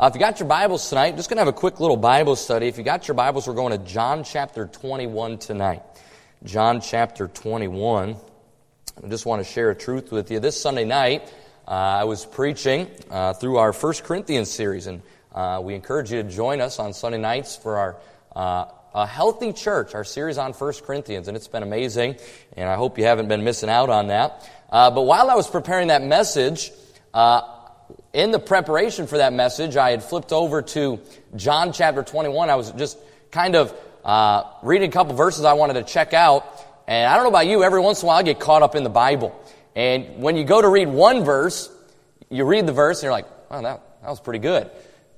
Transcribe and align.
Uh, 0.00 0.06
if 0.06 0.14
you 0.14 0.18
got 0.18 0.40
your 0.40 0.48
Bibles 0.48 0.88
tonight, 0.88 1.14
just 1.14 1.28
going 1.28 1.36
to 1.36 1.42
have 1.42 1.48
a 1.48 1.52
quick 1.52 1.78
little 1.78 1.98
Bible 1.98 2.34
study. 2.34 2.68
If 2.68 2.78
you 2.78 2.84
got 2.84 3.06
your 3.06 3.14
Bibles, 3.14 3.46
we're 3.46 3.52
going 3.52 3.78
to 3.78 3.84
John 3.84 4.24
chapter 4.24 4.66
21 4.66 5.36
tonight. 5.36 5.82
John 6.42 6.80
chapter 6.80 7.28
21. 7.28 8.16
I 9.04 9.08
just 9.08 9.26
want 9.26 9.44
to 9.44 9.52
share 9.52 9.68
a 9.68 9.74
truth 9.74 10.10
with 10.10 10.30
you. 10.30 10.40
This 10.40 10.58
Sunday 10.58 10.86
night, 10.86 11.30
uh, 11.68 11.72
I 11.72 12.04
was 12.04 12.24
preaching 12.24 12.88
uh, 13.10 13.34
through 13.34 13.58
our 13.58 13.74
First 13.74 14.04
Corinthians 14.04 14.50
series, 14.50 14.86
and 14.86 15.02
uh, 15.34 15.60
we 15.62 15.74
encourage 15.74 16.10
you 16.10 16.22
to 16.22 16.30
join 16.30 16.62
us 16.62 16.78
on 16.78 16.94
Sunday 16.94 17.18
nights 17.18 17.58
for 17.58 17.76
our 17.76 17.96
uh, 18.34 18.72
a 18.94 19.06
healthy 19.06 19.52
church, 19.52 19.94
our 19.94 20.04
series 20.04 20.38
on 20.38 20.54
First 20.54 20.82
Corinthians, 20.84 21.28
and 21.28 21.36
it's 21.36 21.48
been 21.48 21.62
amazing, 21.62 22.16
and 22.56 22.70
I 22.70 22.76
hope 22.76 22.96
you 22.96 23.04
haven't 23.04 23.28
been 23.28 23.44
missing 23.44 23.68
out 23.68 23.90
on 23.90 24.06
that. 24.06 24.50
Uh, 24.70 24.90
but 24.90 25.02
while 25.02 25.28
I 25.28 25.34
was 25.34 25.46
preparing 25.46 25.88
that 25.88 26.02
message, 26.02 26.72
in 28.12 28.30
the 28.30 28.38
preparation 28.38 29.06
for 29.06 29.18
that 29.18 29.32
message, 29.32 29.76
I 29.76 29.90
had 29.90 30.02
flipped 30.02 30.32
over 30.32 30.62
to 30.62 31.00
John 31.36 31.72
chapter 31.72 32.02
21. 32.02 32.50
I 32.50 32.56
was 32.56 32.72
just 32.72 32.98
kind 33.30 33.54
of 33.54 33.74
uh, 34.04 34.44
reading 34.62 34.88
a 34.88 34.92
couple 34.92 35.14
verses 35.14 35.44
I 35.44 35.52
wanted 35.52 35.74
to 35.74 35.84
check 35.84 36.12
out. 36.12 36.44
And 36.88 37.08
I 37.08 37.14
don't 37.14 37.24
know 37.24 37.30
about 37.30 37.46
you, 37.46 37.62
every 37.62 37.80
once 37.80 38.02
in 38.02 38.06
a 38.06 38.08
while 38.08 38.18
I 38.18 38.22
get 38.22 38.40
caught 38.40 38.62
up 38.62 38.74
in 38.74 38.82
the 38.82 38.90
Bible. 38.90 39.38
And 39.76 40.20
when 40.20 40.36
you 40.36 40.44
go 40.44 40.60
to 40.60 40.68
read 40.68 40.88
one 40.88 41.24
verse, 41.24 41.70
you 42.30 42.44
read 42.44 42.66
the 42.66 42.72
verse 42.72 42.98
and 42.98 43.04
you're 43.04 43.12
like, 43.12 43.50
wow, 43.50 43.62
that, 43.62 43.80
that 44.02 44.08
was 44.08 44.18
pretty 44.18 44.40
good. 44.40 44.68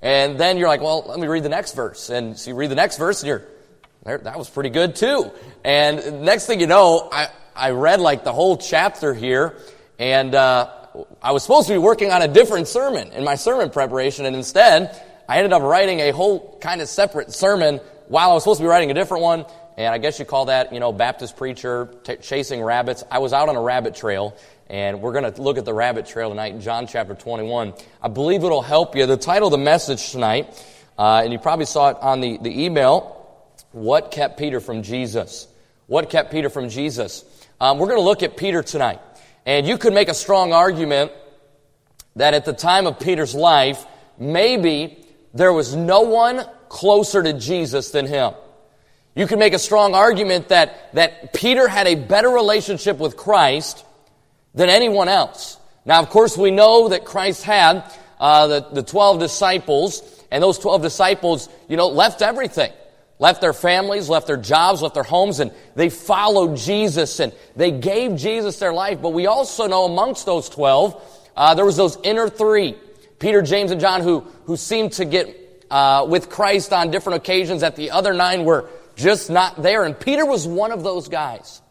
And 0.03 0.39
then 0.39 0.59
you're 0.59 0.69
like, 0.69 0.83
well, 0.83 1.05
let 1.07 1.19
me 1.19 1.29
read 1.29 1.45
the 1.45 1.49
next 1.49 1.75
verse. 1.75 2.11
And 2.11 2.39
so 2.39 2.51
you 2.51 2.57
read 2.57 2.71
the 2.71 2.77
next 2.77 2.99
verse 2.99 3.23
and 3.23 3.29
you're, 3.29 4.19
that 4.19 4.37
was 4.37 4.51
pretty 4.51 4.69
good 4.69 4.97
too. 4.97 5.31
And 5.65 6.23
next 6.23 6.47
thing 6.47 6.61
you 6.61 6.67
know, 6.67 7.09
I, 7.11 7.29
I 7.57 7.71
read 7.71 8.01
like 8.01 8.25
the 8.25 8.33
whole 8.33 8.59
chapter 8.59 9.15
here 9.15 9.57
and, 9.99 10.35
uh, 10.35 10.82
I 11.23 11.33
was 11.33 11.43
supposed 11.43 11.69
to 11.69 11.75
be 11.75 11.79
working 11.79 12.11
on 12.11 12.23
a 12.23 12.29
different 12.29 12.69
sermon 12.69 13.13
in 13.13 13.25
my 13.25 13.35
sermon 13.35 13.71
preparation, 13.71 14.27
and 14.27 14.37
instead, 14.37 15.01
I 15.29 15.39
ended 15.39 15.53
up 15.53 15.63
writing 15.63 16.01
a 16.01 16.11
whole 16.11 16.59
kind 16.61 16.81
of 16.81 16.89
separate 16.89 17.33
sermon 17.33 17.81
while 18.09 18.31
I 18.31 18.35
was 18.35 18.43
supposed 18.43 18.59
to 18.59 18.65
be 18.65 18.69
writing 18.69 18.91
a 18.91 18.95
different 18.95 19.23
one. 19.23 19.47
And 19.77 19.87
I 19.87 19.99
guess 19.99 20.19
you 20.19 20.25
call 20.25 20.47
that, 20.47 20.73
you 20.73 20.81
know, 20.81 20.93
Baptist 20.93 21.37
preacher 21.37 21.89
t- 22.05 22.17
chasing 22.17 22.63
rabbits. 22.63 23.03
I 23.11 23.19
was 23.21 23.33
out 23.33 23.49
on 23.49 23.57
a 23.57 23.61
rabbit 23.63 23.95
trail, 23.95 24.37
and 24.69 25.01
we're 25.01 25.13
going 25.13 25.33
to 25.33 25.41
look 25.41 25.57
at 25.57 25.65
the 25.65 25.73
rabbit 25.73 26.07
trail 26.07 26.29
tonight 26.29 26.53
in 26.53 26.61
John 26.61 26.87
chapter 26.87 27.15
21. 27.15 27.73
I 28.03 28.09
believe 28.09 28.45
it'll 28.45 28.61
help 28.61 28.95
you. 28.95 29.07
The 29.07 29.17
title 29.17 29.49
of 29.49 29.53
the 29.53 29.59
message 29.59 30.11
tonight, 30.11 30.63
uh, 30.99 31.23
and 31.25 31.33
you 31.33 31.39
probably 31.39 31.65
saw 31.65 31.91
it 31.91 31.97
on 32.01 32.21
the, 32.21 32.37
the 32.39 32.65
email, 32.65 33.27
What 33.71 34.11
Kept 34.11 34.39
Peter 34.39 34.61
from 34.61 34.83
Jesus? 34.83 35.49
What 35.87 36.11
kept 36.11 36.31
Peter 36.31 36.49
from 36.49 36.69
Jesus? 36.69 37.25
Um, 37.61 37.79
we're 37.79 37.89
going 37.89 37.99
to 37.99 38.05
look 38.05 38.23
at 38.23 38.37
Peter 38.37 38.63
tonight. 38.63 39.01
And 39.45 39.67
you 39.67 39.79
could 39.79 39.93
make 39.93 40.09
a 40.09 40.15
strong 40.15 40.53
argument 40.53 41.13
that 42.17 42.35
at 42.35 42.45
the 42.45 42.53
time 42.53 42.87
of 42.87 43.01
Peter's 43.01 43.35
life, 43.35 43.85
maybe 44.19 45.05
there 45.35 45.53
was 45.53 45.75
no 45.75 46.03
one 46.03 46.45
closer 46.69 47.23
to 47.23 47.33
Jesus 47.33 47.91
than 47.91 48.07
him. 48.07 48.35
You 49.15 49.27
could 49.27 49.39
make 49.39 49.53
a 49.53 49.59
strong 49.59 49.95
argument 49.95 50.49
that, 50.49 50.93
that 50.95 51.35
Peter 51.35 51.69
had 51.69 51.87
a 51.87 51.97
better 51.97 52.29
relationship 52.29 52.99
with 52.99 53.17
Christ 53.17 53.85
than 54.55 54.69
anyone 54.69 55.09
else. 55.09 55.59
Now, 55.85 56.01
of 56.01 56.09
course, 56.09 56.37
we 56.37 56.51
know 56.51 56.89
that 56.91 57.05
Christ 57.05 57.43
had 57.43 57.85
uh, 58.21 58.47
the, 58.47 58.61
the 58.73 58.83
12 58.83 59.19
disciples, 59.19 60.25
and 60.31 60.43
those 60.43 60.59
12 60.59 60.81
disciples, 60.81 61.49
you 61.69 61.77
know, 61.77 61.89
left 61.89 62.23
everything 62.23 62.73
left 63.23 63.41
their 63.41 63.53
families, 63.53 64.09
left 64.09 64.27
their 64.27 64.37
jobs, 64.37 64.83
left 64.83 64.95
their 64.95 65.05
homes, 65.05 65.39
and 65.39 65.53
they 65.77 65.89
followed 65.89 66.57
Jesus 66.57 67.21
and 67.21 67.33
they 67.55 67.71
gave 67.71 68.17
Jesus 68.17 68.59
their 68.59 68.73
life. 68.73 69.01
But 69.01 69.11
we 69.11 69.27
also 69.27 69.69
know 69.69 69.85
amongst 69.85 70.27
those 70.27 70.49
12, 70.49 71.31
uh, 71.37 71.55
there 71.55 71.65
was 71.65 71.77
those 71.77 71.97
inner 72.03 72.29
three, 72.29 72.75
Peter, 73.21 73.41
James, 73.41 73.71
and 73.71 73.81
John, 73.81 74.01
who, 74.01 74.27
who 74.47 74.57
seemed 74.57 74.95
to 74.95 75.05
get 75.05 75.65
uh, 75.71 76.05
with 76.09 76.31
Christ 76.31 76.73
on 76.73 76.91
different 76.91 77.19
occasions 77.19 77.61
that 77.61 77.77
the 77.77 77.93
other 77.93 78.13
nine 78.13 78.45
were 78.45 78.69
just 78.97 79.31
not 79.31 79.63
there. 79.63 79.85
And 79.85 79.99
Peter 79.99 80.27
was 80.27 80.45
one 80.45 80.73
of 80.73 80.83
those 80.83 81.07
guys. 81.07 81.63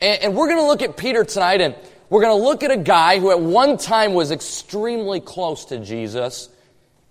And, 0.00 0.20
and 0.24 0.34
we're 0.34 0.48
going 0.48 0.58
to 0.58 0.66
look 0.66 0.82
at 0.82 0.96
Peter 0.96 1.22
tonight, 1.22 1.60
and 1.60 1.76
we're 2.08 2.22
going 2.22 2.36
to 2.36 2.44
look 2.44 2.64
at 2.64 2.72
a 2.72 2.76
guy 2.76 3.20
who 3.20 3.30
at 3.30 3.40
one 3.40 3.76
time 3.76 4.12
was 4.12 4.32
extremely 4.32 5.20
close 5.20 5.66
to 5.66 5.78
Jesus, 5.78 6.48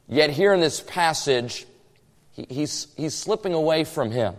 yet 0.09 0.32
here 0.32 0.53
in 0.53 0.59
this 0.59 0.82
passage, 0.82 1.66
he's, 2.34 2.88
he's 2.95 3.13
slipping 3.13 3.53
away 3.53 3.84
from 3.84 4.12
Him, 4.12 4.35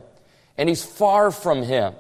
and 0.57 0.69
he's 0.69 0.85
far 0.85 1.31
from 1.31 1.63
Him. 1.63 1.95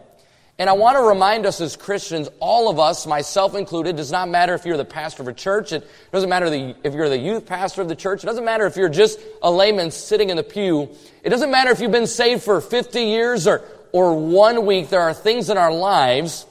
And 0.60 0.68
I 0.68 0.74
want 0.74 0.98
to 0.98 1.02
remind 1.02 1.46
us 1.46 1.62
as 1.62 1.74
Christians, 1.74 2.28
all 2.38 2.68
of 2.68 2.78
us, 2.78 3.06
myself 3.06 3.54
included, 3.54 3.96
does 3.96 4.12
not 4.12 4.28
matter 4.28 4.52
if 4.52 4.66
you're 4.66 4.76
the 4.76 4.84
pastor 4.84 5.22
of 5.22 5.28
a 5.28 5.32
church, 5.32 5.72
it 5.72 5.88
doesn't 6.12 6.28
matter 6.28 6.74
if 6.84 6.92
you're 6.92 7.08
the 7.08 7.18
youth 7.18 7.46
pastor 7.46 7.80
of 7.80 7.88
the 7.88 7.96
church, 7.96 8.22
it 8.22 8.26
doesn't 8.26 8.44
matter 8.44 8.66
if 8.66 8.76
you're 8.76 8.90
just 8.90 9.18
a 9.40 9.50
layman 9.50 9.90
sitting 9.90 10.28
in 10.28 10.36
the 10.36 10.42
pew, 10.42 10.90
it 11.22 11.30
doesn't 11.30 11.50
matter 11.50 11.70
if 11.70 11.80
you've 11.80 11.90
been 11.90 12.06
saved 12.06 12.42
for 12.42 12.60
50 12.60 13.00
years 13.00 13.46
or, 13.46 13.62
or 13.92 14.14
one 14.14 14.66
week, 14.66 14.90
there 14.90 15.00
are 15.00 15.14
things 15.14 15.48
in 15.48 15.56
our 15.56 15.72
lives 15.72 16.44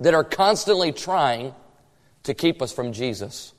that 0.00 0.14
are 0.14 0.24
constantly 0.24 0.92
trying 0.92 1.54
to 2.22 2.32
keep 2.32 2.62
us 2.62 2.72
from 2.72 2.94
Jesus. 2.94 3.52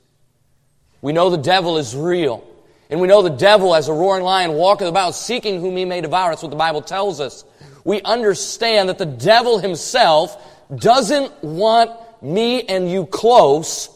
We 1.02 1.14
know 1.14 1.30
the 1.30 1.38
devil 1.38 1.78
is 1.78 1.96
real. 1.96 2.44
And 2.90 3.00
we 3.00 3.08
know 3.08 3.22
the 3.22 3.30
devil, 3.30 3.76
as 3.76 3.88
a 3.88 3.94
roaring 3.94 4.24
lion, 4.24 4.54
walketh 4.54 4.88
about 4.88 5.12
seeking 5.14 5.62
whom 5.62 5.78
he 5.78 5.86
may 5.86 6.02
devour. 6.02 6.32
That's 6.32 6.42
what 6.42 6.50
the 6.50 6.58
Bible 6.58 6.82
tells 6.82 7.20
us. 7.20 7.46
We 7.84 8.02
understand 8.02 8.90
that 8.90 8.98
the 8.98 9.06
devil 9.06 9.60
himself 9.60 10.38
doesn't 10.76 11.44
want 11.44 11.92
me 12.22 12.64
and 12.64 12.90
you 12.90 13.06
close 13.06 13.90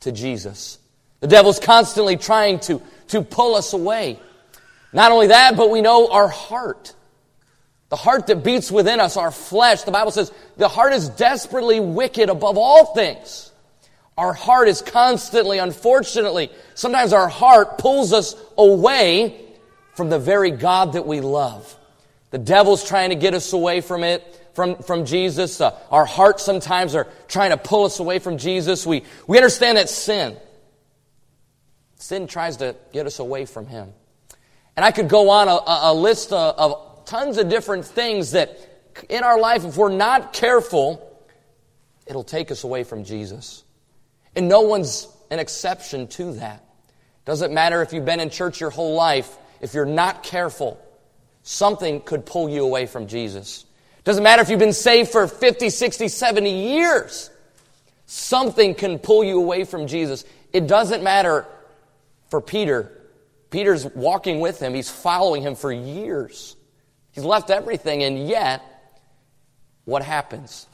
to 0.00 0.12
Jesus. 0.12 0.78
The 1.20 1.26
devil's 1.26 1.58
constantly 1.58 2.16
trying 2.16 2.60
to, 2.60 2.80
to 3.08 3.22
pull 3.22 3.54
us 3.56 3.72
away. 3.72 4.18
Not 4.92 5.10
only 5.10 5.28
that, 5.28 5.56
but 5.56 5.70
we 5.70 5.80
know 5.80 6.08
our 6.10 6.28
heart. 6.28 6.94
The 7.88 7.96
heart 7.96 8.28
that 8.28 8.44
beats 8.44 8.70
within 8.70 9.00
us, 9.00 9.16
our 9.16 9.30
flesh. 9.30 9.82
The 9.82 9.90
Bible 9.90 10.10
says 10.10 10.32
the 10.56 10.68
heart 10.68 10.92
is 10.92 11.08
desperately 11.08 11.80
wicked 11.80 12.28
above 12.28 12.58
all 12.58 12.94
things. 12.94 13.50
Our 14.16 14.32
heart 14.32 14.68
is 14.68 14.80
constantly, 14.80 15.58
unfortunately, 15.58 16.50
sometimes 16.74 17.12
our 17.12 17.28
heart 17.28 17.78
pulls 17.78 18.12
us 18.12 18.36
away 18.56 19.40
from 19.94 20.08
the 20.08 20.18
very 20.18 20.50
God 20.50 20.92
that 20.92 21.06
we 21.06 21.20
love. 21.20 21.76
The 22.30 22.38
devil's 22.38 22.86
trying 22.86 23.10
to 23.10 23.16
get 23.16 23.34
us 23.34 23.52
away 23.52 23.80
from 23.80 24.04
it, 24.04 24.22
from, 24.54 24.76
from 24.76 25.04
Jesus. 25.04 25.60
Uh, 25.60 25.76
our 25.90 26.04
hearts 26.04 26.44
sometimes 26.44 26.94
are 26.94 27.08
trying 27.26 27.50
to 27.50 27.56
pull 27.56 27.84
us 27.84 27.98
away 27.98 28.20
from 28.20 28.38
Jesus. 28.38 28.86
We, 28.86 29.02
we 29.26 29.36
understand 29.36 29.78
that 29.78 29.88
sin. 29.88 30.36
Sin 31.96 32.26
tries 32.26 32.58
to 32.58 32.76
get 32.92 33.06
us 33.06 33.18
away 33.18 33.46
from 33.46 33.66
Him. 33.66 33.92
And 34.76 34.84
I 34.84 34.90
could 34.92 35.08
go 35.08 35.30
on 35.30 35.48
a, 35.48 35.60
a 35.66 35.94
list 35.94 36.32
of, 36.32 36.58
of 36.58 37.04
tons 37.04 37.38
of 37.38 37.48
different 37.48 37.84
things 37.84 38.32
that 38.32 38.58
in 39.08 39.24
our 39.24 39.40
life, 39.40 39.64
if 39.64 39.76
we're 39.76 39.88
not 39.90 40.32
careful, 40.32 41.20
it'll 42.06 42.24
take 42.24 42.50
us 42.50 42.62
away 42.62 42.84
from 42.84 43.04
Jesus. 43.04 43.63
And 44.36 44.48
no 44.48 44.62
one's 44.62 45.08
an 45.30 45.38
exception 45.38 46.06
to 46.08 46.34
that. 46.34 46.64
Doesn't 47.24 47.52
matter 47.52 47.82
if 47.82 47.92
you've 47.92 48.04
been 48.04 48.20
in 48.20 48.30
church 48.30 48.60
your 48.60 48.70
whole 48.70 48.94
life, 48.94 49.36
if 49.60 49.74
you're 49.74 49.86
not 49.86 50.22
careful, 50.22 50.78
something 51.42 52.00
could 52.00 52.26
pull 52.26 52.48
you 52.48 52.64
away 52.64 52.86
from 52.86 53.06
Jesus. 53.06 53.64
Doesn't 54.04 54.22
matter 54.22 54.42
if 54.42 54.50
you've 54.50 54.58
been 54.58 54.72
saved 54.72 55.10
for 55.10 55.26
50, 55.26 55.70
60, 55.70 56.08
70 56.08 56.50
years. 56.50 57.30
Something 58.06 58.74
can 58.74 58.98
pull 58.98 59.24
you 59.24 59.38
away 59.38 59.64
from 59.64 59.86
Jesus. 59.86 60.24
It 60.52 60.66
doesn't 60.66 61.02
matter 61.02 61.46
for 62.28 62.40
Peter. 62.40 62.90
Peter's 63.50 63.86
walking 63.86 64.40
with 64.40 64.60
him. 64.60 64.74
He's 64.74 64.90
following 64.90 65.42
him 65.42 65.54
for 65.54 65.72
years. 65.72 66.56
He's 67.12 67.24
left 67.24 67.48
everything, 67.48 68.02
and 68.02 68.28
yet, 68.28 68.62
what 69.84 70.02
happens? 70.02 70.66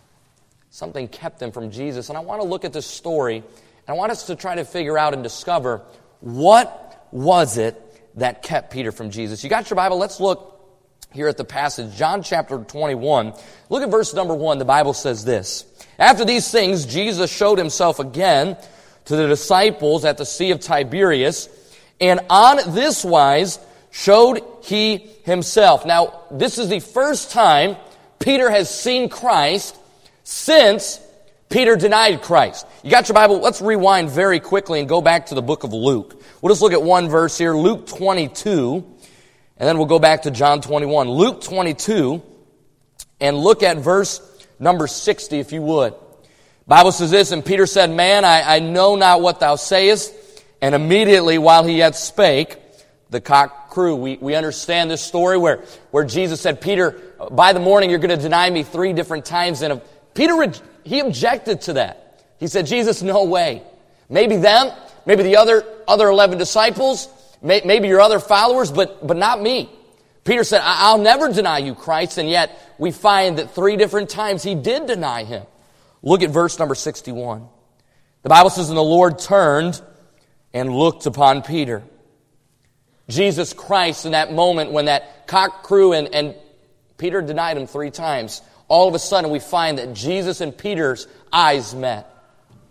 Something 0.70 1.08
kept 1.08 1.41
them 1.41 1.50
from 1.50 1.72
Jesus. 1.72 2.08
And 2.08 2.16
I 2.16 2.20
want 2.20 2.41
to 2.41 2.47
look 2.47 2.64
at 2.64 2.72
this 2.72 2.86
story, 2.86 3.36
and 3.36 3.44
I 3.88 3.92
want 3.92 4.12
us 4.12 4.26
to 4.26 4.36
try 4.36 4.54
to 4.54 4.64
figure 4.64 4.97
out 4.97 5.14
and 5.14 5.22
discover 5.22 5.82
what 6.20 7.08
was 7.10 7.58
it 7.58 7.76
that 8.16 8.42
kept 8.42 8.72
Peter 8.72 8.92
from 8.92 9.10
Jesus. 9.10 9.42
You 9.42 9.50
got 9.50 9.68
your 9.68 9.77
Bible? 9.77 9.98
Let's 9.98 10.21
look 10.21 10.47
here 11.12 11.27
at 11.27 11.36
the 11.36 11.44
passage, 11.44 11.97
John 11.97 12.22
chapter 12.22 12.59
21. 12.59 13.34
Look 13.68 13.83
at 13.83 13.91
verse 13.91 14.15
number 14.15 14.34
1. 14.34 14.59
The 14.59 14.65
Bible 14.65 14.92
says 14.92 15.24
this. 15.24 15.65
After 15.98 16.24
these 16.24 16.48
things, 16.50 16.86
Jesus 16.86 17.34
showed 17.34 17.59
himself 17.59 17.98
again 17.98 18.56
to 19.06 19.16
the 19.16 19.27
disciples 19.27 20.04
at 20.04 20.18
the 20.18 20.24
Sea 20.24 20.53
of 20.53 20.60
Tiberias, 20.60 21.48
and 22.00 22.21
on 22.30 22.74
this 22.74 23.04
wise 23.04 23.59
showed 23.91 24.41
he 24.62 24.98
himself. 25.24 25.84
Now, 25.84 26.22
this 26.30 26.59
is 26.59 26.68
the 26.68 26.78
first 26.78 27.33
time 27.33 27.77
Peter 28.21 28.48
has 28.50 28.72
seen 28.72 29.09
Christ 29.09 29.77
since 30.30 31.00
Peter 31.48 31.74
denied 31.74 32.22
Christ. 32.22 32.65
You 32.84 32.91
got 32.91 33.09
your 33.09 33.15
Bible? 33.15 33.41
Let's 33.41 33.60
rewind 33.60 34.10
very 34.10 34.38
quickly 34.38 34.78
and 34.78 34.88
go 34.88 35.03
back 35.03 35.27
to 35.27 35.34
the 35.34 35.42
book 35.42 35.65
of 35.65 35.72
Luke. 35.72 36.22
We'll 36.41 36.53
just 36.53 36.62
look 36.62 36.72
at 36.72 36.80
one 36.80 37.09
verse 37.09 37.36
here, 37.36 37.53
Luke 37.53 37.88
22, 37.88 38.74
and 39.56 39.68
then 39.68 39.77
we'll 39.77 39.88
go 39.88 39.98
back 39.98 40.22
to 40.22 40.30
John 40.30 40.60
21. 40.60 41.10
Luke 41.10 41.42
22, 41.42 42.22
and 43.21 43.38
look 43.38 43.65
at 43.65 43.78
verse 43.78 44.21
number 44.60 44.86
60 44.86 45.41
if 45.41 45.50
you 45.50 45.62
would. 45.62 45.94
Bible 46.65 46.92
says 46.92 47.10
this, 47.10 47.32
and 47.32 47.44
Peter 47.44 47.66
said, 47.66 47.91
Man, 47.91 48.24
I, 48.24 48.56
I 48.56 48.59
know 48.60 48.94
not 48.94 49.22
what 49.22 49.41
thou 49.41 49.56
sayest. 49.56 50.15
And 50.62 50.77
immediately 50.77 51.38
while 51.38 51.65
he 51.65 51.78
yet 51.78 51.97
spake, 51.97 52.56
the 53.10 53.21
cock 53.21 53.71
crew. 53.71 53.97
We, 53.97 54.16
we 54.16 54.34
understand 54.34 54.91
this 54.91 55.03
story 55.03 55.36
where, 55.36 55.65
where 55.91 56.04
Jesus 56.04 56.41
said, 56.41 56.60
Peter, 56.60 57.00
by 57.30 57.53
the 57.53 57.60
morning 57.60 57.91
you're 57.91 57.98
going 57.98 58.16
to 58.16 58.22
deny 58.22 58.48
me 58.48 58.62
three 58.62 58.92
different 58.92 59.24
times. 59.24 59.62
And 59.62 59.80
Peter, 60.15 60.53
he 60.84 61.01
objected 61.01 61.62
to 61.62 61.74
that. 61.74 62.24
He 62.39 62.47
said, 62.47 62.66
Jesus, 62.66 63.03
no 63.03 63.24
way. 63.24 63.62
Maybe 64.09 64.36
them, 64.36 64.71
maybe 65.07 65.22
the 65.22 65.36
other, 65.36 65.65
other 65.86 66.09
11 66.09 66.39
disciples, 66.39 67.09
may, 67.42 67.62
maybe 67.65 67.89
your 67.89 68.01
other 68.01 68.18
followers, 68.18 68.72
but, 68.72 69.07
but 69.07 69.16
not 69.16 69.41
me. 69.41 69.71
Peter 70.24 70.45
said, 70.45 70.60
I'll 70.62 70.98
never 70.98 71.33
deny 71.33 71.59
you, 71.59 71.74
Christ. 71.74 72.18
And 72.18 72.28
yet 72.28 72.74
we 72.78 72.91
find 72.91 73.39
that 73.39 73.54
three 73.54 73.77
different 73.77 74.10
times 74.10 74.42
he 74.42 74.54
did 74.54 74.86
deny 74.86 75.24
him. 75.24 75.45
Look 76.03 76.22
at 76.22 76.30
verse 76.30 76.59
number 76.59 76.74
61. 76.74 77.47
The 78.22 78.28
Bible 78.28 78.51
says, 78.51 78.68
And 78.68 78.77
the 78.77 78.83
Lord 78.83 79.18
turned 79.18 79.80
and 80.53 80.74
looked 80.74 81.06
upon 81.06 81.42
Peter. 81.42 81.83
Jesus 83.09 83.53
Christ, 83.53 84.06
in 84.06 84.13
that 84.13 84.33
moment 84.33 84.72
when 84.72 84.86
that 84.86 85.27
cock 85.27 85.63
crew 85.63 85.92
and, 85.92 86.15
and 86.15 86.34
Peter 86.97 87.22
denied 87.22 87.56
him 87.56 87.66
three 87.66 87.91
times, 87.91 88.42
all 88.70 88.88
of 88.88 88.94
a 88.94 88.98
sudden 88.98 89.30
we 89.30 89.40
find 89.40 89.78
that 89.78 89.92
Jesus 89.92 90.40
and 90.40 90.56
Peter's 90.56 91.08
eyes 91.32 91.74
met. 91.74 92.06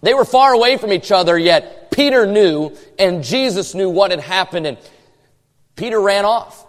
They 0.01 0.13
were 0.13 0.25
far 0.25 0.53
away 0.53 0.77
from 0.77 0.93
each 0.93 1.11
other, 1.11 1.37
yet 1.37 1.91
Peter 1.91 2.25
knew 2.25 2.75
and 2.97 3.21
Jesus 3.21 3.75
knew 3.75 3.89
what 3.89 4.11
had 4.11 4.21
happened, 4.21 4.65
and 4.65 4.77
Peter 5.75 5.99
ran 5.99 6.23
off. 6.23 6.65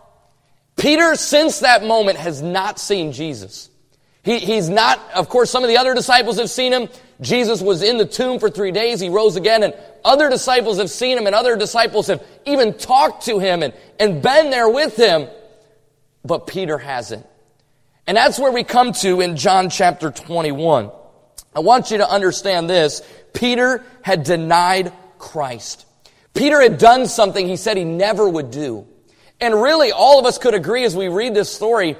Peter, 0.77 1.15
since 1.15 1.61
that 1.61 1.85
moment, 1.85 2.19
has 2.19 2.43
not 2.43 2.81
seen 2.81 3.13
Jesus. 3.13 3.71
He, 4.25 4.39
he's 4.39 4.69
not, 4.69 5.01
of 5.15 5.29
course, 5.29 5.49
some 5.49 5.63
of 5.63 5.69
the 5.69 5.77
other 5.77 5.95
disciples 5.95 6.39
have 6.39 6.51
seen 6.51 6.73
him. 6.73 6.89
Jesus 7.21 7.63
was 7.63 7.83
in 7.83 7.99
the 7.99 8.07
tomb 8.07 8.41
for 8.41 8.51
three 8.51 8.73
days. 8.73 8.99
He 8.99 9.11
rose 9.11 9.37
again, 9.37 9.63
and 9.63 9.75
other 10.05 10.29
disciples 10.29 10.79
have 10.79 10.91
seen 10.91 11.17
him, 11.17 11.27
and 11.27 11.37
other 11.37 11.57
disciples 11.57 12.09
have 12.09 12.23
even 12.47 12.75
talked 12.75 13.27
to 13.27 13.39
him 13.39 13.63
and, 13.63 13.75
and 14.01 14.21
been 14.21 14.51
there 14.51 14.69
with 14.69 14.97
him. 14.97 15.29
But 16.25 16.49
Peter 16.49 16.79
hasn't. 16.79 17.27
And 18.11 18.17
that's 18.17 18.41
where 18.41 18.51
we 18.51 18.65
come 18.65 18.91
to 18.95 19.21
in 19.21 19.37
John 19.37 19.71
chapter 19.71 20.11
21. 20.11 20.91
I 21.55 21.61
want 21.61 21.93
you 21.93 21.99
to 21.99 22.11
understand 22.11 22.69
this. 22.69 23.03
Peter 23.33 23.85
had 24.03 24.25
denied 24.25 24.93
Christ. 25.21 25.87
Peter 26.35 26.61
had 26.61 26.77
done 26.79 27.07
something 27.07 27.47
he 27.47 27.55
said 27.55 27.77
he 27.77 27.85
never 27.85 28.29
would 28.29 28.51
do. 28.51 28.85
And 29.41 29.55
really, 29.55 29.93
all 29.93 30.19
of 30.19 30.27
us 30.27 30.39
could 30.39 30.55
agree 30.55 30.83
as 30.83 30.97
we 30.97 31.07
read 31.07 31.35
this 31.35 31.53
story, 31.55 31.97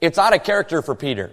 it's 0.00 0.18
out 0.18 0.34
of 0.34 0.42
character 0.42 0.82
for 0.82 0.96
Peter. 0.96 1.30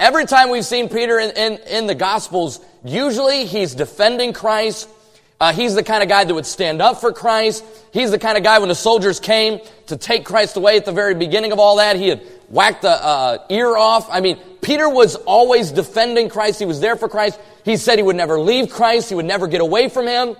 Every 0.00 0.24
time 0.24 0.48
we've 0.48 0.64
seen 0.64 0.88
Peter 0.88 1.18
in, 1.18 1.36
in, 1.36 1.58
in 1.68 1.86
the 1.86 1.94
Gospels, 1.94 2.58
usually 2.86 3.44
he's 3.44 3.74
defending 3.74 4.32
Christ. 4.32 4.88
Uh, 5.38 5.52
he's 5.52 5.74
the 5.74 5.82
kind 5.82 6.02
of 6.02 6.08
guy 6.08 6.24
that 6.24 6.32
would 6.32 6.46
stand 6.46 6.80
up 6.80 7.02
for 7.02 7.12
Christ. 7.12 7.62
He's 7.92 8.10
the 8.10 8.18
kind 8.18 8.38
of 8.38 8.44
guy 8.44 8.60
when 8.60 8.70
the 8.70 8.74
soldiers 8.74 9.20
came 9.20 9.60
to 9.88 9.98
take 9.98 10.24
Christ 10.24 10.56
away 10.56 10.78
at 10.78 10.86
the 10.86 10.92
very 10.92 11.14
beginning 11.14 11.52
of 11.52 11.58
all 11.58 11.76
that, 11.76 11.96
he 11.96 12.08
had 12.08 12.22
whacked 12.48 12.82
the 12.82 12.90
uh, 12.90 13.38
ear 13.48 13.76
off. 13.76 14.08
I 14.10 14.20
mean, 14.20 14.38
Peter 14.60 14.88
was 14.88 15.16
always 15.16 15.72
defending 15.72 16.28
Christ. 16.28 16.58
He 16.58 16.66
was 16.66 16.80
there 16.80 16.96
for 16.96 17.08
Christ. 17.08 17.40
He 17.64 17.76
said 17.76 17.98
he 17.98 18.02
would 18.02 18.16
never 18.16 18.38
leave 18.38 18.70
Christ. 18.70 19.08
He 19.08 19.14
would 19.14 19.24
never 19.26 19.46
get 19.46 19.60
away 19.60 19.88
from 19.88 20.06
him. 20.06 20.36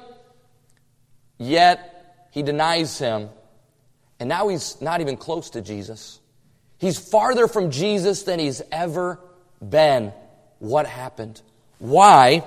Yet, 1.38 2.28
he 2.32 2.42
denies 2.42 2.98
him. 2.98 3.30
And 4.18 4.28
now 4.28 4.48
he's 4.48 4.80
not 4.80 5.00
even 5.00 5.16
close 5.16 5.50
to 5.50 5.60
Jesus. 5.60 6.20
He's 6.78 6.98
farther 6.98 7.48
from 7.48 7.70
Jesus 7.70 8.22
than 8.22 8.38
he's 8.38 8.62
ever 8.70 9.20
been. 9.66 10.12
What 10.58 10.86
happened? 10.86 11.40
Why 11.78 12.44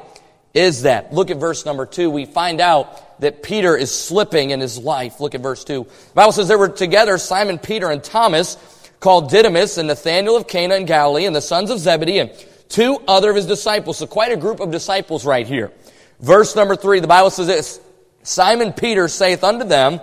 is 0.54 0.84
that? 0.84 1.14
Look 1.14 1.30
at 1.30 1.38
verse 1.38 1.66
number 1.66 1.86
two. 1.86 2.10
We 2.10 2.26
find 2.26 2.60
out 2.60 3.20
that 3.22 3.44
Peter 3.44 3.76
is 3.76 3.94
slipping 3.94 4.52
in 4.52 4.60
his 4.60 4.78
life. 4.78 5.20
Look 5.20 5.36
at 5.36 5.42
verse 5.42 5.64
two. 5.64 5.84
The 5.84 6.14
Bible 6.14 6.32
says 6.32 6.48
there 6.48 6.58
were 6.58 6.70
together 6.70 7.18
Simon 7.18 7.60
Peter 7.60 7.90
and 7.90 8.04
Thomas, 8.04 8.56
called 9.00 9.30
Didymus, 9.30 9.78
and 9.78 9.88
Nathanael 9.88 10.36
of 10.36 10.48
Cana 10.48 10.76
in 10.76 10.86
Galilee, 10.86 11.26
and 11.26 11.36
the 11.36 11.42
sons 11.42 11.70
of 11.70 11.80
Zebedee, 11.80 12.20
and 12.20 12.32
two 12.68 12.98
other 13.08 13.30
of 13.30 13.36
his 13.36 13.46
disciples. 13.46 13.98
So 13.98 14.08
quite 14.08 14.32
a 14.32 14.38
group 14.38 14.60
of 14.60 14.72
disciples 14.72 15.26
right 15.26 15.48
here. 15.48 15.72
Verse 16.20 16.56
number 16.56 16.76
three, 16.76 17.00
the 17.00 17.08
Bible 17.08 17.30
says 17.30 17.48
this, 17.48 17.80
Simon 18.24 18.74
Peter 18.74 19.08
saith 19.08 19.44
unto 19.44 19.66
them, 19.66 20.02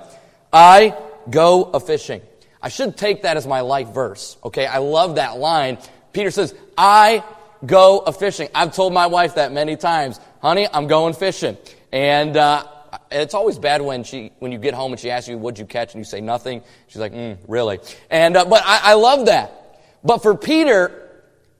I 0.52 0.96
go 1.28 1.64
a 1.64 1.80
fishing. 1.80 2.22
I 2.62 2.70
should 2.70 2.96
take 2.96 3.22
that 3.22 3.36
as 3.36 3.46
my 3.46 3.60
life 3.60 3.88
verse. 3.88 4.38
Okay, 4.42 4.66
I 4.66 4.78
love 4.78 5.16
that 5.16 5.36
line 5.36 5.78
Peter 6.16 6.30
says, 6.30 6.54
I 6.78 7.22
go 7.66 7.98
a 7.98 8.10
fishing. 8.10 8.48
I've 8.54 8.74
told 8.74 8.94
my 8.94 9.06
wife 9.06 9.34
that 9.34 9.52
many 9.52 9.76
times. 9.76 10.18
Honey, 10.40 10.66
I'm 10.72 10.86
going 10.86 11.12
fishing. 11.12 11.58
And, 11.92 12.34
uh, 12.38 12.66
it's 13.10 13.34
always 13.34 13.58
bad 13.58 13.82
when 13.82 14.04
she, 14.04 14.32
when 14.38 14.52
you 14.52 14.58
get 14.58 14.74
home 14.74 14.92
and 14.92 15.00
she 15.00 15.10
asks 15.10 15.28
you, 15.28 15.38
what'd 15.38 15.58
you 15.58 15.66
catch? 15.66 15.94
And 15.94 16.00
you 16.00 16.04
say 16.04 16.20
nothing. 16.20 16.62
She's 16.86 17.00
like, 17.00 17.12
mm, 17.12 17.38
really? 17.48 17.80
And, 18.10 18.36
uh, 18.36 18.44
but 18.44 18.62
I, 18.64 18.80
I 18.82 18.94
love 18.94 19.26
that. 19.26 19.80
But 20.04 20.22
for 20.22 20.34
Peter, 20.34 21.10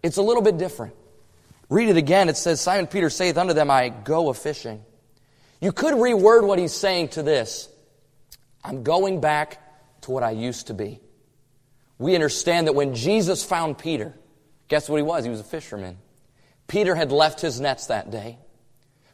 it's 0.03 0.17
a 0.17 0.23
little 0.23 0.43
bit 0.43 0.59
different. 0.59 0.95
Read 1.69 1.89
it 1.89 1.97
again. 1.97 2.29
It 2.29 2.37
says, 2.37 2.61
Simon 2.61 2.87
Peter 2.87 3.11
saith 3.11 3.37
unto 3.37 3.55
them, 3.55 3.71
I 3.71 3.89
go 3.89 4.29
a 4.29 4.35
fishing. 4.35 4.85
You 5.61 5.73
could 5.73 5.95
reword 5.95 6.47
what 6.47 6.59
he's 6.59 6.75
saying 6.75 7.09
to 7.09 7.23
this. 7.23 7.69
I'm 8.63 8.83
going 8.83 9.21
back 9.21 9.61
to 10.03 10.11
what 10.11 10.23
I 10.23 10.33
used 10.33 10.69
to 10.69 10.75
be. 10.75 11.01
We 11.99 12.15
understand 12.15 12.67
that 12.67 12.75
when 12.75 12.95
Jesus 12.95 13.43
found 13.43 13.79
Peter, 13.79 14.15
Guess 14.69 14.89
what 14.89 14.97
he 14.97 15.03
was? 15.03 15.25
He 15.25 15.31
was 15.31 15.41
a 15.41 15.45
fisherman. 15.45 15.99
Peter 16.67 16.95
had 16.95 17.13
left 17.13 17.41
his 17.41 17.61
nets 17.61 17.87
that 17.87 18.11
day. 18.11 18.39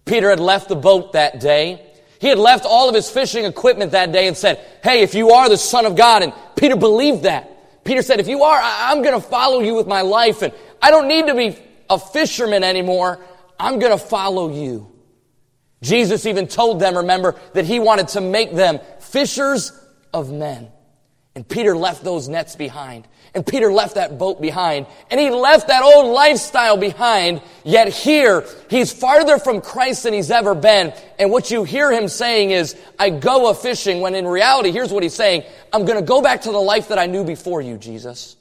Peter 0.05 0.31
had 0.31 0.41
left 0.41 0.69
the 0.69 0.77
boat 0.77 1.13
that 1.13 1.41
day. 1.41 1.87
He 2.23 2.29
had 2.29 2.39
left 2.39 2.65
all 2.65 2.89
of 2.89 2.95
his 2.95 3.11
fishing 3.11 3.45
equipment 3.45 3.91
that 3.91 4.13
day 4.13 4.29
and 4.29 4.37
said, 4.37 4.65
Hey, 4.81 5.03
if 5.03 5.13
you 5.13 5.33
are 5.33 5.49
the 5.49 5.57
Son 5.57 5.87
of 5.87 5.97
God, 5.97 6.23
and 6.23 6.33
Peter 6.55 6.77
believed 6.77 7.25
that. 7.25 7.83
Peter 7.83 8.01
said, 8.01 8.21
If 8.21 8.29
you 8.29 8.45
are, 8.45 8.61
I'm 8.63 9.03
going 9.03 9.21
to 9.21 9.29
follow 9.29 9.59
you 9.59 9.75
with 9.75 9.89
my 9.89 10.03
life, 10.03 10.41
and 10.43 10.53
I 10.81 10.93
don't 10.93 11.09
need 11.09 11.27
to 11.27 11.35
be 11.35 11.59
a 11.91 11.99
fisherman 11.99 12.63
anymore. 12.63 13.19
I'm 13.59 13.81
going 13.81 13.91
to 13.91 13.99
follow 13.99 14.55
you. 14.55 14.89
Jesus 15.83 16.25
even 16.25 16.47
told 16.47 16.79
them, 16.79 16.97
remember, 16.97 17.35
that 17.55 17.65
he 17.65 17.81
wanted 17.81 18.07
to 18.09 18.21
make 18.21 18.55
them 18.55 18.79
fishers 19.01 19.73
of 20.15 20.31
men. 20.31 20.71
And 21.35 21.49
Peter 21.49 21.75
left 21.75 22.05
those 22.05 22.29
nets 22.29 22.57
behind. 22.57 23.09
And 23.35 23.47
Peter 23.47 23.73
left 23.73 23.95
that 23.95 24.19
boat 24.19 24.43
behind. 24.43 24.87
And 25.11 25.19
he 25.19 25.31
left 25.31 25.69
that 25.69 25.83
old 25.83 26.13
lifestyle 26.13 26.77
behind. 26.77 27.41
Yet 27.65 27.89
here, 27.89 28.45
he's 28.69 28.93
farther 28.93 29.39
from 29.39 29.63
Christ 29.63 30.03
than 30.03 30.13
he's 30.13 30.31
ever 30.31 30.55
been. 30.55 30.93
And 31.19 31.31
what 31.31 31.51
you 31.51 31.65
hear 31.65 31.91
him 31.91 32.09
saying 32.09 32.51
is, 32.51 32.77
I 32.99 33.09
go 33.09 33.49
a 33.49 33.55
fishing, 33.55 34.01
when 34.01 34.15
in 34.15 34.27
reality, 34.27 34.73
here's 34.73 34.93
what 34.93 35.03
he's 35.03 35.15
saying. 35.15 35.45
I'm 35.73 35.87
gonna 35.87 36.03
go 36.03 36.21
back 36.21 36.43
to 36.43 36.53
the 36.53 36.59
life 36.59 36.89
that 36.89 36.99
I 36.99 37.07
knew 37.07 37.25
before 37.25 37.63
you, 37.63 37.79
Jesus. 37.79 38.37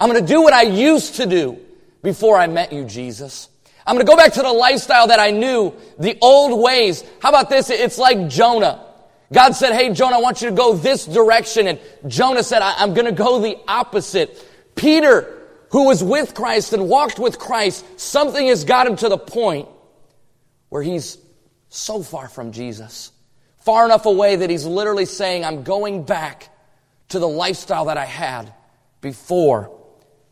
I'm 0.00 0.08
gonna 0.08 0.26
do 0.26 0.40
what 0.40 0.54
I 0.54 0.62
used 0.62 1.16
to 1.16 1.26
do 1.26 1.58
before 2.02 2.38
I 2.38 2.46
met 2.46 2.72
you, 2.72 2.86
Jesus. 2.86 3.50
I'm 3.86 3.96
gonna 3.96 4.06
go 4.06 4.16
back 4.16 4.32
to 4.34 4.42
the 4.42 4.52
lifestyle 4.52 5.08
that 5.08 5.20
I 5.20 5.30
knew, 5.30 5.74
the 5.98 6.16
old 6.22 6.62
ways. 6.62 7.04
How 7.20 7.28
about 7.28 7.50
this? 7.50 7.68
It's 7.68 7.98
like 7.98 8.28
Jonah. 8.28 8.80
God 9.32 9.52
said, 9.52 9.72
Hey, 9.72 9.92
Jonah, 9.92 10.16
I 10.16 10.20
want 10.20 10.42
you 10.42 10.50
to 10.50 10.54
go 10.54 10.74
this 10.74 11.06
direction. 11.06 11.66
And 11.66 11.80
Jonah 12.06 12.42
said, 12.42 12.60
I'm 12.62 12.94
going 12.94 13.06
to 13.06 13.12
go 13.12 13.40
the 13.40 13.58
opposite. 13.66 14.46
Peter, 14.74 15.42
who 15.70 15.86
was 15.86 16.02
with 16.02 16.34
Christ 16.34 16.72
and 16.72 16.88
walked 16.88 17.18
with 17.18 17.38
Christ, 17.38 18.00
something 18.00 18.46
has 18.48 18.64
got 18.64 18.86
him 18.86 18.96
to 18.96 19.08
the 19.08 19.18
point 19.18 19.68
where 20.68 20.82
he's 20.82 21.18
so 21.68 22.02
far 22.02 22.28
from 22.28 22.52
Jesus. 22.52 23.12
Far 23.58 23.86
enough 23.86 24.06
away 24.06 24.36
that 24.36 24.50
he's 24.50 24.66
literally 24.66 25.06
saying, 25.06 25.44
I'm 25.44 25.62
going 25.62 26.04
back 26.04 26.50
to 27.08 27.18
the 27.18 27.28
lifestyle 27.28 27.86
that 27.86 27.96
I 27.96 28.04
had 28.04 28.52
before 29.00 29.70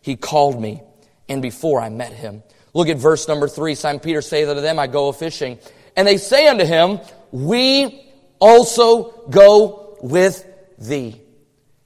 he 0.01 0.17
called 0.17 0.61
me 0.61 0.83
and 1.29 1.41
before 1.41 1.81
I 1.81 1.89
met 1.89 2.13
him. 2.13 2.43
Look 2.75 2.89
at 2.89 2.97
verse 2.97 3.29
number 3.29 3.49
three. 3.49 3.75
Simon 3.75 4.01
Peter 4.01 4.23
saith 4.23 4.49
unto 4.49 4.61
them, 4.61 4.79
I 4.79 4.87
go 4.87 5.09
a 5.09 5.13
fishing. 5.13 5.59
And 5.97 6.07
they 6.07 6.17
say 6.17 6.49
unto 6.49 6.65
him, 6.65 7.01
We 7.31 8.12
also 8.43 9.13
go 9.31 9.97
with 10.03 10.45
thee. 10.77 11.21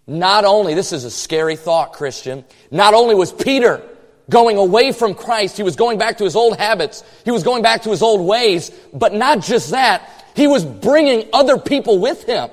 Not 0.06 0.44
only, 0.44 0.72
this 0.72 0.92
is 0.92 1.04
a 1.04 1.10
scary 1.10 1.54
thought, 1.54 1.92
Christian, 1.92 2.44
not 2.70 2.94
only 2.94 3.14
was 3.14 3.30
Peter 3.30 3.82
going 4.30 4.56
away 4.56 4.92
from 4.92 5.14
Christ, 5.14 5.58
he 5.58 5.62
was 5.62 5.76
going 5.76 5.98
back 5.98 6.18
to 6.18 6.24
his 6.24 6.34
old 6.34 6.56
habits, 6.56 7.04
he 7.24 7.30
was 7.30 7.42
going 7.42 7.62
back 7.62 7.82
to 7.82 7.90
his 7.90 8.00
old 8.00 8.26
ways, 8.26 8.70
but 8.94 9.12
not 9.12 9.42
just 9.42 9.72
that, 9.72 10.10
he 10.34 10.46
was 10.46 10.64
bringing 10.64 11.28
other 11.32 11.58
people 11.58 11.98
with 11.98 12.24
him. 12.24 12.48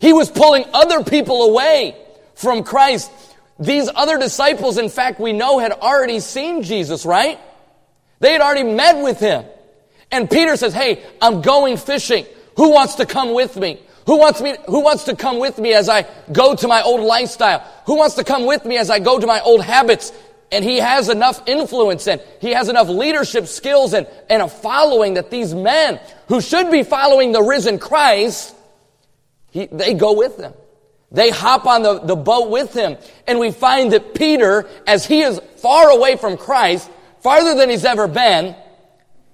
He 0.00 0.12
was 0.12 0.30
pulling 0.30 0.64
other 0.72 1.04
people 1.04 1.42
away 1.42 1.96
from 2.34 2.64
Christ. 2.64 3.10
These 3.58 3.90
other 3.94 4.18
disciples, 4.18 4.78
in 4.78 4.88
fact, 4.88 5.20
we 5.20 5.32
know 5.32 5.58
had 5.58 5.72
already 5.72 6.20
seen 6.20 6.62
Jesus, 6.62 7.04
right? 7.04 7.38
They 8.20 8.32
had 8.32 8.40
already 8.40 8.62
met 8.62 9.02
with 9.02 9.20
him. 9.20 9.44
And 10.10 10.30
Peter 10.30 10.56
says, 10.56 10.72
Hey, 10.72 11.02
I'm 11.20 11.42
going 11.42 11.76
fishing. 11.76 12.26
Who 12.56 12.70
wants 12.70 12.96
to 12.96 13.06
come 13.06 13.32
with 13.32 13.56
me? 13.56 13.80
Who 14.06 14.18
wants 14.18 14.40
me, 14.40 14.56
who 14.66 14.80
wants 14.80 15.04
to 15.04 15.16
come 15.16 15.38
with 15.38 15.58
me 15.58 15.74
as 15.74 15.88
I 15.88 16.06
go 16.32 16.54
to 16.54 16.68
my 16.68 16.82
old 16.82 17.00
lifestyle? 17.00 17.58
Who 17.86 17.96
wants 17.96 18.14
to 18.16 18.24
come 18.24 18.46
with 18.46 18.64
me 18.64 18.78
as 18.78 18.88
I 18.88 18.98
go 18.98 19.18
to 19.18 19.26
my 19.26 19.40
old 19.40 19.62
habits? 19.62 20.12
and 20.52 20.64
he 20.64 20.76
has 20.76 21.08
enough 21.08 21.42
influence 21.46 22.06
and 22.06 22.20
he 22.40 22.52
has 22.52 22.68
enough 22.68 22.88
leadership 22.88 23.46
skills 23.46 23.94
and, 23.94 24.06
and 24.30 24.42
a 24.42 24.48
following 24.48 25.14
that 25.14 25.30
these 25.30 25.54
men 25.54 26.00
who 26.28 26.40
should 26.40 26.70
be 26.70 26.82
following 26.82 27.32
the 27.32 27.42
risen 27.42 27.78
Christ, 27.78 28.54
he, 29.50 29.66
they 29.66 29.94
go 29.94 30.12
with 30.12 30.36
them. 30.36 30.54
They 31.10 31.30
hop 31.30 31.66
on 31.66 31.82
the, 31.82 32.00
the 32.00 32.16
boat 32.16 32.50
with 32.50 32.74
him. 32.74 32.96
And 33.26 33.38
we 33.38 33.50
find 33.50 33.92
that 33.92 34.14
Peter, 34.14 34.68
as 34.86 35.06
he 35.06 35.22
is 35.22 35.40
far 35.56 35.90
away 35.90 36.16
from 36.16 36.36
Christ, 36.36 36.90
farther 37.20 37.54
than 37.54 37.70
he's 37.70 37.84
ever 37.84 38.08
been, 38.08 38.54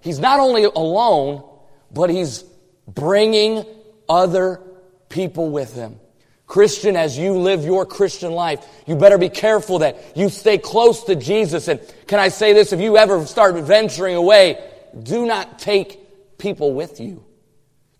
he's 0.00 0.18
not 0.18 0.38
only 0.38 0.64
alone, 0.64 1.42
but 1.90 2.10
he's 2.10 2.44
bringing 2.86 3.64
other 4.08 4.60
people 5.08 5.50
with 5.50 5.74
him. 5.74 5.98
Christian, 6.46 6.96
as 6.96 7.16
you 7.16 7.32
live 7.32 7.64
your 7.64 7.86
Christian 7.86 8.32
life, 8.32 8.66
you 8.86 8.94
better 8.94 9.16
be 9.16 9.30
careful 9.30 9.78
that 9.78 10.16
you 10.16 10.28
stay 10.28 10.58
close 10.58 11.04
to 11.04 11.16
Jesus. 11.16 11.68
And 11.68 11.80
can 12.06 12.18
I 12.18 12.28
say 12.28 12.52
this? 12.52 12.72
If 12.72 12.80
you 12.80 12.98
ever 12.98 13.24
start 13.24 13.54
venturing 13.56 14.16
away, 14.16 14.62
do 15.02 15.24
not 15.24 15.58
take 15.58 16.38
people 16.38 16.74
with 16.74 17.00
you. 17.00 17.24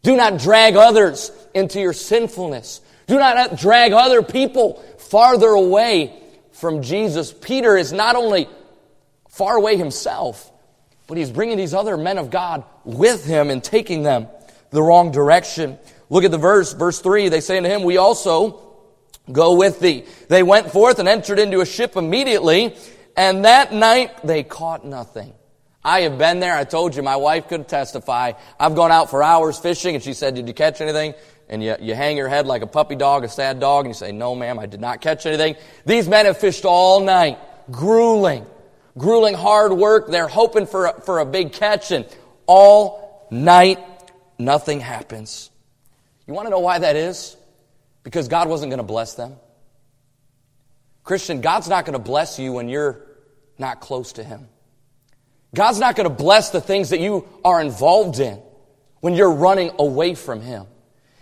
Do 0.02 0.16
not 0.16 0.38
drag 0.38 0.76
others 0.76 1.30
into 1.54 1.80
your 1.80 1.92
sinfulness. 1.92 2.80
Do 3.06 3.18
not 3.18 3.36
uh, 3.36 3.56
drag 3.56 3.92
other 3.92 4.22
people 4.22 4.82
farther 4.98 5.48
away 5.48 6.12
from 6.52 6.82
Jesus. 6.82 7.32
Peter 7.32 7.76
is 7.76 7.92
not 7.92 8.16
only 8.16 8.48
far 9.28 9.56
away 9.56 9.76
himself, 9.76 10.50
but 11.06 11.16
he's 11.16 11.30
bringing 11.30 11.56
these 11.56 11.72
other 11.72 11.96
men 11.96 12.18
of 12.18 12.30
God 12.30 12.64
with 12.84 13.24
him 13.24 13.48
and 13.48 13.62
taking 13.62 14.02
them 14.02 14.28
the 14.72 14.82
wrong 14.82 15.12
direction. 15.12 15.78
Look 16.10 16.24
at 16.24 16.30
the 16.30 16.38
verse, 16.38 16.72
verse 16.72 17.00
3. 17.00 17.28
They 17.28 17.40
say 17.40 17.58
unto 17.58 17.68
him, 17.68 17.84
We 17.84 17.98
also 17.98 18.60
go 19.30 19.54
with 19.54 19.80
thee. 19.80 20.04
They 20.28 20.42
went 20.42 20.70
forth 20.70 20.98
and 20.98 21.08
entered 21.08 21.38
into 21.38 21.60
a 21.60 21.66
ship 21.66 21.96
immediately, 21.96 22.76
and 23.16 23.44
that 23.44 23.72
night 23.72 24.26
they 24.26 24.42
caught 24.42 24.84
nothing. 24.84 25.32
I 25.84 26.02
have 26.02 26.16
been 26.16 26.40
there. 26.40 26.54
I 26.54 26.64
told 26.64 26.94
you 26.94 27.02
my 27.02 27.16
wife 27.16 27.48
could 27.48 27.68
testify. 27.68 28.32
I've 28.58 28.74
gone 28.74 28.92
out 28.92 29.10
for 29.10 29.22
hours 29.22 29.58
fishing, 29.58 29.94
and 29.94 30.02
she 30.02 30.12
said, 30.12 30.34
Did 30.34 30.48
you 30.48 30.54
catch 30.54 30.80
anything? 30.80 31.14
And 31.48 31.62
you, 31.62 31.76
you 31.80 31.94
hang 31.94 32.16
your 32.16 32.28
head 32.28 32.46
like 32.46 32.62
a 32.62 32.66
puppy 32.66 32.94
dog, 32.94 33.24
a 33.24 33.28
sad 33.28 33.60
dog, 33.60 33.84
and 33.84 33.90
you 33.90 33.98
say, 33.98 34.12
No, 34.12 34.34
ma'am, 34.34 34.58
I 34.58 34.66
did 34.66 34.80
not 34.80 35.00
catch 35.00 35.26
anything. 35.26 35.56
These 35.84 36.08
men 36.08 36.26
have 36.26 36.38
fished 36.38 36.64
all 36.64 37.00
night, 37.00 37.38
grueling, 37.70 38.46
grueling 38.96 39.34
hard 39.34 39.72
work. 39.72 40.08
They're 40.08 40.28
hoping 40.28 40.66
for 40.66 40.86
a, 40.86 41.00
for 41.00 41.18
a 41.18 41.26
big 41.26 41.52
catch, 41.52 41.90
and 41.90 42.06
all 42.46 43.26
night 43.30 43.78
nothing 44.44 44.80
happens. 44.80 45.50
You 46.26 46.34
want 46.34 46.46
to 46.46 46.50
know 46.50 46.60
why 46.60 46.78
that 46.78 46.96
is? 46.96 47.36
Because 48.02 48.28
God 48.28 48.48
wasn't 48.48 48.70
going 48.70 48.78
to 48.78 48.84
bless 48.84 49.14
them. 49.14 49.36
Christian, 51.04 51.40
God's 51.40 51.68
not 51.68 51.84
going 51.84 51.94
to 51.94 52.04
bless 52.04 52.38
you 52.38 52.52
when 52.52 52.68
you're 52.68 53.00
not 53.58 53.80
close 53.80 54.12
to 54.14 54.24
Him. 54.24 54.48
God's 55.54 55.78
not 55.78 55.96
going 55.96 56.08
to 56.08 56.14
bless 56.14 56.50
the 56.50 56.60
things 56.60 56.90
that 56.90 57.00
you 57.00 57.28
are 57.44 57.60
involved 57.60 58.20
in 58.20 58.40
when 59.00 59.14
you're 59.14 59.32
running 59.32 59.72
away 59.78 60.14
from 60.14 60.40
Him. 60.40 60.66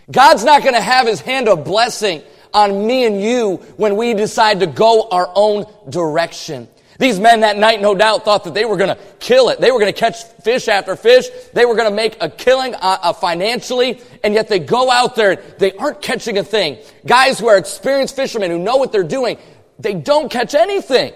God's 0.09 0.43
not 0.43 0.61
going 0.61 0.75
to 0.75 0.81
have 0.81 1.07
His 1.07 1.19
hand 1.19 1.47
of 1.47 1.65
blessing 1.65 2.21
on 2.53 2.85
me 2.85 3.05
and 3.05 3.21
you 3.21 3.57
when 3.77 3.95
we 3.95 4.13
decide 4.13 4.59
to 4.59 4.67
go 4.67 5.07
our 5.09 5.31
own 5.35 5.65
direction. 5.89 6.67
These 7.01 7.19
men 7.19 7.39
that 7.39 7.57
night, 7.57 7.81
no 7.81 7.95
doubt, 7.95 8.25
thought 8.25 8.43
that 8.43 8.53
they 8.53 8.63
were 8.63 8.77
going 8.77 8.95
to 8.95 9.03
kill 9.19 9.49
it. 9.49 9.59
They 9.59 9.71
were 9.71 9.79
going 9.79 9.91
to 9.91 9.99
catch 9.99 10.23
fish 10.43 10.67
after 10.67 10.95
fish. 10.95 11.25
They 11.51 11.65
were 11.65 11.73
going 11.73 11.89
to 11.89 11.95
make 11.95 12.15
a 12.21 12.29
killing 12.29 12.75
uh, 12.75 12.99
uh, 13.01 13.13
financially, 13.13 13.99
and 14.23 14.35
yet 14.35 14.49
they 14.49 14.59
go 14.59 14.91
out 14.91 15.15
there. 15.15 15.31
And 15.31 15.41
they 15.57 15.73
aren't 15.73 16.03
catching 16.03 16.37
a 16.37 16.43
thing. 16.43 16.77
Guys 17.03 17.39
who 17.39 17.47
are 17.47 17.57
experienced 17.57 18.15
fishermen 18.15 18.51
who 18.51 18.59
know 18.59 18.75
what 18.75 18.91
they're 18.91 19.01
doing, 19.01 19.39
they 19.79 19.95
don't 19.95 20.29
catch 20.29 20.53
anything. 20.53 21.11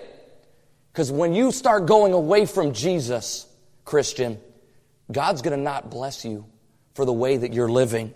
Because 0.92 1.12
when 1.12 1.36
you 1.36 1.52
start 1.52 1.86
going 1.86 2.14
away 2.14 2.48
from 2.48 2.74
Jesus, 2.74 3.46
Christian, 3.84 4.40
God's 5.12 5.44
going 5.44 5.56
to 5.56 5.64
not 5.64 5.92
bless 5.92 6.26
you 6.26 6.48
for 6.96 7.06
the 7.06 7.14
way 7.14 7.38
that 7.38 7.54
you're 7.54 7.70
living. 7.70 8.12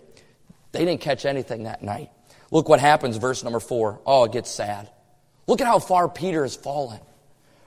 They 0.72 0.84
didn't 0.84 1.02
catch 1.02 1.24
anything 1.24 1.62
that 1.62 1.84
night. 1.84 2.10
Look 2.50 2.68
what 2.68 2.80
happens, 2.80 3.16
verse 3.16 3.44
number 3.44 3.60
four. 3.60 4.00
Oh, 4.04 4.24
it 4.24 4.32
gets 4.32 4.50
sad. 4.50 4.90
Look 5.46 5.60
at 5.60 5.68
how 5.68 5.78
far 5.78 6.08
Peter 6.08 6.42
has 6.42 6.56
fallen. 6.56 6.98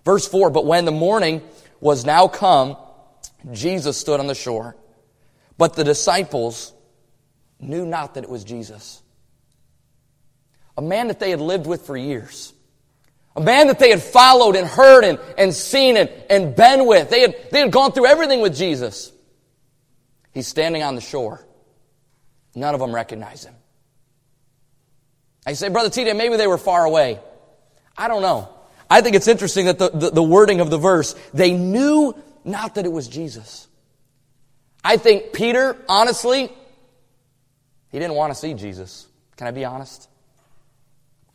Verse 0.05 0.27
4 0.27 0.49
But 0.49 0.65
when 0.65 0.85
the 0.85 0.91
morning 0.91 1.41
was 1.79 2.05
now 2.05 2.27
come, 2.27 2.77
Jesus 3.51 3.97
stood 3.97 4.19
on 4.19 4.27
the 4.27 4.35
shore. 4.35 4.75
But 5.57 5.75
the 5.75 5.83
disciples 5.83 6.73
knew 7.59 7.85
not 7.85 8.15
that 8.15 8.23
it 8.23 8.29
was 8.29 8.43
Jesus. 8.43 9.01
A 10.77 10.81
man 10.81 11.07
that 11.07 11.19
they 11.19 11.29
had 11.29 11.39
lived 11.39 11.67
with 11.67 11.85
for 11.85 11.95
years. 11.95 12.53
A 13.35 13.41
man 13.41 13.67
that 13.67 13.79
they 13.79 13.89
had 13.89 14.01
followed 14.01 14.55
and 14.55 14.67
heard 14.67 15.03
and, 15.03 15.19
and 15.37 15.53
seen 15.53 15.97
and, 15.97 16.09
and 16.29 16.55
been 16.55 16.85
with. 16.85 17.09
They 17.09 17.21
had, 17.21 17.35
they 17.51 17.59
had 17.59 17.71
gone 17.71 17.91
through 17.91 18.07
everything 18.07 18.41
with 18.41 18.55
Jesus. 18.55 19.11
He's 20.33 20.47
standing 20.47 20.83
on 20.83 20.95
the 20.95 21.01
shore. 21.01 21.45
None 22.55 22.73
of 22.73 22.79
them 22.79 22.93
recognize 22.93 23.43
him. 23.43 23.55
I 25.45 25.53
say, 25.53 25.69
Brother 25.69 25.89
T.D., 25.89 26.13
maybe 26.13 26.37
they 26.37 26.47
were 26.47 26.57
far 26.57 26.85
away. 26.85 27.19
I 27.97 28.07
don't 28.07 28.21
know. 28.21 28.49
I 28.93 29.01
think 29.01 29.15
it's 29.15 29.27
interesting 29.27 29.65
that 29.65 29.79
the, 29.79 29.89
the, 29.89 30.09
the 30.11 30.21
wording 30.21 30.61
of 30.61 30.69
the 30.69 30.77
verse, 30.77 31.15
they 31.33 31.51
knew 31.51 32.13
not 32.43 32.75
that 32.75 32.85
it 32.85 32.91
was 32.91 33.07
Jesus. 33.07 33.67
I 34.83 34.97
think 34.97 35.33
Peter, 35.33 35.75
honestly, 35.89 36.51
he 37.89 37.97
didn't 37.97 38.13
want 38.13 38.31
to 38.33 38.39
see 38.39 38.53
Jesus. 38.53 39.07
Can 39.35 39.47
I 39.47 39.51
be 39.51 39.65
honest? 39.65 40.07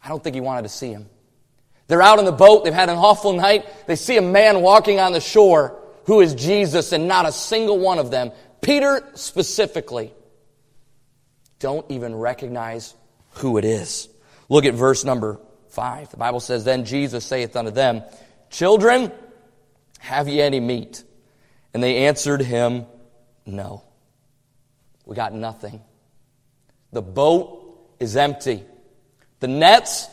I 0.00 0.06
don't 0.06 0.22
think 0.22 0.34
he 0.34 0.40
wanted 0.40 0.62
to 0.62 0.68
see 0.68 0.92
him. 0.92 1.08
They're 1.88 2.00
out 2.00 2.20
on 2.20 2.26
the 2.26 2.30
boat, 2.30 2.62
they've 2.62 2.72
had 2.72 2.90
an 2.90 2.96
awful 2.96 3.32
night. 3.32 3.66
They 3.88 3.96
see 3.96 4.16
a 4.18 4.22
man 4.22 4.62
walking 4.62 5.00
on 5.00 5.10
the 5.10 5.20
shore 5.20 5.76
who 6.04 6.20
is 6.20 6.36
Jesus, 6.36 6.92
and 6.92 7.08
not 7.08 7.26
a 7.26 7.32
single 7.32 7.80
one 7.80 7.98
of 7.98 8.12
them, 8.12 8.30
Peter 8.60 9.04
specifically, 9.14 10.12
don't 11.58 11.90
even 11.90 12.14
recognize 12.14 12.94
who 13.32 13.58
it 13.58 13.64
is. 13.64 14.08
Look 14.48 14.64
at 14.64 14.74
verse 14.74 15.04
number 15.04 15.40
5. 15.70 16.10
The 16.10 16.16
Bible 16.16 16.40
says, 16.40 16.64
Then 16.64 16.84
Jesus 16.84 17.24
saith 17.24 17.56
unto 17.56 17.70
them, 17.70 18.02
Children, 18.50 19.12
have 19.98 20.28
ye 20.28 20.40
any 20.40 20.60
meat? 20.60 21.02
And 21.74 21.82
they 21.82 22.06
answered 22.06 22.40
him, 22.40 22.86
No. 23.46 23.84
We 25.04 25.16
got 25.16 25.32
nothing. 25.32 25.80
The 26.92 27.02
boat 27.02 27.94
is 27.98 28.16
empty. 28.16 28.64
The 29.40 29.48
nets, 29.48 30.08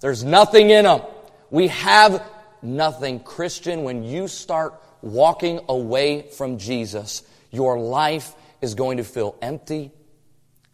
there's 0.00 0.24
nothing 0.24 0.70
in 0.70 0.84
them. 0.84 1.02
We 1.50 1.68
have 1.68 2.22
nothing. 2.62 3.20
Christian, 3.20 3.82
when 3.84 4.04
you 4.04 4.28
start 4.28 4.74
walking 5.02 5.60
away 5.68 6.22
from 6.30 6.58
Jesus, 6.58 7.22
your 7.50 7.78
life 7.78 8.34
is 8.60 8.74
going 8.74 8.98
to 8.98 9.04
feel 9.04 9.36
empty 9.40 9.90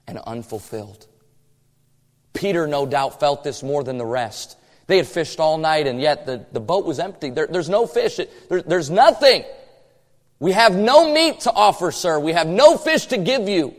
and 0.07 0.19
unfulfilled. 0.19 1.07
Peter, 2.35 2.67
no 2.67 2.85
doubt, 2.85 3.21
felt 3.21 3.43
this 3.43 3.63
more 3.63 3.83
than 3.83 3.97
the 3.97 4.05
rest. 4.05 4.59
They 4.87 4.99
had 4.99 5.07
fished 5.07 5.41
all 5.41 5.57
night, 5.57 5.87
and 5.87 6.01
yet 6.01 6.27
the, 6.27 6.45
the 6.53 6.61
boat 6.61 6.85
was 6.85 6.99
empty. 6.99 7.31
There, 7.31 7.47
there's 7.47 7.71
no 7.71 7.87
fish. 7.87 8.21
There, 8.49 8.61
there's 8.61 8.91
nothing. 8.91 9.45
We 10.39 10.53
have 10.53 10.77
no 10.77 11.13
meat 11.13 11.41
to 11.41 11.53
offer, 11.53 11.91
sir. 11.91 12.19
We 12.19 12.33
have 12.33 12.47
no 12.47 12.77
fish 12.77 13.07
to 13.07 13.17
give 13.17 13.49
you. 13.49 13.75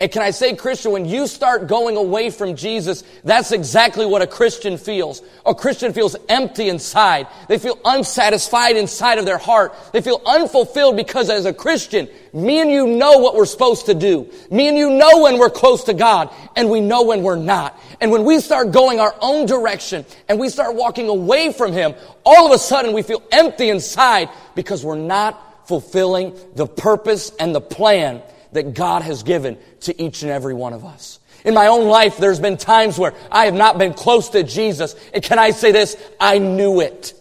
And 0.00 0.12
can 0.12 0.22
I 0.22 0.30
say, 0.30 0.54
Christian, 0.54 0.92
when 0.92 1.06
you 1.06 1.26
start 1.26 1.66
going 1.66 1.96
away 1.96 2.30
from 2.30 2.54
Jesus, 2.54 3.02
that's 3.24 3.50
exactly 3.50 4.06
what 4.06 4.22
a 4.22 4.28
Christian 4.28 4.78
feels. 4.78 5.22
A 5.44 5.56
Christian 5.56 5.92
feels 5.92 6.14
empty 6.28 6.68
inside. 6.68 7.26
They 7.48 7.58
feel 7.58 7.76
unsatisfied 7.84 8.76
inside 8.76 9.18
of 9.18 9.24
their 9.24 9.38
heart. 9.38 9.74
They 9.92 10.00
feel 10.00 10.22
unfulfilled 10.24 10.96
because 10.96 11.30
as 11.30 11.46
a 11.46 11.52
Christian, 11.52 12.08
me 12.32 12.60
and 12.60 12.70
you 12.70 12.86
know 12.86 13.18
what 13.18 13.34
we're 13.34 13.44
supposed 13.44 13.86
to 13.86 13.94
do. 13.94 14.30
Me 14.52 14.68
and 14.68 14.78
you 14.78 14.88
know 14.90 15.22
when 15.22 15.36
we're 15.36 15.50
close 15.50 15.82
to 15.84 15.94
God, 15.94 16.32
and 16.54 16.70
we 16.70 16.80
know 16.80 17.02
when 17.02 17.24
we're 17.24 17.34
not. 17.34 17.76
And 18.00 18.12
when 18.12 18.22
we 18.22 18.38
start 18.38 18.70
going 18.70 19.00
our 19.00 19.16
own 19.20 19.46
direction, 19.46 20.06
and 20.28 20.38
we 20.38 20.48
start 20.48 20.76
walking 20.76 21.08
away 21.08 21.52
from 21.52 21.72
Him, 21.72 21.94
all 22.24 22.46
of 22.46 22.52
a 22.52 22.58
sudden 22.58 22.92
we 22.92 23.02
feel 23.02 23.22
empty 23.32 23.68
inside 23.68 24.28
because 24.54 24.84
we're 24.84 24.94
not 24.94 25.66
fulfilling 25.66 26.38
the 26.54 26.68
purpose 26.68 27.32
and 27.40 27.52
the 27.52 27.60
plan 27.60 28.22
that 28.52 28.74
God 28.74 29.02
has 29.02 29.22
given 29.22 29.58
to 29.80 30.02
each 30.02 30.22
and 30.22 30.30
every 30.30 30.54
one 30.54 30.72
of 30.72 30.84
us. 30.84 31.18
In 31.44 31.54
my 31.54 31.68
own 31.68 31.86
life, 31.86 32.16
there's 32.16 32.40
been 32.40 32.56
times 32.56 32.98
where 32.98 33.14
I 33.30 33.44
have 33.44 33.54
not 33.54 33.78
been 33.78 33.94
close 33.94 34.30
to 34.30 34.42
Jesus. 34.42 34.96
And 35.14 35.22
can 35.22 35.38
I 35.38 35.50
say 35.50 35.72
this? 35.72 35.96
I 36.18 36.38
knew 36.38 36.80
it. 36.80 37.14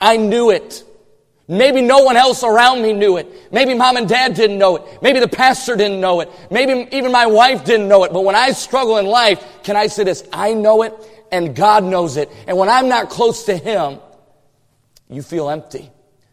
I 0.00 0.16
knew 0.16 0.50
it. 0.50 0.84
Maybe 1.48 1.80
no 1.80 2.00
one 2.00 2.16
else 2.16 2.44
around 2.44 2.82
me 2.82 2.92
knew 2.92 3.16
it. 3.16 3.52
Maybe 3.52 3.74
mom 3.74 3.96
and 3.96 4.08
dad 4.08 4.34
didn't 4.34 4.58
know 4.58 4.76
it. 4.76 5.02
Maybe 5.02 5.20
the 5.20 5.28
pastor 5.28 5.76
didn't 5.76 6.00
know 6.00 6.20
it. 6.20 6.30
Maybe 6.50 6.88
even 6.96 7.12
my 7.12 7.26
wife 7.26 7.64
didn't 7.64 7.88
know 7.88 8.04
it. 8.04 8.12
But 8.12 8.24
when 8.24 8.34
I 8.34 8.52
struggle 8.52 8.98
in 8.98 9.06
life, 9.06 9.44
can 9.62 9.76
I 9.76 9.88
say 9.88 10.04
this? 10.04 10.26
I 10.32 10.54
know 10.54 10.82
it 10.82 10.94
and 11.30 11.54
God 11.54 11.84
knows 11.84 12.16
it. 12.16 12.30
And 12.46 12.56
when 12.56 12.68
I'm 12.68 12.88
not 12.88 13.10
close 13.10 13.44
to 13.44 13.56
Him, 13.56 13.98
you 15.08 15.22
feel 15.22 15.50
empty. 15.50 15.90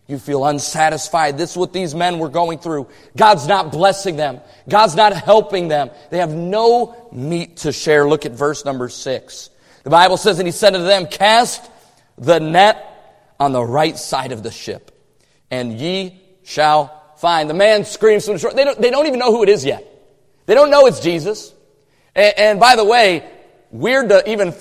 You 0.10 0.18
feel 0.18 0.44
unsatisfied. 0.44 1.38
This 1.38 1.52
is 1.52 1.58
what 1.58 1.72
these 1.72 1.94
men 1.94 2.18
were 2.18 2.30
going 2.30 2.58
through. 2.58 2.88
God's 3.16 3.48
not 3.48 3.72
blessing 3.72 4.16
them. 4.16 4.42
God's 4.68 4.96
not 4.96 5.14
helping 5.14 5.68
them. 5.68 5.92
They 6.10 6.18
have 6.18 6.34
no 6.34 7.08
meat 7.12 7.58
to 7.58 7.72
share. 7.72 8.10
Look 8.10 8.26
at 8.26 8.32
verse 8.32 8.66
number 8.66 8.90
six. 8.90 9.52
The 9.84 9.92
Bible 9.92 10.18
says, 10.18 10.40
and 10.40 10.48
he 10.48 10.52
said 10.52 10.72
to 10.72 10.80
them, 10.80 11.06
cast 11.06 11.70
the 12.18 12.40
net 12.40 13.36
on 13.40 13.52
the 13.52 13.64
right 13.64 13.96
side 13.96 14.32
of 14.32 14.42
the 14.42 14.50
ship, 14.50 14.92
and 15.52 15.80
ye 15.80 16.20
shall 16.44 17.14
find. 17.18 17.48
The 17.48 17.54
man 17.54 17.86
screams 17.86 18.26
from 18.26 18.34
the 18.34 18.40
shore. 18.40 18.52
They 18.52 18.66
don't, 18.66 18.82
they 18.82 18.90
don't 18.90 19.06
even 19.06 19.20
know 19.20 19.32
who 19.32 19.44
it 19.44 19.50
is 19.50 19.64
yet. 19.64 19.86
They 20.48 20.56
don't 20.56 20.72
know 20.72 20.88
it's 20.88 21.02
Jesus. 21.02 21.54
And, 22.16 22.34
and 22.36 22.60
by 22.60 22.76
the 22.76 22.84
way, 22.84 23.30
weird 23.70 24.10
to 24.10 24.28
even 24.28 24.54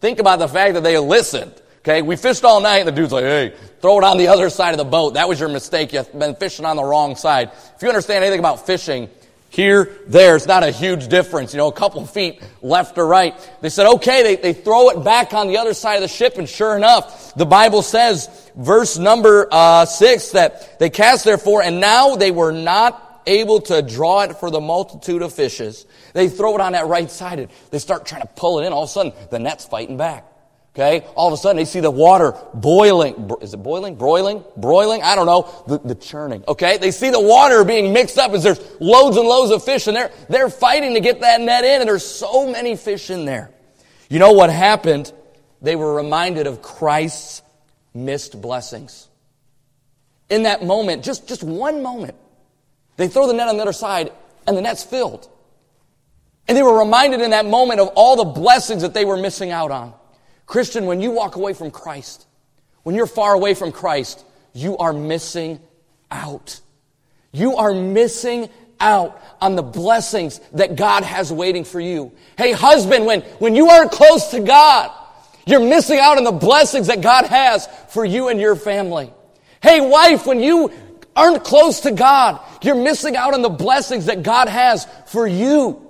think 0.00 0.18
about 0.18 0.40
the 0.40 0.48
fact 0.48 0.74
that 0.74 0.82
they 0.82 0.98
listened. 0.98 1.54
Okay, 1.78 2.02
we 2.02 2.16
fished 2.16 2.44
all 2.44 2.60
night 2.60 2.78
and 2.78 2.88
the 2.88 2.92
dude's 2.92 3.12
like, 3.12 3.22
hey, 3.22 3.54
throw 3.86 3.98
it 3.98 4.02
on 4.04 4.18
the 4.18 4.26
other 4.26 4.50
side 4.50 4.72
of 4.72 4.78
the 4.78 4.84
boat. 4.84 5.14
That 5.14 5.28
was 5.28 5.38
your 5.38 5.48
mistake. 5.48 5.92
You've 5.92 6.12
been 6.18 6.34
fishing 6.34 6.64
on 6.64 6.74
the 6.74 6.82
wrong 6.82 7.14
side. 7.14 7.52
If 7.76 7.82
you 7.82 7.88
understand 7.88 8.24
anything 8.24 8.40
about 8.40 8.66
fishing, 8.66 9.08
here, 9.48 9.96
there, 10.08 10.34
it's 10.34 10.48
not 10.48 10.64
a 10.64 10.72
huge 10.72 11.06
difference, 11.06 11.54
you 11.54 11.58
know, 11.58 11.68
a 11.68 11.72
couple 11.72 12.04
feet 12.04 12.42
left 12.62 12.98
or 12.98 13.06
right. 13.06 13.32
They 13.60 13.68
said, 13.68 13.86
okay, 13.86 14.24
they, 14.24 14.34
they 14.34 14.52
throw 14.54 14.88
it 14.90 15.04
back 15.04 15.34
on 15.34 15.46
the 15.46 15.58
other 15.58 15.72
side 15.72 15.94
of 15.94 16.00
the 16.00 16.08
ship, 16.08 16.36
and 16.36 16.48
sure 16.48 16.76
enough, 16.76 17.32
the 17.36 17.46
Bible 17.46 17.80
says, 17.80 18.50
verse 18.56 18.98
number 18.98 19.46
uh, 19.52 19.84
six, 19.84 20.30
that 20.30 20.80
they 20.80 20.90
cast 20.90 21.24
therefore, 21.24 21.62
and 21.62 21.78
now 21.78 22.16
they 22.16 22.32
were 22.32 22.50
not 22.50 23.22
able 23.24 23.60
to 23.60 23.82
draw 23.82 24.22
it 24.22 24.36
for 24.38 24.50
the 24.50 24.60
multitude 24.60 25.22
of 25.22 25.32
fishes. 25.32 25.86
They 26.12 26.28
throw 26.28 26.56
it 26.56 26.60
on 26.60 26.72
that 26.72 26.88
right 26.88 27.08
side, 27.08 27.50
they 27.70 27.78
start 27.78 28.04
trying 28.04 28.22
to 28.22 28.28
pull 28.34 28.58
it 28.58 28.66
in. 28.66 28.72
All 28.72 28.82
of 28.82 28.88
a 28.88 28.92
sudden, 28.92 29.12
the 29.30 29.38
net's 29.38 29.64
fighting 29.64 29.96
back. 29.96 30.26
Okay? 30.76 31.06
All 31.14 31.26
of 31.26 31.32
a 31.32 31.38
sudden 31.38 31.56
they 31.56 31.64
see 31.64 31.80
the 31.80 31.90
water 31.90 32.34
boiling. 32.52 33.30
Is 33.40 33.54
it 33.54 33.56
boiling? 33.56 33.94
Broiling? 33.94 34.44
Broiling? 34.58 35.02
I 35.02 35.14
don't 35.14 35.24
know. 35.24 35.50
The, 35.66 35.78
the, 35.78 35.94
churning. 35.94 36.44
Okay? 36.46 36.76
They 36.76 36.90
see 36.90 37.08
the 37.08 37.20
water 37.20 37.64
being 37.64 37.94
mixed 37.94 38.18
up 38.18 38.32
as 38.32 38.42
there's 38.42 38.60
loads 38.78 39.16
and 39.16 39.26
loads 39.26 39.52
of 39.52 39.64
fish 39.64 39.86
and 39.86 39.96
they're, 39.96 40.12
they're 40.28 40.50
fighting 40.50 40.92
to 40.92 41.00
get 41.00 41.22
that 41.22 41.40
net 41.40 41.64
in 41.64 41.80
and 41.80 41.88
there's 41.88 42.04
so 42.04 42.52
many 42.52 42.76
fish 42.76 43.08
in 43.08 43.24
there. 43.24 43.50
You 44.10 44.18
know 44.18 44.32
what 44.32 44.50
happened? 44.50 45.10
They 45.62 45.76
were 45.76 45.94
reminded 45.94 46.46
of 46.46 46.60
Christ's 46.60 47.40
missed 47.94 48.38
blessings. 48.38 49.08
In 50.28 50.42
that 50.42 50.62
moment, 50.62 51.04
just, 51.04 51.26
just 51.26 51.42
one 51.42 51.82
moment, 51.82 52.16
they 52.98 53.08
throw 53.08 53.26
the 53.26 53.32
net 53.32 53.48
on 53.48 53.56
the 53.56 53.62
other 53.62 53.72
side 53.72 54.12
and 54.46 54.54
the 54.54 54.60
net's 54.60 54.84
filled. 54.84 55.26
And 56.46 56.56
they 56.56 56.62
were 56.62 56.78
reminded 56.78 57.22
in 57.22 57.30
that 57.30 57.46
moment 57.46 57.80
of 57.80 57.88
all 57.96 58.16
the 58.16 58.38
blessings 58.38 58.82
that 58.82 58.92
they 58.92 59.06
were 59.06 59.16
missing 59.16 59.52
out 59.52 59.70
on. 59.70 59.94
Christian, 60.46 60.86
when 60.86 61.00
you 61.00 61.10
walk 61.10 61.36
away 61.36 61.52
from 61.52 61.70
Christ, 61.70 62.26
when 62.84 62.94
you're 62.94 63.06
far 63.06 63.34
away 63.34 63.54
from 63.54 63.72
Christ, 63.72 64.24
you 64.52 64.78
are 64.78 64.92
missing 64.92 65.60
out. 66.10 66.60
You 67.32 67.56
are 67.56 67.74
missing 67.74 68.48
out 68.80 69.20
on 69.40 69.56
the 69.56 69.62
blessings 69.62 70.40
that 70.52 70.76
God 70.76 71.02
has 71.02 71.32
waiting 71.32 71.64
for 71.64 71.80
you. 71.80 72.12
Hey, 72.38 72.52
husband, 72.52 73.06
when, 73.06 73.22
when 73.38 73.54
you 73.54 73.68
aren't 73.68 73.90
close 73.90 74.28
to 74.28 74.40
God, 74.40 74.90
you're 75.46 75.60
missing 75.60 75.98
out 75.98 76.18
on 76.18 76.24
the 76.24 76.32
blessings 76.32 76.88
that 76.88 77.00
God 77.00 77.26
has 77.26 77.68
for 77.90 78.04
you 78.04 78.28
and 78.28 78.40
your 78.40 78.56
family. 78.56 79.12
Hey, 79.62 79.80
wife, 79.80 80.26
when 80.26 80.40
you 80.40 80.72
aren't 81.14 81.44
close 81.44 81.80
to 81.80 81.90
God, 81.90 82.40
you're 82.62 82.74
missing 82.74 83.16
out 83.16 83.34
on 83.34 83.42
the 83.42 83.48
blessings 83.48 84.06
that 84.06 84.22
God 84.22 84.48
has 84.48 84.86
for 85.06 85.26
you. 85.26 85.85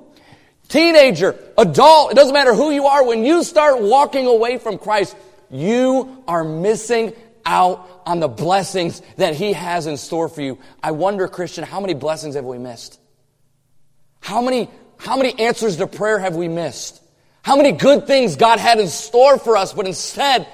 Teenager, 0.68 1.38
adult, 1.56 2.12
it 2.12 2.14
doesn't 2.14 2.34
matter 2.34 2.54
who 2.54 2.70
you 2.70 2.86
are, 2.86 3.06
when 3.06 3.24
you 3.24 3.44
start 3.44 3.80
walking 3.80 4.26
away 4.26 4.58
from 4.58 4.78
Christ, 4.78 5.16
you 5.50 6.22
are 6.26 6.42
missing 6.42 7.14
out 7.44 8.02
on 8.04 8.20
the 8.20 8.28
blessings 8.28 9.00
that 9.16 9.34
He 9.34 9.52
has 9.52 9.86
in 9.86 9.96
store 9.96 10.28
for 10.28 10.42
you. 10.42 10.58
I 10.82 10.90
wonder, 10.90 11.28
Christian, 11.28 11.64
how 11.64 11.80
many 11.80 11.94
blessings 11.94 12.34
have 12.34 12.44
we 12.44 12.58
missed? 12.58 12.98
How 14.20 14.42
many, 14.42 14.68
how 14.96 15.16
many 15.16 15.38
answers 15.38 15.76
to 15.76 15.86
prayer 15.86 16.18
have 16.18 16.34
we 16.34 16.48
missed? 16.48 17.00
How 17.42 17.56
many 17.56 17.70
good 17.70 18.08
things 18.08 18.34
God 18.34 18.58
had 18.58 18.80
in 18.80 18.88
store 18.88 19.38
for 19.38 19.56
us, 19.56 19.72
but 19.72 19.86
instead 19.86 20.48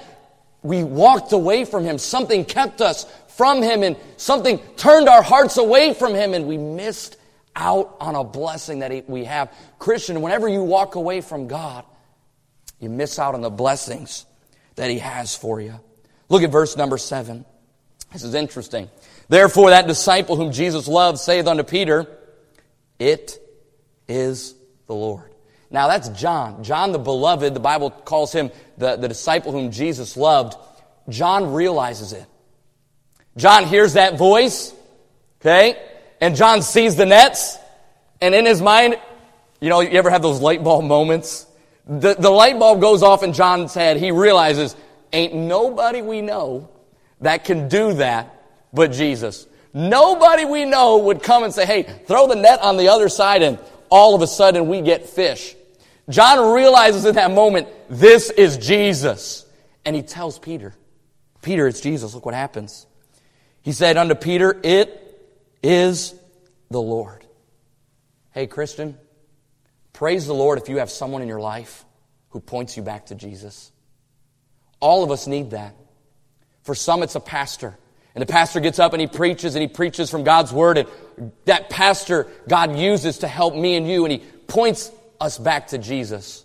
we 0.63 0.83
walked 0.83 1.33
away 1.33 1.65
from 1.65 1.83
Him. 1.83 1.97
Something 1.97 2.45
kept 2.45 2.81
us 2.81 3.05
from 3.29 3.61
Him 3.61 3.83
and 3.83 3.97
something 4.17 4.59
turned 4.77 5.09
our 5.09 5.21
hearts 5.21 5.57
away 5.57 5.93
from 5.93 6.13
Him 6.13 6.33
and 6.33 6.47
we 6.47 6.57
missed 6.57 7.17
out 7.55 7.97
on 7.99 8.15
a 8.15 8.23
blessing 8.23 8.79
that 8.79 9.09
we 9.09 9.25
have. 9.25 9.53
Christian, 9.79 10.21
whenever 10.21 10.47
you 10.47 10.63
walk 10.63 10.95
away 10.95 11.21
from 11.21 11.47
God, 11.47 11.85
you 12.79 12.89
miss 12.89 13.19
out 13.19 13.35
on 13.35 13.41
the 13.41 13.49
blessings 13.49 14.25
that 14.75 14.89
He 14.89 14.99
has 14.99 15.35
for 15.35 15.61
you. 15.61 15.79
Look 16.29 16.43
at 16.43 16.51
verse 16.51 16.75
number 16.75 16.97
seven. 16.97 17.45
This 18.11 18.23
is 18.23 18.33
interesting. 18.33 18.89
Therefore, 19.29 19.71
that 19.71 19.87
disciple 19.87 20.35
whom 20.35 20.51
Jesus 20.51 20.87
loved 20.87 21.19
saith 21.19 21.47
unto 21.47 21.63
Peter, 21.63 22.07
It 22.99 23.39
is 24.07 24.55
the 24.87 24.95
Lord. 24.95 25.33
Now, 25.71 25.87
that's 25.87 26.09
John. 26.09 26.63
John 26.63 26.91
the 26.91 26.99
beloved, 26.99 27.53
the 27.53 27.59
Bible 27.59 27.89
calls 27.89 28.31
him 28.31 28.51
the, 28.77 28.95
the 28.95 29.07
disciple 29.07 29.51
whom 29.51 29.71
Jesus 29.71 30.15
loved. 30.15 30.55
John 31.09 31.53
realizes 31.53 32.13
it. 32.13 32.25
John 33.35 33.65
hears 33.65 33.93
that 33.93 34.17
voice, 34.17 34.71
okay? 35.41 35.81
And 36.23 36.37
John 36.37 36.61
sees 36.61 36.95
the 36.95 37.05
nets, 37.05 37.57
and 38.21 38.33
in 38.33 38.45
his 38.45 38.61
mind, 38.61 38.95
you 39.59 39.67
know, 39.67 39.81
you 39.81 39.89
ever 39.89 40.09
have 40.09 40.21
those 40.21 40.39
light 40.39 40.63
bulb 40.63 40.85
moments? 40.85 41.45
The, 41.85 42.13
the 42.13 42.29
light 42.29 42.57
bulb 42.57 42.79
goes 42.79 43.03
off 43.03 43.23
in 43.23 43.33
John's 43.33 43.73
head. 43.73 43.97
He 43.97 44.11
realizes, 44.11 44.73
ain't 45.11 45.33
nobody 45.33 46.01
we 46.01 46.21
know 46.21 46.69
that 47.19 47.43
can 47.43 47.67
do 47.67 47.95
that 47.95 48.41
but 48.71 48.93
Jesus. 48.93 49.47
Nobody 49.73 50.45
we 50.45 50.63
know 50.63 50.99
would 50.99 51.21
come 51.21 51.43
and 51.43 51.53
say, 51.53 51.65
hey, 51.65 51.83
throw 51.83 52.25
the 52.25 52.37
net 52.37 52.61
on 52.61 52.77
the 52.77 52.87
other 52.87 53.09
side, 53.09 53.41
and 53.41 53.59
all 53.89 54.15
of 54.15 54.21
a 54.21 54.27
sudden 54.27 54.69
we 54.69 54.79
get 54.79 55.09
fish. 55.09 55.57
John 56.07 56.53
realizes 56.53 57.03
in 57.03 57.15
that 57.15 57.31
moment, 57.31 57.67
this 57.89 58.29
is 58.29 58.57
Jesus. 58.57 59.45
And 59.83 59.93
he 59.93 60.01
tells 60.01 60.39
Peter, 60.39 60.73
Peter, 61.41 61.67
it's 61.67 61.81
Jesus. 61.81 62.13
Look 62.13 62.25
what 62.25 62.33
happens. 62.33 62.87
He 63.61 63.73
said 63.73 63.97
unto 63.97 64.15
Peter, 64.15 64.57
It 64.63 65.01
is 65.63 66.13
the 66.69 66.81
Lord. 66.81 67.25
Hey, 68.31 68.45
Christian, 68.45 68.97
praise 69.93 70.27
the 70.27 70.33
Lord 70.33 70.59
if 70.59 70.69
you 70.69 70.77
have 70.77 70.91
someone 70.91 71.21
in 71.21 71.27
your 71.27 71.39
life 71.39 71.85
who 72.29 72.39
points 72.39 72.75
you 72.75 72.83
back 72.83 73.07
to 73.07 73.15
Jesus. 73.15 73.71
All 74.79 75.03
of 75.03 75.11
us 75.11 75.25
need 75.27 75.51
that. 75.51 75.75
For 76.63 76.75
some, 76.75 77.03
it's 77.03 77.15
a 77.15 77.19
pastor. 77.19 77.77
And 78.15 78.21
the 78.21 78.25
pastor 78.25 78.59
gets 78.59 78.79
up 78.79 78.93
and 78.93 79.01
he 79.01 79.07
preaches 79.07 79.55
and 79.55 79.61
he 79.61 79.67
preaches 79.67 80.11
from 80.11 80.23
God's 80.23 80.51
word. 80.51 80.77
And 80.77 81.31
that 81.45 81.69
pastor 81.69 82.27
God 82.47 82.77
uses 82.77 83.19
to 83.19 83.27
help 83.27 83.55
me 83.55 83.75
and 83.75 83.87
you 83.87 84.05
and 84.05 84.11
he 84.11 84.19
points 84.47 84.91
us 85.19 85.37
back 85.37 85.67
to 85.67 85.77
Jesus. 85.77 86.42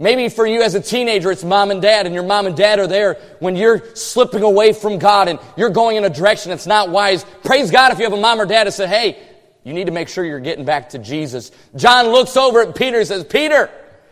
Maybe 0.00 0.28
for 0.28 0.46
you 0.46 0.62
as 0.62 0.76
a 0.76 0.80
teenager, 0.80 1.32
it's 1.32 1.42
mom 1.42 1.72
and 1.72 1.82
dad, 1.82 2.06
and 2.06 2.14
your 2.14 2.24
mom 2.24 2.46
and 2.46 2.56
dad 2.56 2.78
are 2.78 2.86
there 2.86 3.14
when 3.40 3.56
you're 3.56 3.96
slipping 3.96 4.44
away 4.44 4.72
from 4.72 4.98
God 4.98 5.26
and 5.26 5.40
you're 5.56 5.70
going 5.70 5.96
in 5.96 6.04
a 6.04 6.10
direction 6.10 6.50
that's 6.50 6.68
not 6.68 6.90
wise. 6.90 7.24
Praise 7.42 7.72
God 7.72 7.90
if 7.90 7.98
you 7.98 8.04
have 8.04 8.12
a 8.12 8.20
mom 8.20 8.40
or 8.40 8.46
dad 8.46 8.68
that 8.68 8.72
said, 8.72 8.88
hey, 8.88 9.20
you 9.64 9.72
need 9.72 9.86
to 9.86 9.92
make 9.92 10.08
sure 10.08 10.24
you're 10.24 10.38
getting 10.38 10.64
back 10.64 10.90
to 10.90 10.98
Jesus. 10.98 11.50
John 11.74 12.06
looks 12.08 12.36
over 12.36 12.62
at 12.62 12.76
Peter 12.76 12.98
and 12.98 13.08
says, 13.08 13.24
Peter, 13.24 13.68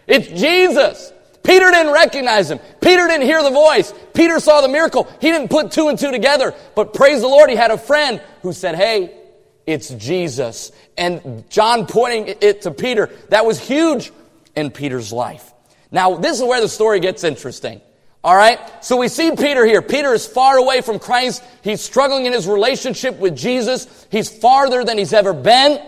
it's 0.09 0.27
Jesus. 0.27 1.13
Peter 1.45 1.71
didn't 1.71 1.93
recognize 1.93 2.51
him. 2.51 2.59
Peter 2.81 3.07
didn't 3.07 3.27
hear 3.27 3.41
the 3.45 3.51
voice. 3.51 3.95
Peter 4.13 4.41
saw 4.41 4.63
the 4.63 4.69
miracle. 4.69 5.09
He 5.21 5.31
didn't 5.31 5.49
put 5.49 5.71
two 5.71 5.87
and 5.87 5.97
two 5.97 6.11
together. 6.11 6.53
But 6.75 6.95
praise 6.95 7.21
the 7.21 7.29
Lord, 7.29 7.49
he 7.49 7.55
had 7.55 7.71
a 7.71 7.79
friend 7.79 8.21
who 8.43 8.53
said, 8.53 8.75
hey, 8.75 9.17
it's 9.65 9.91
Jesus. 9.91 10.73
And 10.99 11.49
John 11.49 11.87
pointing 11.87 12.35
it 12.41 12.63
to 12.63 12.73
Peter, 12.73 13.11
that 13.29 13.47
was 13.47 13.61
huge 13.61 14.11
in 14.57 14.73
Peter's 14.73 15.13
life. 15.13 15.53
Now, 15.91 16.17
this 16.17 16.39
is 16.39 16.45
where 16.45 16.61
the 16.61 16.69
story 16.69 17.01
gets 17.01 17.25
interesting. 17.25 17.81
All 18.25 18.35
right? 18.35 18.59
So 18.85 18.97
we 18.97 19.09
see 19.09 19.35
Peter 19.37 19.65
here. 19.65 19.81
Peter 19.83 20.13
is 20.13 20.27
far 20.27 20.57
away 20.57 20.81
from 20.81 20.99
Christ. 20.99 21.45
He's 21.63 21.81
struggling 21.81 22.27
in 22.27 22.33
his 22.33 22.49
relationship 22.49 23.19
with 23.19 23.37
Jesus. 23.37 24.07
He's 24.11 24.29
farther 24.29 24.83
than 24.83 24.99
he's 24.99 25.13
ever 25.13 25.33
been. 25.33 25.81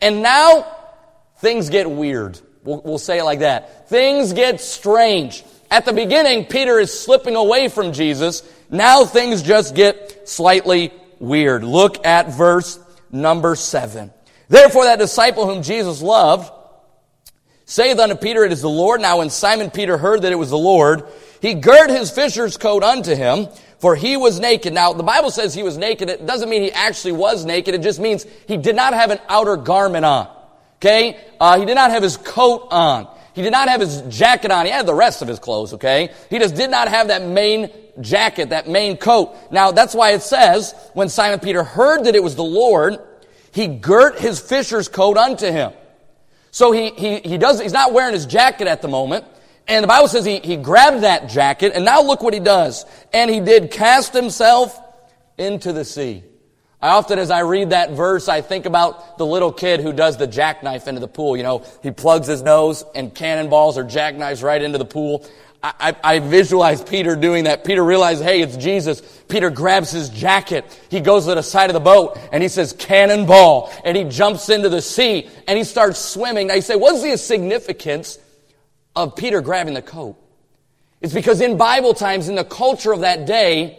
And 0.00 0.22
now 0.22 0.66
things 1.38 1.70
get 1.70 1.88
weird. 1.88 2.40
We'll, 2.64 2.80
we'll, 2.80 2.98
say 2.98 3.20
it 3.20 3.24
like 3.24 3.38
that. 3.38 3.88
Things 3.88 4.32
get 4.32 4.60
strange. 4.60 5.44
At 5.70 5.84
the 5.84 5.92
beginning, 5.92 6.46
Peter 6.46 6.80
is 6.80 6.98
slipping 6.98 7.36
away 7.36 7.68
from 7.68 7.92
Jesus. 7.92 8.42
Now 8.68 9.04
things 9.04 9.42
just 9.42 9.76
get 9.76 10.28
slightly 10.28 10.92
weird. 11.20 11.62
Look 11.62 12.04
at 12.04 12.32
verse 12.32 12.80
number 13.12 13.54
seven. 13.54 14.12
Therefore, 14.48 14.84
that 14.84 14.98
disciple 14.98 15.46
whom 15.46 15.62
Jesus 15.62 16.02
loved 16.02 16.50
saith 17.66 17.98
unto 17.98 18.14
Peter, 18.14 18.44
It 18.44 18.52
is 18.52 18.62
the 18.62 18.70
Lord. 18.70 19.02
Now 19.02 19.18
when 19.18 19.28
Simon 19.28 19.70
Peter 19.70 19.98
heard 19.98 20.22
that 20.22 20.32
it 20.32 20.36
was 20.36 20.50
the 20.50 20.58
Lord, 20.58 21.04
he 21.42 21.54
girt 21.54 21.90
his 21.90 22.10
fisher's 22.10 22.56
coat 22.56 22.82
unto 22.82 23.14
him, 23.14 23.48
for 23.78 23.94
he 23.94 24.16
was 24.16 24.40
naked. 24.40 24.72
Now 24.72 24.94
the 24.94 25.02
Bible 25.02 25.30
says 25.30 25.52
he 25.52 25.62
was 25.62 25.76
naked. 25.76 26.08
It 26.08 26.24
doesn't 26.24 26.48
mean 26.48 26.62
he 26.62 26.72
actually 26.72 27.12
was 27.12 27.44
naked. 27.44 27.74
It 27.74 27.82
just 27.82 28.00
means 28.00 28.24
he 28.48 28.56
did 28.56 28.74
not 28.74 28.94
have 28.94 29.10
an 29.10 29.18
outer 29.28 29.56
garment 29.56 30.06
on. 30.06 30.28
Okay? 30.76 31.18
Uh, 31.38 31.58
he 31.58 31.66
did 31.66 31.74
not 31.74 31.90
have 31.90 32.02
his 32.02 32.16
coat 32.16 32.68
on. 32.70 33.08
He 33.34 33.42
did 33.42 33.52
not 33.52 33.68
have 33.68 33.80
his 33.80 34.00
jacket 34.02 34.50
on. 34.50 34.64
He 34.64 34.72
had 34.72 34.86
the 34.86 34.94
rest 34.94 35.20
of 35.20 35.28
his 35.28 35.38
clothes, 35.38 35.74
okay? 35.74 36.10
He 36.30 36.38
just 36.38 36.54
did 36.54 36.70
not 36.70 36.88
have 36.88 37.08
that 37.08 37.22
main 37.22 37.70
jacket, 38.00 38.48
that 38.48 38.66
main 38.66 38.96
coat. 38.96 39.36
Now, 39.52 39.72
that's 39.72 39.94
why 39.94 40.12
it 40.12 40.22
says, 40.22 40.74
when 40.94 41.10
Simon 41.10 41.40
Peter 41.40 41.62
heard 41.62 42.04
that 42.04 42.14
it 42.14 42.22
was 42.22 42.34
the 42.34 42.42
Lord, 42.42 42.98
he 43.52 43.66
girt 43.66 44.18
his 44.18 44.40
fisher's 44.40 44.88
coat 44.88 45.18
unto 45.18 45.46
him. 45.50 45.72
So 46.56 46.72
he, 46.72 46.88
he, 46.92 47.18
he 47.18 47.36
does, 47.36 47.60
he's 47.60 47.74
not 47.74 47.92
wearing 47.92 48.14
his 48.14 48.24
jacket 48.24 48.66
at 48.66 48.80
the 48.80 48.88
moment. 48.88 49.26
And 49.68 49.82
the 49.82 49.88
Bible 49.88 50.08
says 50.08 50.24
he, 50.24 50.38
he 50.38 50.56
grabbed 50.56 51.02
that 51.02 51.28
jacket, 51.28 51.72
and 51.74 51.84
now 51.84 52.00
look 52.00 52.22
what 52.22 52.32
he 52.32 52.40
does. 52.40 52.86
And 53.12 53.30
he 53.30 53.40
did 53.40 53.70
cast 53.70 54.14
himself 54.14 54.74
into 55.36 55.74
the 55.74 55.84
sea. 55.84 56.24
I 56.80 56.88
often, 56.90 57.18
as 57.18 57.30
I 57.30 57.40
read 57.40 57.70
that 57.70 57.92
verse, 57.92 58.28
I 58.28 58.42
think 58.42 58.66
about 58.66 59.16
the 59.16 59.24
little 59.24 59.52
kid 59.52 59.80
who 59.80 59.92
does 59.92 60.18
the 60.18 60.26
jackknife 60.26 60.86
into 60.86 61.00
the 61.00 61.08
pool. 61.08 61.36
You 61.36 61.42
know, 61.42 61.64
he 61.82 61.90
plugs 61.90 62.26
his 62.26 62.42
nose 62.42 62.84
and 62.94 63.14
cannonballs 63.14 63.78
or 63.78 63.84
jackknives 63.84 64.42
right 64.42 64.60
into 64.60 64.78
the 64.78 64.84
pool. 64.84 65.26
I, 65.62 65.96
I, 66.04 66.18
visualize 66.20 66.82
Peter 66.82 67.16
doing 67.16 67.44
that. 67.44 67.64
Peter 67.64 67.82
realizes, 67.82 68.24
hey, 68.24 68.40
it's 68.40 68.56
Jesus. 68.56 69.00
Peter 69.26 69.50
grabs 69.50 69.90
his 69.90 70.10
jacket. 70.10 70.64
He 70.90 71.00
goes 71.00 71.26
to 71.26 71.34
the 71.34 71.42
side 71.42 71.70
of 71.70 71.74
the 71.74 71.80
boat 71.80 72.18
and 72.30 72.42
he 72.42 72.48
says, 72.48 72.72
cannonball. 72.72 73.72
And 73.84 73.96
he 73.96 74.04
jumps 74.04 74.48
into 74.48 74.68
the 74.68 74.82
sea 74.82 75.28
and 75.48 75.58
he 75.58 75.64
starts 75.64 75.98
swimming. 75.98 76.48
Now 76.48 76.54
you 76.54 76.62
say, 76.62 76.76
what's 76.76 77.02
the 77.02 77.16
significance 77.16 78.18
of 78.94 79.16
Peter 79.16 79.40
grabbing 79.40 79.74
the 79.74 79.82
coat? 79.82 80.16
It's 81.00 81.14
because 81.14 81.40
in 81.40 81.56
Bible 81.56 81.94
times, 81.94 82.28
in 82.28 82.36
the 82.36 82.44
culture 82.44 82.92
of 82.92 83.00
that 83.00 83.26
day, 83.26 83.78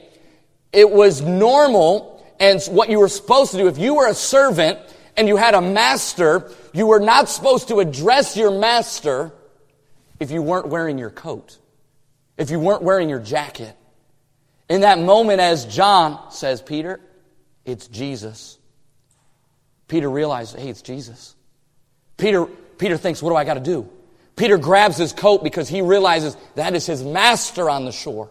it 0.74 0.90
was 0.90 1.22
normal 1.22 2.17
and 2.40 2.62
what 2.66 2.90
you 2.90 3.00
were 3.00 3.08
supposed 3.08 3.52
to 3.52 3.58
do. 3.58 3.68
If 3.68 3.78
you 3.78 3.96
were 3.96 4.08
a 4.08 4.14
servant 4.14 4.80
and 5.16 5.28
you 5.28 5.38
had 5.38 5.54
a 5.54 5.62
master, 5.62 6.52
you 6.74 6.88
were 6.88 7.00
not 7.00 7.30
supposed 7.30 7.70
to 7.70 7.80
address 7.80 8.38
your 8.38 8.52
master 8.52 9.32
if 10.20 10.32
you 10.32 10.42
weren't 10.42 10.68
wearing 10.68 10.98
your 10.98 11.10
coat, 11.10 11.58
if 12.38 12.50
you 12.50 12.60
weren't 12.60 12.84
wearing 12.84 13.10
your 13.10 13.20
jacket. 13.20 13.76
In 14.70 14.82
that 14.82 15.00
moment, 15.00 15.40
as 15.40 15.66
John 15.66 16.32
says, 16.32 16.62
Peter, 16.62 17.00
it's 17.66 17.88
Jesus. 17.88 18.58
Peter 19.88 20.10
realizes, 20.10 20.62
hey, 20.62 20.70
it's 20.70 20.82
Jesus. 20.82 21.36
Peter, 22.18 22.46
Peter 22.78 22.98
thinks, 22.98 23.22
what 23.22 23.30
do 23.30 23.36
I 23.36 23.46
got 23.46 23.54
to 23.56 23.60
do? 23.60 23.90
Peter 24.36 24.58
grabs 24.58 24.98
his 24.98 25.14
coat 25.14 25.44
because 25.44 25.68
he 25.68 25.82
realizes 25.82 26.38
that 26.56 26.76
is 26.76 26.86
his 26.86 27.04
master 27.04 27.70
on 27.70 27.86
the 27.86 27.92
shore. 27.92 28.30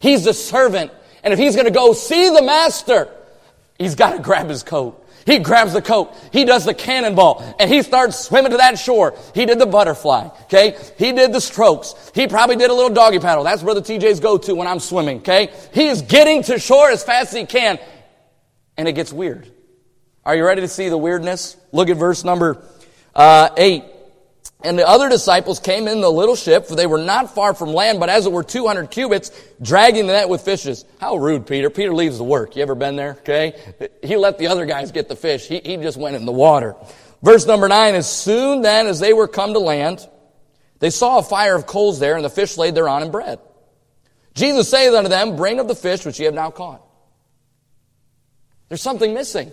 He's 0.00 0.24
the 0.24 0.34
servant. 0.34 0.92
And 1.22 1.32
if 1.32 1.38
he's 1.38 1.54
going 1.54 1.66
to 1.66 1.72
go 1.72 1.92
see 1.92 2.28
the 2.28 2.42
master, 2.42 3.08
He's 3.78 3.94
got 3.94 4.16
to 4.16 4.22
grab 4.22 4.48
his 4.48 4.62
coat. 4.62 5.02
He 5.26 5.40
grabs 5.40 5.72
the 5.72 5.82
coat. 5.82 6.14
He 6.32 6.44
does 6.44 6.64
the 6.64 6.72
cannonball 6.72 7.56
and 7.58 7.68
he 7.68 7.82
starts 7.82 8.16
swimming 8.16 8.52
to 8.52 8.58
that 8.58 8.78
shore. 8.78 9.16
He 9.34 9.44
did 9.44 9.58
the 9.58 9.66
butterfly. 9.66 10.28
Okay. 10.42 10.78
He 10.98 11.12
did 11.12 11.32
the 11.32 11.40
strokes. 11.40 12.12
He 12.14 12.28
probably 12.28 12.54
did 12.54 12.70
a 12.70 12.74
little 12.74 12.94
doggy 12.94 13.18
paddle. 13.18 13.42
That's 13.42 13.62
where 13.62 13.74
the 13.74 13.82
TJs 13.82 14.22
go 14.22 14.38
to 14.38 14.54
when 14.54 14.68
I'm 14.68 14.78
swimming. 14.78 15.18
Okay. 15.18 15.50
He 15.74 15.88
is 15.88 16.02
getting 16.02 16.44
to 16.44 16.60
shore 16.60 16.90
as 16.90 17.02
fast 17.02 17.32
as 17.32 17.40
he 17.40 17.44
can. 17.44 17.80
And 18.76 18.86
it 18.86 18.92
gets 18.92 19.12
weird. 19.12 19.50
Are 20.24 20.36
you 20.36 20.46
ready 20.46 20.60
to 20.60 20.68
see 20.68 20.88
the 20.88 20.98
weirdness? 20.98 21.56
Look 21.72 21.88
at 21.88 21.96
verse 21.96 22.22
number 22.22 22.62
uh, 23.12 23.48
eight. 23.56 23.84
And 24.62 24.78
the 24.78 24.88
other 24.88 25.08
disciples 25.08 25.60
came 25.60 25.86
in 25.86 26.00
the 26.00 26.10
little 26.10 26.34
ship, 26.34 26.66
for 26.66 26.74
they 26.74 26.86
were 26.86 26.98
not 26.98 27.34
far 27.34 27.54
from 27.54 27.74
land, 27.74 28.00
but 28.00 28.08
as 28.08 28.24
it 28.24 28.32
were 28.32 28.42
200 28.42 28.90
cubits, 28.90 29.30
dragging 29.60 30.06
the 30.06 30.14
net 30.14 30.28
with 30.28 30.40
fishes. 30.40 30.84
How 30.98 31.16
rude, 31.16 31.46
Peter. 31.46 31.68
Peter 31.68 31.94
leaves 31.94 32.18
the 32.18 32.24
work. 32.24 32.56
You 32.56 32.62
ever 32.62 32.74
been 32.74 32.96
there? 32.96 33.18
Okay. 33.20 33.54
He 34.02 34.16
let 34.16 34.38
the 34.38 34.46
other 34.46 34.64
guys 34.64 34.92
get 34.92 35.08
the 35.08 35.16
fish. 35.16 35.46
He, 35.46 35.60
he 35.60 35.76
just 35.76 35.98
went 35.98 36.16
in 36.16 36.24
the 36.24 36.32
water. 36.32 36.74
Verse 37.22 37.46
number 37.46 37.68
nine, 37.68 37.94
as 37.94 38.10
soon 38.10 38.62
then 38.62 38.86
as 38.86 38.98
they 38.98 39.12
were 39.12 39.28
come 39.28 39.52
to 39.52 39.58
land, 39.58 40.06
they 40.78 40.90
saw 40.90 41.18
a 41.18 41.22
fire 41.22 41.54
of 41.54 41.66
coals 41.66 41.98
there, 41.98 42.16
and 42.16 42.24
the 42.24 42.30
fish 42.30 42.56
laid 42.56 42.74
thereon 42.74 43.02
and 43.02 43.12
bread. 43.12 43.38
Jesus 44.34 44.68
saith 44.68 44.94
unto 44.94 45.08
them, 45.08 45.36
Bring 45.36 45.60
of 45.60 45.68
the 45.68 45.74
fish 45.74 46.04
which 46.04 46.18
ye 46.18 46.26
have 46.26 46.34
now 46.34 46.50
caught. 46.50 46.82
There's 48.68 48.82
something 48.82 49.14
missing. 49.14 49.52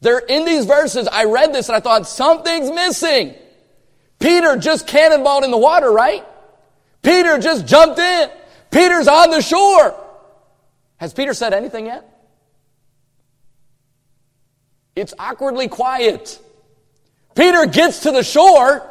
There, 0.00 0.18
in 0.18 0.44
these 0.44 0.66
verses, 0.66 1.08
I 1.08 1.24
read 1.24 1.54
this 1.54 1.68
and 1.68 1.76
I 1.76 1.80
thought, 1.80 2.06
something's 2.06 2.70
missing. 2.70 3.34
Peter 4.18 4.56
just 4.56 4.86
cannonballed 4.86 5.44
in 5.44 5.50
the 5.50 5.58
water, 5.58 5.90
right? 5.90 6.24
Peter 7.02 7.38
just 7.38 7.66
jumped 7.66 7.98
in. 7.98 8.30
Peter's 8.70 9.08
on 9.08 9.30
the 9.30 9.40
shore. 9.40 9.94
Has 10.96 11.12
Peter 11.12 11.34
said 11.34 11.52
anything 11.52 11.86
yet? 11.86 12.12
It's 14.94 15.12
awkwardly 15.18 15.68
quiet. 15.68 16.40
Peter 17.34 17.66
gets 17.66 18.00
to 18.00 18.12
the 18.12 18.22
shore. 18.22 18.90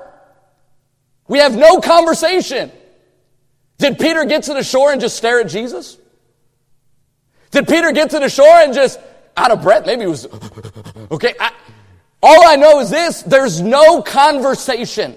We 1.27 1.39
have 1.39 1.55
no 1.55 1.79
conversation. 1.79 2.71
Did 3.79 3.97
Peter 3.97 4.23
get 4.25 4.43
to 4.43 4.53
the 4.53 4.63
shore 4.63 4.91
and 4.91 5.01
just 5.01 5.17
stare 5.17 5.41
at 5.41 5.49
Jesus? 5.49 5.97
Did 7.51 7.67
Peter 7.67 7.91
get 7.91 8.11
to 8.11 8.19
the 8.19 8.29
shore 8.29 8.45
and 8.45 8.73
just 8.73 8.99
out 9.35 9.51
of 9.51 9.61
breath? 9.61 9.85
Maybe 9.85 10.01
he 10.01 10.07
was, 10.07 10.27
okay. 11.11 11.33
I, 11.39 11.51
all 12.25 12.47
I 12.47 12.55
know 12.55 12.79
is 12.79 12.89
this 12.89 13.21
there's 13.21 13.61
no 13.61 14.01
conversation. 14.01 15.15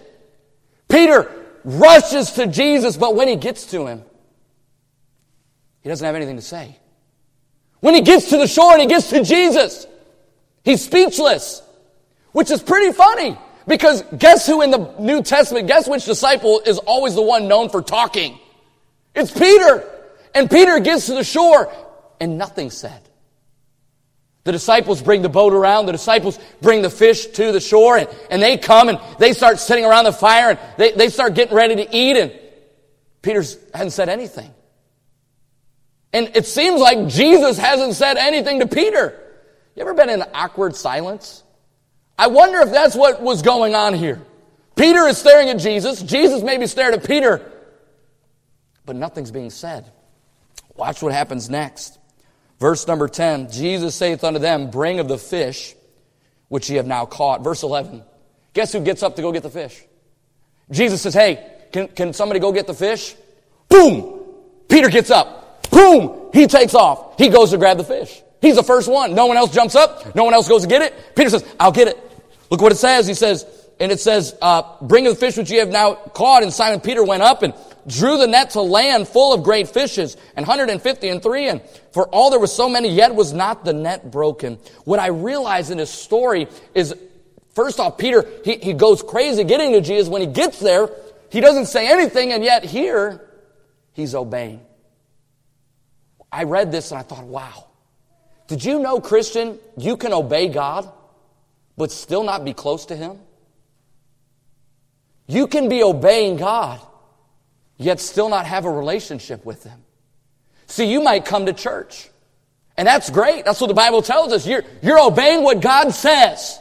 Peter 0.88 1.30
rushes 1.64 2.32
to 2.32 2.46
Jesus, 2.46 2.98
but 2.98 3.14
when 3.16 3.28
he 3.28 3.36
gets 3.36 3.66
to 3.70 3.86
him, 3.86 4.02
he 5.80 5.88
doesn't 5.88 6.04
have 6.04 6.14
anything 6.14 6.36
to 6.36 6.42
say. 6.42 6.76
When 7.80 7.94
he 7.94 8.02
gets 8.02 8.28
to 8.30 8.36
the 8.36 8.46
shore 8.46 8.72
and 8.72 8.82
he 8.82 8.88
gets 8.88 9.08
to 9.10 9.24
Jesus, 9.24 9.86
he's 10.64 10.84
speechless, 10.84 11.62
which 12.32 12.50
is 12.50 12.62
pretty 12.62 12.92
funny 12.92 13.38
because 13.66 14.02
guess 14.18 14.46
who 14.46 14.60
in 14.60 14.70
the 14.70 14.94
New 14.98 15.22
Testament, 15.22 15.66
guess 15.66 15.88
which 15.88 16.04
disciple 16.04 16.60
is 16.66 16.76
always 16.78 17.14
the 17.14 17.22
one 17.22 17.48
known 17.48 17.70
for 17.70 17.80
talking? 17.80 18.38
It's 19.14 19.30
Peter. 19.30 19.88
And 20.34 20.50
Peter 20.50 20.78
gets 20.80 21.06
to 21.06 21.14
the 21.14 21.24
shore 21.24 21.72
and 22.20 22.36
nothing 22.36 22.70
said. 22.70 23.07
The 24.48 24.52
disciples 24.52 25.02
bring 25.02 25.20
the 25.20 25.28
boat 25.28 25.52
around. 25.52 25.84
The 25.84 25.92
disciples 25.92 26.38
bring 26.62 26.80
the 26.80 26.88
fish 26.88 27.26
to 27.26 27.52
the 27.52 27.60
shore 27.60 27.98
and, 27.98 28.08
and 28.30 28.40
they 28.40 28.56
come 28.56 28.88
and 28.88 28.98
they 29.18 29.34
start 29.34 29.58
sitting 29.58 29.84
around 29.84 30.04
the 30.04 30.12
fire 30.14 30.52
and 30.52 30.58
they, 30.78 30.92
they 30.92 31.10
start 31.10 31.34
getting 31.34 31.54
ready 31.54 31.76
to 31.76 31.94
eat 31.94 32.16
and 32.16 32.32
Peter 33.20 33.40
hasn't 33.74 33.92
said 33.92 34.08
anything. 34.08 34.50
And 36.14 36.34
it 36.34 36.46
seems 36.46 36.80
like 36.80 37.08
Jesus 37.08 37.58
hasn't 37.58 37.92
said 37.92 38.16
anything 38.16 38.60
to 38.60 38.66
Peter. 38.66 39.22
You 39.76 39.82
ever 39.82 39.92
been 39.92 40.08
in 40.08 40.24
awkward 40.32 40.74
silence? 40.74 41.44
I 42.18 42.28
wonder 42.28 42.60
if 42.60 42.70
that's 42.72 42.96
what 42.96 43.20
was 43.20 43.42
going 43.42 43.74
on 43.74 43.92
here. 43.92 44.22
Peter 44.76 45.06
is 45.08 45.18
staring 45.18 45.50
at 45.50 45.58
Jesus. 45.58 46.00
Jesus 46.00 46.42
maybe 46.42 46.66
stared 46.66 46.94
at 46.94 47.06
Peter. 47.06 47.52
But 48.86 48.96
nothing's 48.96 49.30
being 49.30 49.50
said. 49.50 49.92
Watch 50.74 51.02
what 51.02 51.12
happens 51.12 51.50
next. 51.50 51.97
Verse 52.58 52.86
number 52.86 53.08
10 53.08 53.50
Jesus 53.50 53.94
saith 53.94 54.24
unto 54.24 54.38
them, 54.38 54.70
Bring 54.70 55.00
of 55.00 55.08
the 55.08 55.18
fish 55.18 55.74
which 56.48 56.68
ye 56.70 56.76
have 56.76 56.86
now 56.86 57.06
caught. 57.06 57.42
Verse 57.42 57.62
11. 57.62 58.02
Guess 58.54 58.72
who 58.72 58.80
gets 58.80 59.02
up 59.02 59.16
to 59.16 59.22
go 59.22 59.32
get 59.32 59.42
the 59.42 59.50
fish? 59.50 59.80
Jesus 60.70 61.02
says, 61.02 61.14
Hey, 61.14 61.52
can, 61.72 61.88
can 61.88 62.12
somebody 62.12 62.40
go 62.40 62.52
get 62.52 62.66
the 62.66 62.74
fish? 62.74 63.14
Boom! 63.68 64.24
Peter 64.68 64.88
gets 64.88 65.10
up. 65.10 65.70
Boom! 65.70 66.30
He 66.32 66.46
takes 66.46 66.74
off. 66.74 67.18
He 67.18 67.28
goes 67.28 67.50
to 67.50 67.58
grab 67.58 67.76
the 67.76 67.84
fish. 67.84 68.22
He's 68.40 68.56
the 68.56 68.62
first 68.62 68.88
one. 68.90 69.14
No 69.14 69.26
one 69.26 69.36
else 69.36 69.52
jumps 69.52 69.74
up. 69.74 70.14
No 70.14 70.24
one 70.24 70.34
else 70.34 70.48
goes 70.48 70.62
to 70.62 70.68
get 70.68 70.82
it. 70.82 70.94
Peter 71.16 71.30
says, 71.30 71.44
I'll 71.58 71.72
get 71.72 71.88
it. 71.88 71.98
Look 72.50 72.62
what 72.62 72.72
it 72.72 72.76
says. 72.76 73.06
He 73.06 73.14
says, 73.14 73.44
and 73.80 73.92
it 73.92 74.00
says, 74.00 74.36
uh, 74.40 74.62
bring 74.82 75.06
of 75.06 75.14
the 75.14 75.20
fish 75.20 75.36
which 75.36 75.50
ye 75.50 75.58
have 75.58 75.68
now 75.68 75.94
caught. 75.94 76.42
And 76.42 76.52
Simon 76.52 76.80
Peter 76.80 77.04
went 77.04 77.22
up 77.22 77.42
and 77.42 77.54
drew 77.86 78.18
the 78.18 78.26
net 78.26 78.50
to 78.50 78.60
land 78.60 79.08
full 79.08 79.32
of 79.32 79.42
great 79.42 79.68
fishes, 79.68 80.16
and 80.36 80.46
150 80.46 81.08
and 81.08 81.22
three, 81.22 81.48
and 81.48 81.60
for 81.98 82.06
all 82.10 82.30
there 82.30 82.38
was 82.38 82.54
so 82.54 82.68
many, 82.68 82.88
yet 82.88 83.12
was 83.12 83.32
not 83.32 83.64
the 83.64 83.72
net 83.72 84.12
broken. 84.12 84.60
What 84.84 85.00
I 85.00 85.08
realize 85.08 85.72
in 85.72 85.78
this 85.78 85.90
story 85.90 86.46
is, 86.72 86.94
first 87.56 87.80
off, 87.80 87.98
Peter, 87.98 88.24
he, 88.44 88.54
he 88.58 88.72
goes 88.72 89.02
crazy 89.02 89.42
getting 89.42 89.72
to 89.72 89.80
Jesus. 89.80 90.08
When 90.08 90.20
he 90.20 90.28
gets 90.28 90.60
there, 90.60 90.90
he 91.28 91.40
doesn't 91.40 91.66
say 91.66 91.90
anything, 91.90 92.30
and 92.32 92.44
yet 92.44 92.62
here, 92.62 93.20
he's 93.94 94.14
obeying. 94.14 94.60
I 96.30 96.44
read 96.44 96.70
this 96.70 96.92
and 96.92 97.00
I 97.00 97.02
thought, 97.02 97.24
wow. 97.24 97.66
Did 98.46 98.64
you 98.64 98.78
know, 98.78 99.00
Christian, 99.00 99.58
you 99.76 99.96
can 99.96 100.12
obey 100.12 100.50
God, 100.50 100.88
but 101.76 101.90
still 101.90 102.22
not 102.22 102.44
be 102.44 102.54
close 102.54 102.86
to 102.86 102.94
Him? 102.94 103.18
You 105.26 105.48
can 105.48 105.68
be 105.68 105.82
obeying 105.82 106.36
God 106.36 106.80
yet 107.76 107.98
still 107.98 108.28
not 108.28 108.46
have 108.46 108.66
a 108.66 108.70
relationship 108.70 109.44
with 109.44 109.64
them. 109.64 109.82
See, 110.68 110.90
you 110.90 111.02
might 111.02 111.24
come 111.24 111.46
to 111.46 111.52
church. 111.52 112.08
And 112.76 112.86
that's 112.86 113.10
great. 113.10 113.44
That's 113.44 113.60
what 113.60 113.66
the 113.66 113.74
Bible 113.74 114.02
tells 114.02 114.32
us. 114.32 114.46
You're, 114.46 114.62
you're 114.82 115.00
obeying 115.00 115.42
what 115.42 115.60
God 115.60 115.90
says. 115.90 116.58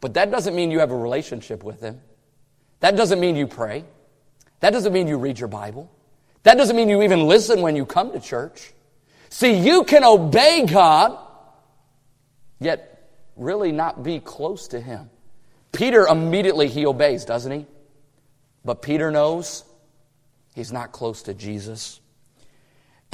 But 0.00 0.14
that 0.14 0.30
doesn't 0.30 0.54
mean 0.54 0.70
you 0.70 0.78
have 0.78 0.92
a 0.92 0.96
relationship 0.96 1.64
with 1.64 1.80
Him. 1.80 2.00
That 2.80 2.96
doesn't 2.96 3.18
mean 3.18 3.34
you 3.34 3.46
pray. 3.46 3.84
That 4.60 4.70
doesn't 4.70 4.92
mean 4.92 5.08
you 5.08 5.18
read 5.18 5.38
your 5.38 5.48
Bible. 5.48 5.90
That 6.44 6.56
doesn't 6.56 6.76
mean 6.76 6.88
you 6.88 7.02
even 7.02 7.26
listen 7.26 7.62
when 7.62 7.74
you 7.74 7.86
come 7.86 8.12
to 8.12 8.20
church. 8.20 8.72
See, 9.30 9.54
you 9.54 9.84
can 9.84 10.04
obey 10.04 10.66
God, 10.66 11.18
yet 12.60 13.10
really 13.36 13.72
not 13.72 14.04
be 14.04 14.20
close 14.20 14.68
to 14.68 14.80
Him. 14.80 15.10
Peter 15.72 16.06
immediately 16.06 16.68
he 16.68 16.86
obeys, 16.86 17.24
doesn't 17.24 17.50
he? 17.50 17.66
But 18.64 18.82
Peter 18.82 19.10
knows 19.10 19.64
He's 20.54 20.70
not 20.70 20.92
close 20.92 21.22
to 21.22 21.34
Jesus. 21.34 22.00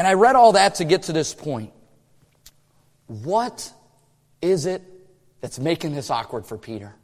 And 0.01 0.07
I 0.07 0.15
read 0.15 0.35
all 0.35 0.53
that 0.53 0.77
to 0.77 0.87
get 0.87 1.03
to 1.03 1.13
this 1.13 1.35
point. 1.35 1.75
What 3.07 3.71
is 4.41 4.65
it 4.65 4.81
that's 5.43 5.59
making 5.59 5.95
this 5.95 6.09
awkward 6.09 6.47
for 6.47 6.57
Peter? 6.57 6.95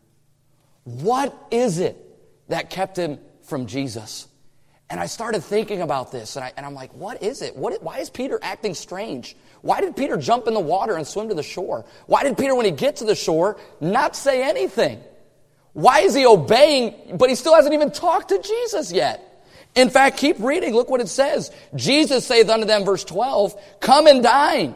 What 0.85 1.37
is 1.51 1.79
it 1.79 1.99
that 2.49 2.71
kept 2.71 2.97
him 2.97 3.19
from 3.43 3.67
Jesus? 3.67 4.29
And 4.89 4.99
I 4.99 5.05
started 5.05 5.45
thinking 5.45 5.83
about 5.83 6.11
this, 6.11 6.37
and, 6.37 6.45
I, 6.47 6.55
am 6.57 6.73
like, 6.73 6.91
what 6.95 7.23
is 7.23 7.43
it? 7.43 7.55
What, 7.55 7.83
why 7.83 7.99
is 7.99 8.09
Peter 8.09 8.39
acting 8.41 8.73
strange? 8.73 9.37
Why 9.61 9.83
did 9.83 9.95
Peter 9.95 10.17
jump 10.17 10.47
in 10.47 10.55
the 10.55 10.61
water 10.61 10.97
and 10.97 11.07
swim 11.07 11.29
to 11.29 11.35
the 11.35 11.43
shore? 11.43 11.85
Why 12.07 12.23
did 12.23 12.39
Peter, 12.39 12.55
when 12.55 12.65
he 12.65 12.71
gets 12.71 13.01
to 13.01 13.07
the 13.07 13.15
shore, 13.15 13.61
not 13.79 14.17
say 14.17 14.43
anything? 14.43 15.03
Why 15.75 15.99
is 15.99 16.15
he 16.15 16.25
obeying, 16.25 17.19
but 17.19 17.29
he 17.29 17.35
still 17.35 17.57
hasn't 17.57 17.75
even 17.75 17.91
talked 17.91 18.31
to 18.31 18.41
Jesus 18.41 18.91
yet? 18.91 19.26
In 19.77 19.91
fact, 19.91 20.17
keep 20.17 20.39
reading. 20.41 20.75
Look 20.75 20.91
what 20.91 21.03
it 21.03 21.09
says. 21.09 21.53
Jesus 21.75 22.27
saith 22.27 22.49
unto 22.49 22.67
them, 22.67 22.85
verse 22.85 23.05
12, 23.05 23.55
Come 23.81 24.07
and 24.07 24.23
dine. 24.23 24.75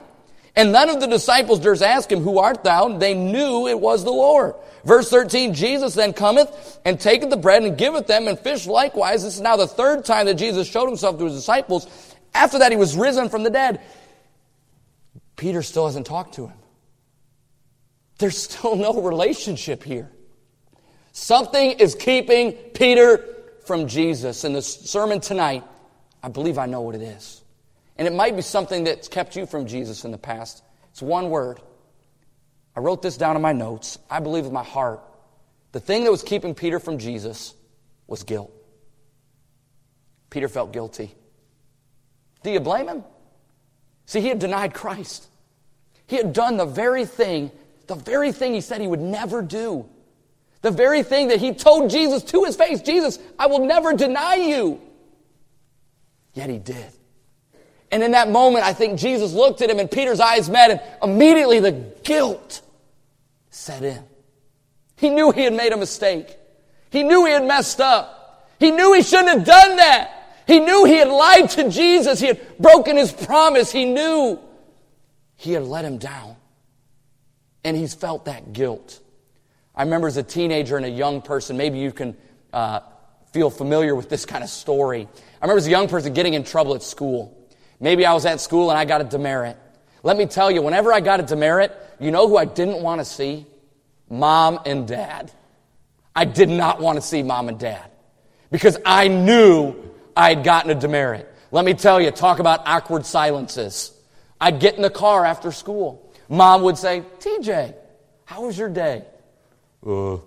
And 0.55 0.73
none 0.73 0.91
of 0.91 1.01
the 1.01 1.07
disciples 1.07 1.61
durst 1.61 1.83
ask 1.83 2.13
him, 2.13 2.21
Who 2.21 2.39
art 2.39 2.63
thou? 2.65 2.99
They 2.99 3.15
knew 3.15 3.67
it 3.67 3.81
was 3.81 4.05
the 4.05 4.11
Lord. 4.13 4.55
Verse 4.85 5.09
13, 5.09 5.55
Jesus 5.55 5.95
then 5.95 6.13
cometh 6.13 6.81
and 6.85 7.01
taketh 7.01 7.31
the 7.31 7.37
bread 7.37 7.63
and 7.63 7.79
giveth 7.79 8.07
them, 8.07 8.29
and 8.29 8.39
fish 8.39 8.67
likewise. 8.67 9.23
This 9.23 9.37
is 9.37 9.41
now 9.41 9.57
the 9.57 9.67
third 9.67 10.05
time 10.05 10.27
that 10.27 10.35
Jesus 10.35 10.69
showed 10.69 10.87
himself 10.87 11.19
to 11.19 11.25
his 11.25 11.35
disciples. 11.35 11.87
After 12.35 12.59
that, 12.59 12.73
he 12.73 12.77
was 12.77 12.97
risen 12.97 13.29
from 13.29 13.43
the 13.43 13.51
dead. 13.51 13.81
Peter 15.37 15.63
still 15.63 15.87
hasn't 15.87 16.07
talked 16.07 16.35
to 16.35 16.47
him. 16.49 16.59
There's 18.19 18.37
still 18.37 18.77
no 18.77 19.01
relationship 19.01 19.83
here. 19.83 20.11
Something 21.13 21.73
is 21.73 21.95
keeping 21.95 22.53
Peter 22.53 23.30
from 23.71 23.87
Jesus. 23.87 24.43
In 24.43 24.53
the 24.53 24.63
sermon 24.63 25.21
tonight, 25.21 25.63
I 26.25 26.29
believe 26.29 26.59
I 26.59 26.67
know 26.67 26.81
what 26.81 26.97
it 26.97 27.03
is. 27.03 27.41
And 27.97 28.09
it 28.09 28.13
might 28.13 28.35
be 28.35 28.43
something 28.43 28.83
that's 28.83 29.07
kept 29.07 29.37
you 29.37 29.47
from 29.47 29.67
Jesus 29.67 30.05
in 30.05 30.11
the 30.11 30.19
past. 30.19 30.65
It's 30.91 31.01
one 31.01 31.31
word. 31.31 31.61
I 32.75 32.81
wrote 32.81 33.01
this 33.01 33.17
down 33.17 33.37
in 33.37 33.43
my 33.43 33.53
notes. 33.53 33.97
I 34.11 34.19
believe 34.19 34.43
with 34.43 34.53
my 34.53 34.65
heart. 34.65 35.01
The 35.71 35.79
thing 35.79 36.03
that 36.03 36.11
was 36.11 36.25
keeping 36.25 36.53
Peter 36.53 36.81
from 36.81 36.99
Jesus 36.99 37.55
was 38.09 38.25
guilt. 38.25 38.51
Peter 40.31 40.49
felt 40.49 40.73
guilty. 40.73 41.15
Do 42.43 42.51
you 42.51 42.59
blame 42.59 42.89
him? 42.89 43.05
See, 44.07 44.21
he 44.21 44.31
had 44.31 44.41
denied 44.41 44.75
Christ. 44.75 45.29
He 46.09 46.17
had 46.17 46.33
done 46.33 46.57
the 46.57 46.67
very 46.67 47.05
thing, 47.05 47.53
the 47.87 47.95
very 47.95 48.33
thing 48.33 48.53
he 48.53 48.63
said 48.63 48.81
he 48.81 48.89
would 48.89 48.99
never 48.99 49.43
do. 49.43 49.89
The 50.63 50.71
very 50.71 51.03
thing 51.03 51.29
that 51.29 51.41
he 51.41 51.55
told 51.55 51.91
Jesus 51.91 52.23
to 52.25 52.45
his 52.45 52.57
face 52.57 52.83
Jesus, 52.83 53.19
I 53.39 53.47
will 53.47 53.65
never 53.65 53.95
deny 53.95 54.35
you. 54.35 54.81
Yet 56.35 56.51
he 56.51 56.59
did. 56.59 56.93
And 57.91 58.03
in 58.03 58.13
that 58.13 58.31
moment, 58.31 58.65
I 58.65 58.73
think 58.73 58.99
Jesus 58.99 59.33
looked 59.33 59.63
at 59.63 59.71
him 59.71 59.79
and 59.79 59.91
Peter's 59.91 60.21
eyes 60.21 60.49
met, 60.49 60.71
and 60.71 60.81
immediately 61.03 61.61
the 61.61 61.73
guilt 62.05 62.63
set 63.51 63.83
in. 63.83 64.03
He 64.97 65.11
knew 65.11 65.33
he 65.33 65.45
had 65.45 65.55
made 65.55 65.73
a 65.73 65.77
mistake. 65.77 66.37
He 66.91 67.03
knew 67.03 67.25
he 67.25 67.33
had 67.33 67.45
messed 67.45 67.81
up. 67.81 68.49
He 68.59 68.71
knew 68.71 68.93
he 68.93 69.03
shouldn't 69.03 69.29
have 69.29 69.45
done 69.45 69.77
that. 69.77 70.43
He 70.47 70.61
knew 70.61 70.85
he 70.85 70.97
had 70.97 71.09
lied 71.09 71.49
to 71.51 71.71
Jesus. 71.71 72.21
He 72.21 72.27
had 72.27 72.59
broken 72.59 72.97
his 72.97 73.13
promise. 73.13 73.73
He 73.73 73.87
knew 73.87 74.39
he 75.37 75.53
had 75.53 75.63
let 75.63 75.85
him 75.85 75.99
down. 75.99 76.37
And 77.65 77.77
he's 77.77 77.95
felt 77.95 78.27
that 78.27 78.53
guilt. 78.53 79.01
I 79.81 79.85
remember 79.85 80.09
as 80.09 80.19
a 80.19 80.23
teenager 80.23 80.77
and 80.77 80.85
a 80.85 80.91
young 80.91 81.23
person, 81.23 81.57
maybe 81.57 81.79
you 81.79 81.91
can 81.91 82.15
uh, 82.53 82.81
feel 83.33 83.49
familiar 83.49 83.95
with 83.95 84.11
this 84.11 84.27
kind 84.27 84.45
of 84.45 84.51
story. 84.51 85.09
I 85.41 85.45
remember 85.47 85.57
as 85.57 85.67
a 85.67 85.71
young 85.71 85.89
person 85.89 86.13
getting 86.13 86.35
in 86.35 86.45
trouble 86.45 86.75
at 86.75 86.83
school. 86.83 87.49
Maybe 87.81 88.05
I 88.05 88.13
was 88.13 88.27
at 88.27 88.43
school 88.43 88.69
and 88.69 88.79
I 88.79 88.85
got 88.85 89.01
a 89.01 89.05
demerit. 89.05 89.57
Let 90.03 90.19
me 90.19 90.27
tell 90.27 90.51
you, 90.51 90.61
whenever 90.61 90.93
I 90.93 91.01
got 91.01 91.21
a 91.21 91.23
demerit, 91.23 91.75
you 91.99 92.11
know 92.11 92.29
who 92.29 92.37
I 92.37 92.45
didn't 92.45 92.83
want 92.83 93.01
to 93.01 93.07
see? 93.07 93.47
Mom 94.11 94.61
and 94.67 94.87
dad. 94.87 95.33
I 96.15 96.27
did 96.27 96.51
not 96.51 96.83
want 96.83 96.97
to 96.97 97.03
see 97.03 97.23
mom 97.23 97.49
and 97.49 97.59
dad 97.59 97.91
because 98.51 98.77
I 98.85 99.09
knew 99.09 99.77
I 100.15 100.35
had 100.35 100.45
gotten 100.45 100.71
a 100.71 100.75
demerit. 100.75 101.27
Let 101.53 101.65
me 101.65 101.73
tell 101.73 102.03
you, 102.03 102.11
talk 102.11 102.39
about 102.39 102.61
awkward 102.67 103.07
silences. 103.07 103.99
I'd 104.39 104.61
get 104.61 104.75
in 104.75 104.83
the 104.83 104.91
car 104.91 105.25
after 105.25 105.51
school. 105.51 106.13
Mom 106.29 106.61
would 106.65 106.77
say, 106.77 107.03
TJ, 107.21 107.75
how 108.27 108.45
was 108.45 108.59
your 108.59 108.69
day? 108.69 109.07
Uh, 109.87 110.19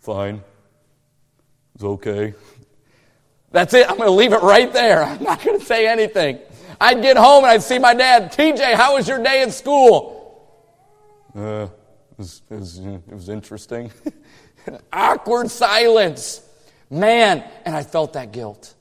fine. 0.00 0.42
It's 1.74 1.84
okay. 1.84 2.34
That's 3.50 3.72
it. 3.74 3.88
I'm 3.88 3.96
going 3.96 4.08
to 4.08 4.14
leave 4.14 4.32
it 4.32 4.42
right 4.42 4.72
there. 4.72 5.02
I'm 5.02 5.22
not 5.22 5.42
going 5.42 5.58
to 5.58 5.64
say 5.64 5.86
anything. 5.86 6.38
I'd 6.80 7.02
get 7.02 7.16
home 7.16 7.44
and 7.44 7.52
I'd 7.52 7.62
see 7.62 7.78
my 7.78 7.94
dad, 7.94 8.32
TJ, 8.32 8.74
how 8.74 8.94
was 8.96 9.08
your 9.08 9.22
day 9.22 9.42
at 9.42 9.52
school? 9.52 10.14
Uh, 11.34 11.64
it 11.64 11.70
was, 12.18 12.42
it 12.50 12.54
was, 12.54 12.78
it 12.78 13.14
was 13.14 13.28
interesting. 13.28 13.90
Awkward 14.92 15.50
silence. 15.50 16.42
Man, 16.90 17.44
and 17.64 17.74
I 17.74 17.82
felt 17.82 18.14
that 18.14 18.32
guilt. 18.32 18.74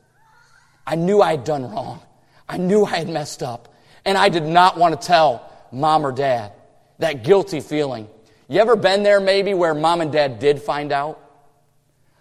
I 0.85 0.95
knew 0.95 1.21
I 1.21 1.31
had 1.31 1.43
done 1.43 1.69
wrong. 1.69 2.01
I 2.47 2.57
knew 2.57 2.85
I 2.85 2.97
had 2.97 3.09
messed 3.09 3.43
up. 3.43 3.73
And 4.05 4.17
I 4.17 4.29
did 4.29 4.43
not 4.43 4.77
want 4.77 4.99
to 4.99 5.07
tell 5.07 5.51
mom 5.71 6.05
or 6.05 6.11
dad 6.11 6.53
that 6.99 7.23
guilty 7.23 7.59
feeling. 7.59 8.07
You 8.49 8.61
ever 8.61 8.77
been 8.77 9.03
there 9.03 9.19
maybe 9.19 9.53
where 9.53 9.73
mom 9.73 9.99
and 9.99 10.11
dad 10.11 10.39
did 10.39 10.61
find 10.61 10.91
out? 10.93 11.19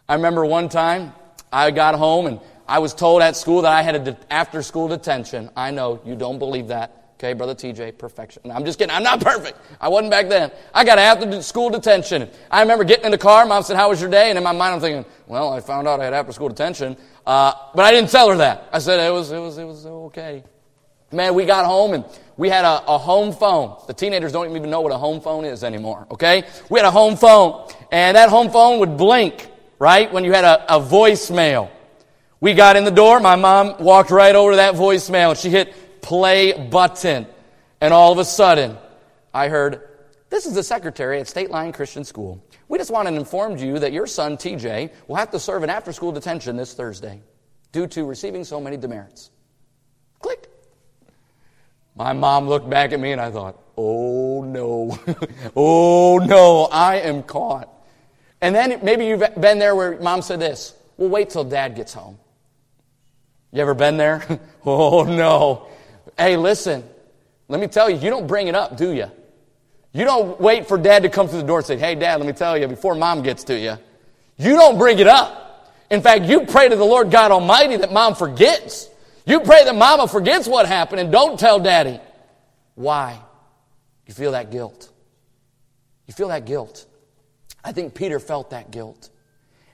I 0.08 0.14
remember 0.14 0.44
one 0.44 0.68
time 0.68 1.12
I 1.52 1.70
got 1.70 1.94
home 1.94 2.26
and 2.26 2.40
I 2.66 2.80
was 2.80 2.94
told 2.94 3.22
at 3.22 3.36
school 3.36 3.62
that 3.62 3.72
I 3.72 3.82
had 3.82 3.94
an 3.94 4.16
after 4.28 4.62
school 4.62 4.88
detention. 4.88 5.50
I 5.56 5.70
know 5.70 6.00
you 6.04 6.16
don't 6.16 6.38
believe 6.38 6.68
that. 6.68 7.06
Okay, 7.14 7.32
Brother 7.32 7.54
TJ, 7.54 7.96
perfection. 7.96 8.50
I'm 8.50 8.64
just 8.64 8.78
kidding. 8.78 8.94
I'm 8.94 9.04
not 9.04 9.20
perfect. 9.20 9.58
I 9.80 9.88
wasn't 9.88 10.10
back 10.10 10.28
then. 10.28 10.50
I 10.74 10.84
got 10.84 10.98
after 10.98 11.40
school 11.42 11.70
detention. 11.70 12.28
I 12.50 12.60
remember 12.60 12.84
getting 12.84 13.06
in 13.06 13.10
the 13.12 13.18
car. 13.18 13.46
Mom 13.46 13.62
said, 13.62 13.76
How 13.76 13.88
was 13.88 14.00
your 14.00 14.10
day? 14.10 14.28
And 14.28 14.36
in 14.36 14.44
my 14.44 14.52
mind, 14.52 14.74
I'm 14.74 14.80
thinking, 14.80 15.10
Well, 15.26 15.52
I 15.52 15.60
found 15.60 15.88
out 15.88 16.00
I 16.00 16.04
had 16.04 16.12
after 16.12 16.32
school 16.32 16.48
detention. 16.48 16.96
Uh, 17.24 17.52
but 17.74 17.84
I 17.84 17.92
didn't 17.92 18.10
tell 18.10 18.28
her 18.28 18.36
that. 18.36 18.68
I 18.72 18.80
said, 18.80 19.00
It 19.00 19.12
was, 19.12 19.30
it 19.30 19.38
was, 19.38 19.56
it 19.56 19.64
was 19.64 19.86
okay. 19.86 20.44
Man, 21.12 21.34
we 21.34 21.46
got 21.46 21.64
home 21.64 21.94
and 21.94 22.04
we 22.36 22.48
had 22.48 22.64
a, 22.64 22.84
a, 22.86 22.98
home 22.98 23.32
phone. 23.32 23.76
The 23.86 23.94
teenagers 23.94 24.32
don't 24.32 24.54
even 24.54 24.70
know 24.70 24.82
what 24.82 24.92
a 24.92 24.98
home 24.98 25.20
phone 25.20 25.44
is 25.44 25.64
anymore, 25.64 26.06
okay? 26.10 26.44
We 26.68 26.78
had 26.78 26.86
a 26.86 26.90
home 26.90 27.16
phone, 27.16 27.68
and 27.90 28.16
that 28.16 28.28
home 28.28 28.50
phone 28.50 28.78
would 28.80 28.96
blink, 28.96 29.50
right, 29.78 30.12
when 30.12 30.24
you 30.24 30.32
had 30.32 30.44
a, 30.44 30.76
a 30.76 30.80
voicemail. 30.80 31.70
We 32.40 32.52
got 32.52 32.76
in 32.76 32.84
the 32.84 32.90
door, 32.90 33.20
my 33.20 33.36
mom 33.36 33.82
walked 33.82 34.10
right 34.10 34.34
over 34.34 34.52
to 34.52 34.56
that 34.56 34.74
voicemail, 34.74 35.30
and 35.30 35.38
she 35.38 35.48
hit 35.48 35.74
play 36.02 36.52
button. 36.52 37.26
And 37.80 37.94
all 37.94 38.12
of 38.12 38.18
a 38.18 38.24
sudden, 38.24 38.76
I 39.32 39.48
heard, 39.48 39.88
This 40.28 40.46
is 40.46 40.54
the 40.54 40.62
secretary 40.62 41.20
at 41.20 41.28
State 41.28 41.50
Line 41.50 41.72
Christian 41.72 42.04
School. 42.04 42.42
We 42.68 42.78
just 42.78 42.90
want 42.90 43.08
to 43.08 43.14
inform 43.14 43.56
you 43.56 43.78
that 43.78 43.92
your 43.92 44.06
son, 44.06 44.36
TJ, 44.36 44.92
will 45.08 45.16
have 45.16 45.30
to 45.30 45.38
serve 45.38 45.62
an 45.62 45.70
after 45.70 45.92
school 45.92 46.12
detention 46.12 46.56
this 46.56 46.74
Thursday 46.74 47.22
due 47.72 47.86
to 47.88 48.04
receiving 48.04 48.44
so 48.44 48.60
many 48.60 48.76
demerits. 48.76 49.30
Click. 50.20 50.50
My 51.96 52.12
mom 52.12 52.46
looked 52.46 52.68
back 52.68 52.92
at 52.92 53.00
me 53.00 53.12
and 53.12 53.20
I 53.20 53.30
thought, 53.30 53.58
oh 53.76 54.44
no, 54.44 54.98
oh 55.56 56.18
no, 56.18 56.68
I 56.70 56.96
am 56.96 57.22
caught. 57.22 57.72
And 58.42 58.54
then 58.54 58.80
maybe 58.82 59.06
you've 59.06 59.24
been 59.40 59.58
there 59.58 59.74
where 59.74 59.98
mom 60.00 60.20
said 60.20 60.38
this, 60.38 60.74
well, 60.98 61.08
wait 61.08 61.30
till 61.30 61.44
dad 61.44 61.74
gets 61.74 61.94
home. 61.94 62.18
You 63.50 63.62
ever 63.62 63.74
been 63.74 63.96
there? 63.96 64.22
oh 64.66 65.04
no. 65.04 65.68
Hey, 66.18 66.36
listen, 66.36 66.84
let 67.48 67.60
me 67.60 67.66
tell 67.66 67.88
you, 67.88 67.96
you 67.96 68.10
don't 68.10 68.26
bring 68.26 68.48
it 68.48 68.54
up, 68.54 68.76
do 68.76 68.92
you? 68.92 69.10
You 69.92 70.04
don't 70.04 70.38
wait 70.38 70.68
for 70.68 70.76
dad 70.76 71.04
to 71.04 71.08
come 71.08 71.26
through 71.26 71.40
the 71.40 71.46
door 71.46 71.58
and 71.58 71.66
say, 71.66 71.78
hey, 71.78 71.94
dad, 71.94 72.16
let 72.16 72.26
me 72.26 72.34
tell 72.34 72.58
you, 72.58 72.68
before 72.68 72.94
mom 72.94 73.22
gets 73.22 73.44
to 73.44 73.58
you. 73.58 73.78
You 74.36 74.50
don't 74.50 74.76
bring 74.76 74.98
it 74.98 75.06
up. 75.06 75.72
In 75.90 76.02
fact, 76.02 76.24
you 76.24 76.44
pray 76.44 76.68
to 76.68 76.76
the 76.76 76.84
Lord 76.84 77.10
God 77.10 77.30
Almighty 77.30 77.76
that 77.76 77.92
mom 77.92 78.14
forgets. 78.14 78.90
You 79.26 79.40
pray 79.40 79.64
that 79.64 79.74
mama 79.74 80.06
forgets 80.06 80.46
what 80.46 80.66
happened 80.66 81.00
and 81.00 81.12
don't 81.12 81.38
tell 81.38 81.58
daddy. 81.58 82.00
Why? 82.76 83.20
You 84.06 84.14
feel 84.14 84.32
that 84.32 84.52
guilt. 84.52 84.90
You 86.06 86.14
feel 86.14 86.28
that 86.28 86.46
guilt. 86.46 86.86
I 87.64 87.72
think 87.72 87.94
Peter 87.94 88.20
felt 88.20 88.50
that 88.50 88.70
guilt. 88.70 89.10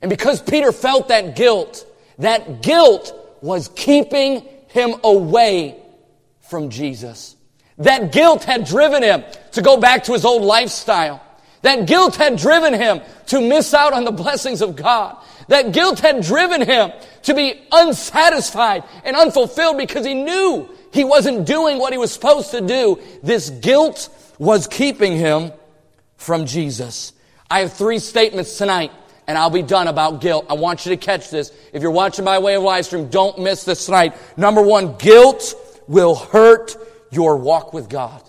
And 0.00 0.08
because 0.08 0.40
Peter 0.40 0.72
felt 0.72 1.08
that 1.08 1.36
guilt, 1.36 1.86
that 2.18 2.62
guilt 2.62 3.14
was 3.42 3.68
keeping 3.68 4.46
him 4.68 4.94
away 5.04 5.76
from 6.40 6.70
Jesus. 6.70 7.36
That 7.78 8.10
guilt 8.12 8.44
had 8.44 8.64
driven 8.64 9.02
him 9.02 9.24
to 9.52 9.62
go 9.62 9.76
back 9.76 10.04
to 10.04 10.12
his 10.12 10.24
old 10.24 10.42
lifestyle. 10.42 11.22
That 11.60 11.86
guilt 11.86 12.16
had 12.16 12.38
driven 12.38 12.72
him 12.74 13.02
to 13.26 13.40
miss 13.40 13.74
out 13.74 13.92
on 13.92 14.04
the 14.04 14.12
blessings 14.12 14.62
of 14.62 14.76
God. 14.76 15.16
That 15.48 15.72
guilt 15.72 16.00
had 16.00 16.22
driven 16.22 16.62
him 16.62 16.92
to 17.22 17.34
be 17.34 17.60
unsatisfied 17.70 18.84
and 19.04 19.16
unfulfilled 19.16 19.78
because 19.78 20.04
he 20.06 20.14
knew 20.14 20.68
he 20.92 21.04
wasn't 21.04 21.46
doing 21.46 21.78
what 21.78 21.92
he 21.92 21.98
was 21.98 22.12
supposed 22.12 22.50
to 22.50 22.60
do. 22.60 23.00
This 23.22 23.50
guilt 23.50 24.08
was 24.38 24.66
keeping 24.66 25.16
him 25.16 25.52
from 26.16 26.46
Jesus. 26.46 27.12
I 27.50 27.60
have 27.60 27.72
three 27.72 27.98
statements 27.98 28.58
tonight 28.58 28.92
and 29.26 29.38
I'll 29.38 29.50
be 29.50 29.62
done 29.62 29.88
about 29.88 30.20
guilt. 30.20 30.46
I 30.50 30.54
want 30.54 30.84
you 30.84 30.90
to 30.90 30.96
catch 30.96 31.30
this. 31.30 31.52
If 31.72 31.82
you're 31.82 31.90
watching 31.90 32.24
by 32.24 32.38
way 32.38 32.56
of 32.56 32.62
live 32.62 32.86
stream, 32.86 33.08
don't 33.08 33.38
miss 33.38 33.64
this 33.64 33.86
tonight. 33.86 34.14
Number 34.36 34.62
one, 34.62 34.96
guilt 34.96 35.54
will 35.86 36.14
hurt 36.14 36.76
your 37.10 37.36
walk 37.36 37.72
with 37.72 37.88
God. 37.88 38.22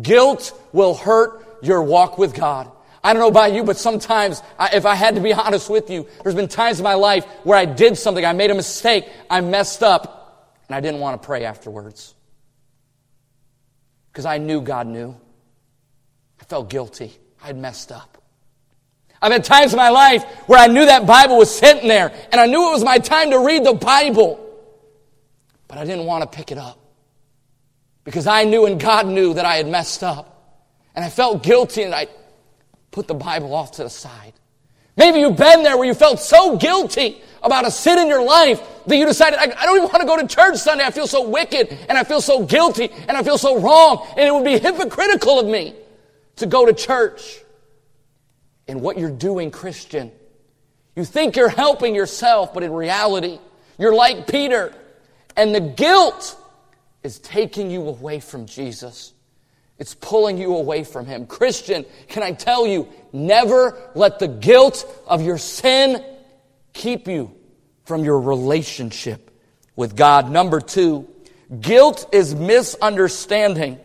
Guilt 0.00 0.58
will 0.72 0.94
hurt 0.94 1.58
your 1.62 1.82
walk 1.82 2.18
with 2.18 2.34
God. 2.34 2.70
I 3.06 3.12
don't 3.12 3.22
know 3.22 3.28
about 3.28 3.52
you, 3.52 3.62
but 3.62 3.76
sometimes, 3.76 4.42
I, 4.58 4.70
if 4.74 4.84
I 4.84 4.96
had 4.96 5.14
to 5.14 5.20
be 5.20 5.32
honest 5.44 5.70
with 5.70 5.90
you, 5.90 6.08
there's 6.24 6.34
been 6.34 6.48
times 6.48 6.80
in 6.80 6.84
my 6.84 6.94
life 6.94 7.24
where 7.44 7.56
I 7.56 7.64
did 7.64 7.96
something, 7.96 8.24
I 8.24 8.32
made 8.32 8.50
a 8.50 8.54
mistake, 8.54 9.08
I 9.30 9.40
messed 9.42 9.84
up, 9.84 10.58
and 10.66 10.74
I 10.74 10.80
didn't 10.80 10.98
want 10.98 11.22
to 11.22 11.24
pray 11.24 11.44
afterwards. 11.44 12.16
Because 14.10 14.26
I 14.26 14.38
knew 14.38 14.60
God 14.60 14.88
knew. 14.88 15.16
I 16.40 16.44
felt 16.46 16.68
guilty. 16.68 17.12
I 17.40 17.46
had 17.46 17.56
messed 17.56 17.92
up. 17.92 18.20
I've 19.22 19.30
had 19.30 19.44
times 19.44 19.72
in 19.72 19.76
my 19.76 19.90
life 19.90 20.24
where 20.48 20.58
I 20.58 20.66
knew 20.66 20.84
that 20.84 21.06
Bible 21.06 21.38
was 21.38 21.56
sitting 21.56 21.86
there, 21.86 22.12
and 22.32 22.40
I 22.40 22.46
knew 22.46 22.70
it 22.70 22.72
was 22.72 22.82
my 22.82 22.98
time 22.98 23.30
to 23.30 23.38
read 23.38 23.64
the 23.64 23.74
Bible, 23.74 24.44
but 25.68 25.78
I 25.78 25.84
didn't 25.84 26.06
want 26.06 26.22
to 26.22 26.36
pick 26.36 26.50
it 26.50 26.58
up. 26.58 26.80
Because 28.02 28.26
I 28.26 28.42
knew 28.42 28.66
and 28.66 28.80
God 28.80 29.06
knew 29.06 29.34
that 29.34 29.44
I 29.44 29.58
had 29.58 29.68
messed 29.68 30.02
up. 30.02 30.32
And 30.96 31.04
I 31.04 31.08
felt 31.08 31.44
guilty, 31.44 31.84
and 31.84 31.94
I 31.94 32.08
put 32.96 33.06
the 33.06 33.14
Bible 33.14 33.54
off 33.54 33.72
to 33.72 33.82
the 33.82 33.90
side. 33.90 34.32
Maybe 34.96 35.18
you've 35.18 35.36
been 35.36 35.62
there 35.62 35.76
where 35.76 35.86
you 35.86 35.92
felt 35.92 36.18
so 36.18 36.56
guilty 36.56 37.20
about 37.42 37.66
a 37.66 37.70
sin 37.70 37.98
in 37.98 38.08
your 38.08 38.24
life 38.24 38.58
that 38.86 38.96
you 38.96 39.04
decided, 39.04 39.38
I, 39.38 39.66
don't 39.66 39.76
even 39.76 39.90
want 39.90 40.00
to 40.00 40.06
go 40.06 40.16
to 40.16 40.26
church 40.26 40.56
Sunday. 40.56 40.82
I 40.82 40.90
feel 40.90 41.06
so 41.06 41.28
wicked 41.28 41.76
and 41.90 41.98
I 41.98 42.04
feel 42.04 42.22
so 42.22 42.46
guilty 42.46 42.88
and 43.06 43.14
I 43.14 43.22
feel 43.22 43.36
so 43.36 43.60
wrong 43.60 44.06
and 44.16 44.26
it 44.26 44.32
would 44.32 44.46
be 44.46 44.58
hypocritical 44.58 45.38
of 45.38 45.46
me 45.46 45.74
to 46.36 46.46
go 46.46 46.64
to 46.64 46.72
church. 46.72 47.38
And 48.66 48.80
what 48.80 48.96
you're 48.96 49.10
doing, 49.10 49.50
Christian, 49.50 50.10
you 50.96 51.04
think 51.04 51.36
you're 51.36 51.50
helping 51.50 51.94
yourself, 51.94 52.54
but 52.54 52.62
in 52.62 52.72
reality, 52.72 53.38
you're 53.78 53.94
like 53.94 54.26
Peter 54.26 54.72
and 55.36 55.54
the 55.54 55.60
guilt 55.60 56.34
is 57.02 57.18
taking 57.18 57.70
you 57.70 57.86
away 57.86 58.20
from 58.20 58.46
Jesus. 58.46 59.12
It's 59.78 59.94
pulling 59.94 60.38
you 60.38 60.56
away 60.56 60.84
from 60.84 61.06
Him. 61.06 61.26
Christian, 61.26 61.84
can 62.08 62.22
I 62.22 62.32
tell 62.32 62.66
you, 62.66 62.88
never 63.12 63.76
let 63.94 64.18
the 64.18 64.28
guilt 64.28 64.86
of 65.06 65.22
your 65.22 65.38
sin 65.38 66.02
keep 66.72 67.08
you 67.08 67.34
from 67.84 68.04
your 68.04 68.20
relationship 68.20 69.30
with 69.74 69.94
God. 69.94 70.30
Number 70.30 70.60
two, 70.60 71.08
guilt 71.60 72.08
is 72.12 72.34
misunderstanding 72.34 73.78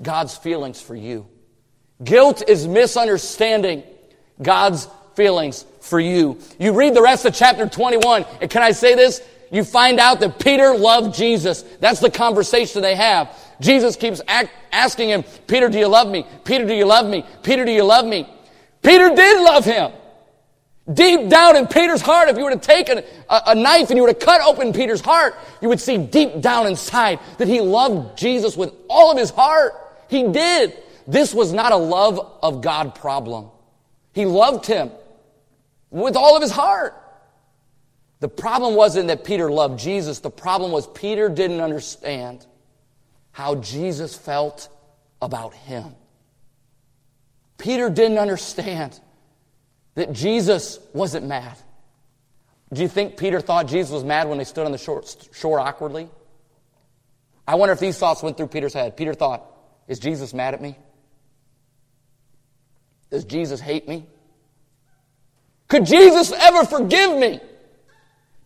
God's 0.00 0.36
feelings 0.36 0.80
for 0.80 0.94
you. 0.94 1.26
Guilt 2.02 2.48
is 2.48 2.66
misunderstanding 2.66 3.82
God's 4.40 4.88
feelings 5.16 5.64
for 5.80 5.98
you. 5.98 6.38
You 6.60 6.72
read 6.72 6.94
the 6.94 7.02
rest 7.02 7.24
of 7.24 7.34
chapter 7.34 7.68
21, 7.68 8.24
and 8.40 8.48
can 8.48 8.62
I 8.62 8.70
say 8.70 8.94
this? 8.94 9.20
You 9.50 9.64
find 9.64 9.98
out 9.98 10.20
that 10.20 10.38
Peter 10.38 10.76
loved 10.76 11.16
Jesus. 11.16 11.62
That's 11.80 12.00
the 12.00 12.10
conversation 12.10 12.82
they 12.82 12.94
have. 12.94 13.36
Jesus 13.60 13.96
keeps 13.96 14.20
act, 14.28 14.50
asking 14.72 15.10
him, 15.10 15.24
Peter, 15.46 15.68
do 15.68 15.78
you 15.78 15.88
love 15.88 16.08
me? 16.08 16.26
Peter, 16.44 16.66
do 16.66 16.74
you 16.74 16.84
love 16.84 17.06
me? 17.06 17.24
Peter, 17.42 17.64
do 17.64 17.72
you 17.72 17.84
love 17.84 18.06
me? 18.06 18.28
Peter 18.82 19.14
did 19.14 19.42
love 19.42 19.64
him. 19.64 19.92
Deep 20.92 21.28
down 21.28 21.56
in 21.56 21.66
Peter's 21.66 22.00
heart, 22.00 22.30
if 22.30 22.38
you 22.38 22.44
were 22.44 22.50
to 22.50 22.56
take 22.56 22.88
a, 22.88 23.04
a, 23.28 23.54
knife 23.54 23.90
and 23.90 23.98
you 23.98 24.02
were 24.02 24.12
to 24.12 24.14
cut 24.14 24.40
open 24.40 24.72
Peter's 24.72 25.02
heart, 25.02 25.34
you 25.60 25.68
would 25.68 25.80
see 25.80 25.98
deep 25.98 26.40
down 26.40 26.66
inside 26.66 27.18
that 27.36 27.46
he 27.46 27.60
loved 27.60 28.16
Jesus 28.16 28.56
with 28.56 28.72
all 28.88 29.12
of 29.12 29.18
his 29.18 29.28
heart. 29.28 29.74
He 30.08 30.28
did. 30.28 30.74
This 31.06 31.34
was 31.34 31.52
not 31.52 31.72
a 31.72 31.76
love 31.76 32.18
of 32.42 32.62
God 32.62 32.94
problem. 32.94 33.50
He 34.14 34.24
loved 34.24 34.64
him 34.64 34.90
with 35.90 36.16
all 36.16 36.36
of 36.36 36.42
his 36.42 36.52
heart. 36.52 36.94
The 38.20 38.28
problem 38.28 38.74
wasn't 38.74 39.08
that 39.08 39.24
Peter 39.24 39.50
loved 39.50 39.78
Jesus. 39.78 40.20
The 40.20 40.30
problem 40.30 40.72
was 40.72 40.86
Peter 40.86 41.28
didn't 41.28 41.60
understand 41.60 42.46
how 43.38 43.54
Jesus 43.54 44.16
felt 44.16 44.68
about 45.22 45.54
him. 45.54 45.94
Peter 47.56 47.88
didn't 47.88 48.18
understand 48.18 48.98
that 49.94 50.12
Jesus 50.12 50.80
wasn't 50.92 51.24
mad. 51.24 51.56
Do 52.72 52.82
you 52.82 52.88
think 52.88 53.16
Peter 53.16 53.40
thought 53.40 53.68
Jesus 53.68 53.92
was 53.92 54.02
mad 54.02 54.28
when 54.28 54.38
they 54.38 54.44
stood 54.44 54.66
on 54.66 54.72
the 54.72 54.78
shore, 54.78 55.04
shore 55.32 55.60
awkwardly? 55.60 56.08
I 57.46 57.54
wonder 57.54 57.72
if 57.72 57.78
these 57.78 57.96
thoughts 57.96 58.24
went 58.24 58.36
through 58.36 58.48
Peter's 58.48 58.74
head. 58.74 58.96
Peter 58.96 59.14
thought, 59.14 59.46
Is 59.86 60.00
Jesus 60.00 60.34
mad 60.34 60.54
at 60.54 60.60
me? 60.60 60.76
Does 63.08 63.24
Jesus 63.24 63.60
hate 63.60 63.86
me? 63.86 64.04
Could 65.68 65.86
Jesus 65.86 66.32
ever 66.32 66.64
forgive 66.64 67.16
me? 67.16 67.38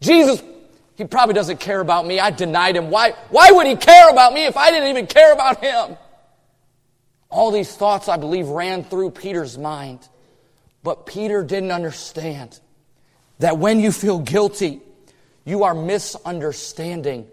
Jesus 0.03 0.43
he 0.97 1.05
probably 1.05 1.35
doesn't 1.35 1.61
care 1.61 1.81
about 1.81 2.07
me. 2.07 2.21
I 2.21 2.31
denied 2.31 2.77
him. 2.77 2.91
Why, 2.91 3.11
why 3.31 3.51
would 3.51 3.67
he 3.67 3.77
care 3.77 4.11
about 4.11 4.35
me 4.35 4.45
if 4.45 4.57
I 4.57 4.71
didn't 4.71 4.91
even 4.91 5.07
care 5.07 5.33
about 5.33 5.63
him? 5.63 5.97
All 7.31 7.51
these 7.51 7.75
thoughts, 7.75 8.09
I 8.09 8.19
believe, 8.19 8.49
ran 8.49 8.85
through 8.85 9.13
Peter's 9.13 9.57
mind. 9.57 10.07
But 10.83 11.07
Peter 11.07 11.43
didn't 11.43 11.71
understand 11.71 12.59
that 13.39 13.57
when 13.59 13.81
you 13.81 13.91
feel 13.91 14.19
guilty, 14.19 14.81
you 15.45 15.65
are 15.65 15.75
misunderstanding 15.75 17.27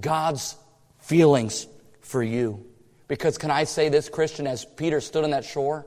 God's 0.00 0.56
feelings 1.00 1.66
for 2.00 2.22
you. 2.22 2.64
Because 3.08 3.38
can 3.38 3.50
I 3.50 3.64
say 3.64 3.88
this, 3.88 4.08
Christian, 4.08 4.46
as 4.46 4.64
Peter 4.64 5.00
stood 5.00 5.24
on 5.24 5.30
that 5.30 5.44
shore? 5.44 5.86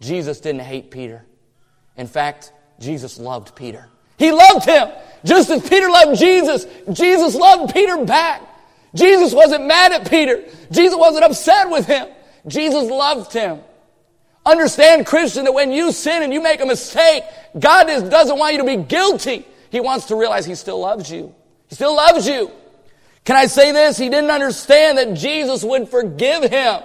Jesus 0.00 0.40
didn't 0.40 0.60
hate 0.60 0.90
Peter. 0.90 1.24
In 1.96 2.06
fact, 2.06 2.52
Jesus 2.78 3.18
loved 3.18 3.56
Peter. 3.56 3.88
He 4.18 4.32
loved 4.32 4.64
him. 4.64 4.88
Just 5.24 5.50
as 5.50 5.68
Peter 5.68 5.88
loved 5.88 6.18
Jesus, 6.18 6.66
Jesus 6.92 7.34
loved 7.34 7.72
Peter 7.72 8.04
back. 8.04 8.42
Jesus 8.94 9.34
wasn't 9.34 9.66
mad 9.66 9.92
at 9.92 10.08
Peter. 10.08 10.44
Jesus 10.70 10.96
wasn't 10.96 11.24
upset 11.24 11.68
with 11.70 11.86
him. 11.86 12.08
Jesus 12.46 12.88
loved 12.88 13.32
him. 13.32 13.60
Understand, 14.46 15.06
Christian, 15.06 15.44
that 15.44 15.52
when 15.52 15.72
you 15.72 15.90
sin 15.90 16.22
and 16.22 16.32
you 16.32 16.40
make 16.40 16.60
a 16.60 16.66
mistake, 16.66 17.24
God 17.58 17.84
doesn't 17.86 18.38
want 18.38 18.52
you 18.54 18.60
to 18.60 18.64
be 18.64 18.76
guilty. 18.76 19.44
He 19.70 19.80
wants 19.80 20.06
to 20.06 20.16
realize 20.16 20.46
He 20.46 20.54
still 20.54 20.78
loves 20.78 21.10
you. 21.10 21.34
He 21.66 21.74
still 21.74 21.96
loves 21.96 22.28
you. 22.28 22.52
Can 23.24 23.34
I 23.34 23.46
say 23.46 23.72
this? 23.72 23.98
He 23.98 24.08
didn't 24.08 24.30
understand 24.30 24.98
that 24.98 25.14
Jesus 25.14 25.64
would 25.64 25.88
forgive 25.88 26.44
him. 26.44 26.80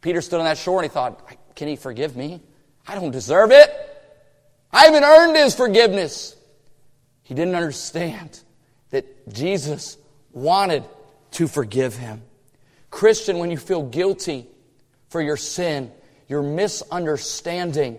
Peter 0.00 0.20
stood 0.20 0.40
on 0.40 0.44
that 0.44 0.58
shore 0.58 0.82
and 0.82 0.90
he 0.90 0.92
thought, 0.92 1.54
Can 1.54 1.68
He 1.68 1.76
forgive 1.76 2.16
me? 2.16 2.42
I 2.86 2.96
don't 2.96 3.12
deserve 3.12 3.52
it. 3.52 3.70
I 4.72 4.84
haven't 4.84 5.04
earned 5.04 5.36
His 5.36 5.54
forgiveness. 5.54 6.36
He 7.22 7.34
didn't 7.34 7.54
understand 7.54 8.40
that 8.90 9.28
Jesus 9.32 9.96
wanted 10.32 10.84
to 11.32 11.48
forgive 11.48 11.96
him. 11.96 12.22
Christian, 12.90 13.38
when 13.38 13.50
you 13.50 13.56
feel 13.56 13.82
guilty 13.82 14.46
for 15.08 15.20
your 15.20 15.36
sin, 15.36 15.90
you're 16.28 16.42
misunderstanding 16.42 17.98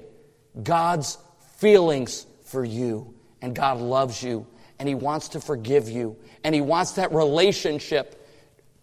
God's 0.63 1.17
feelings 1.57 2.25
for 2.45 2.63
you. 2.63 3.13
And 3.41 3.55
God 3.55 3.79
loves 3.79 4.23
you, 4.23 4.47
and 4.79 4.89
He 4.89 4.95
wants 4.95 5.29
to 5.29 5.39
forgive 5.39 5.89
you, 5.89 6.17
and 6.43 6.55
He 6.55 6.61
wants 6.61 6.93
that 6.93 7.11
relationship 7.11 8.27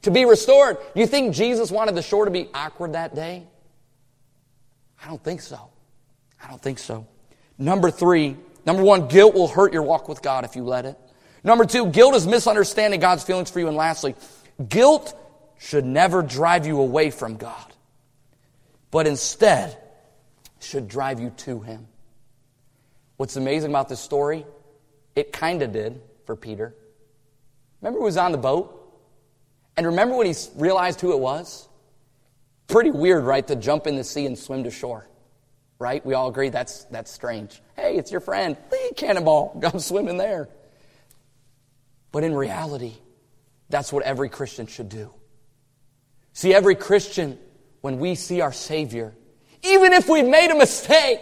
to 0.02 0.10
be 0.12 0.24
restored. 0.24 0.76
You 0.94 1.06
think 1.06 1.34
Jesus 1.34 1.70
wanted 1.72 1.96
the 1.96 2.02
shore 2.02 2.26
to 2.26 2.30
be 2.30 2.48
awkward 2.54 2.92
that 2.92 3.14
day? 3.16 3.44
I 5.02 5.08
don't 5.08 5.22
think 5.22 5.40
so. 5.40 5.70
I 6.42 6.48
don't 6.48 6.62
think 6.62 6.78
so. 6.78 7.06
Number 7.58 7.90
three, 7.90 8.36
Number 8.66 8.82
one, 8.82 9.08
guilt 9.08 9.34
will 9.34 9.48
hurt 9.48 9.72
your 9.72 9.82
walk 9.82 10.08
with 10.08 10.22
God 10.22 10.44
if 10.44 10.56
you 10.56 10.64
let 10.64 10.86
it. 10.86 10.98
Number 11.42 11.66
two, 11.66 11.86
guilt 11.86 12.14
is 12.14 12.26
misunderstanding 12.26 13.00
God's 13.00 13.22
feelings 13.22 13.50
for 13.50 13.60
you. 13.60 13.68
And 13.68 13.76
lastly, 13.76 14.14
guilt 14.68 15.14
should 15.58 15.84
never 15.84 16.22
drive 16.22 16.66
you 16.66 16.80
away 16.80 17.10
from 17.10 17.36
God, 17.36 17.72
but 18.90 19.06
instead 19.06 19.78
should 20.60 20.88
drive 20.88 21.20
you 21.20 21.30
to 21.30 21.60
Him. 21.60 21.86
What's 23.18 23.36
amazing 23.36 23.70
about 23.70 23.88
this 23.88 24.00
story, 24.00 24.46
it 25.14 25.32
kind 25.32 25.62
of 25.62 25.72
did 25.72 26.00
for 26.24 26.34
Peter. 26.34 26.74
Remember 27.80 28.00
he 28.00 28.04
was 28.04 28.16
on 28.16 28.32
the 28.32 28.38
boat? 28.38 28.80
And 29.76 29.86
remember 29.86 30.16
when 30.16 30.26
he 30.26 30.34
realized 30.56 31.00
who 31.00 31.12
it 31.12 31.18
was? 31.18 31.68
Pretty 32.66 32.90
weird, 32.90 33.24
right, 33.24 33.46
to 33.46 33.56
jump 33.56 33.86
in 33.86 33.96
the 33.96 34.04
sea 34.04 34.24
and 34.24 34.38
swim 34.38 34.64
to 34.64 34.70
shore 34.70 35.06
right? 35.84 36.04
We 36.06 36.14
all 36.14 36.28
agree 36.28 36.48
that's, 36.48 36.84
that's 36.84 37.10
strange. 37.10 37.60
Hey, 37.76 37.98
it's 37.98 38.10
your 38.10 38.22
friend. 38.22 38.56
Hey, 38.70 38.92
cannonball, 38.96 39.54
go 39.60 39.76
swimming 39.76 40.16
there. 40.16 40.48
But 42.10 42.24
in 42.24 42.34
reality, 42.34 42.94
that's 43.68 43.92
what 43.92 44.02
every 44.02 44.30
Christian 44.30 44.66
should 44.66 44.88
do. 44.88 45.12
See, 46.32 46.54
every 46.54 46.74
Christian, 46.74 47.38
when 47.82 47.98
we 47.98 48.14
see 48.14 48.40
our 48.40 48.52
Savior, 48.52 49.14
even 49.62 49.92
if 49.92 50.08
we've 50.08 50.26
made 50.26 50.50
a 50.50 50.54
mistake, 50.54 51.20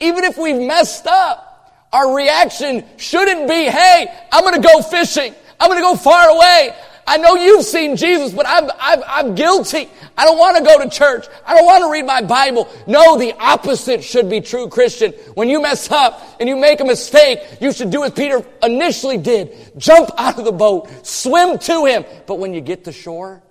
even 0.00 0.24
if 0.24 0.36
we've 0.36 0.60
messed 0.60 1.06
up, 1.06 1.88
our 1.92 2.12
reaction 2.12 2.84
shouldn't 2.96 3.48
be, 3.48 3.66
hey, 3.66 4.08
I'm 4.32 4.42
going 4.42 4.60
to 4.60 4.68
go 4.68 4.82
fishing. 4.82 5.32
I'm 5.60 5.68
going 5.68 5.78
to 5.78 5.82
go 5.82 5.94
far 5.94 6.30
away. 6.30 6.74
I 7.10 7.16
know 7.16 7.34
you've 7.34 7.64
seen 7.64 7.96
Jesus, 7.96 8.32
but 8.32 8.46
I'm, 8.46 8.70
I'm, 8.78 9.02
I'm 9.04 9.34
guilty. 9.34 9.90
I 10.16 10.24
don't 10.24 10.38
want 10.38 10.58
to 10.58 10.62
go 10.62 10.80
to 10.80 10.88
church. 10.88 11.26
I 11.44 11.56
don't 11.56 11.66
want 11.66 11.82
to 11.82 11.90
read 11.90 12.06
my 12.06 12.22
Bible. 12.22 12.72
No, 12.86 13.18
the 13.18 13.32
opposite 13.32 14.04
should 14.04 14.30
be 14.30 14.40
true, 14.40 14.68
Christian. 14.68 15.10
When 15.34 15.48
you 15.48 15.60
mess 15.60 15.90
up 15.90 16.22
and 16.38 16.48
you 16.48 16.54
make 16.54 16.78
a 16.78 16.84
mistake, 16.84 17.40
you 17.60 17.72
should 17.72 17.90
do 17.90 18.04
as 18.04 18.12
Peter 18.12 18.46
initially 18.62 19.18
did. 19.18 19.72
Jump 19.76 20.10
out 20.16 20.38
of 20.38 20.44
the 20.44 20.52
boat. 20.52 21.04
Swim 21.04 21.58
to 21.58 21.84
him. 21.84 22.04
But 22.28 22.38
when 22.38 22.54
you 22.54 22.60
get 22.60 22.84
to 22.84 22.92
shore, 22.92 23.42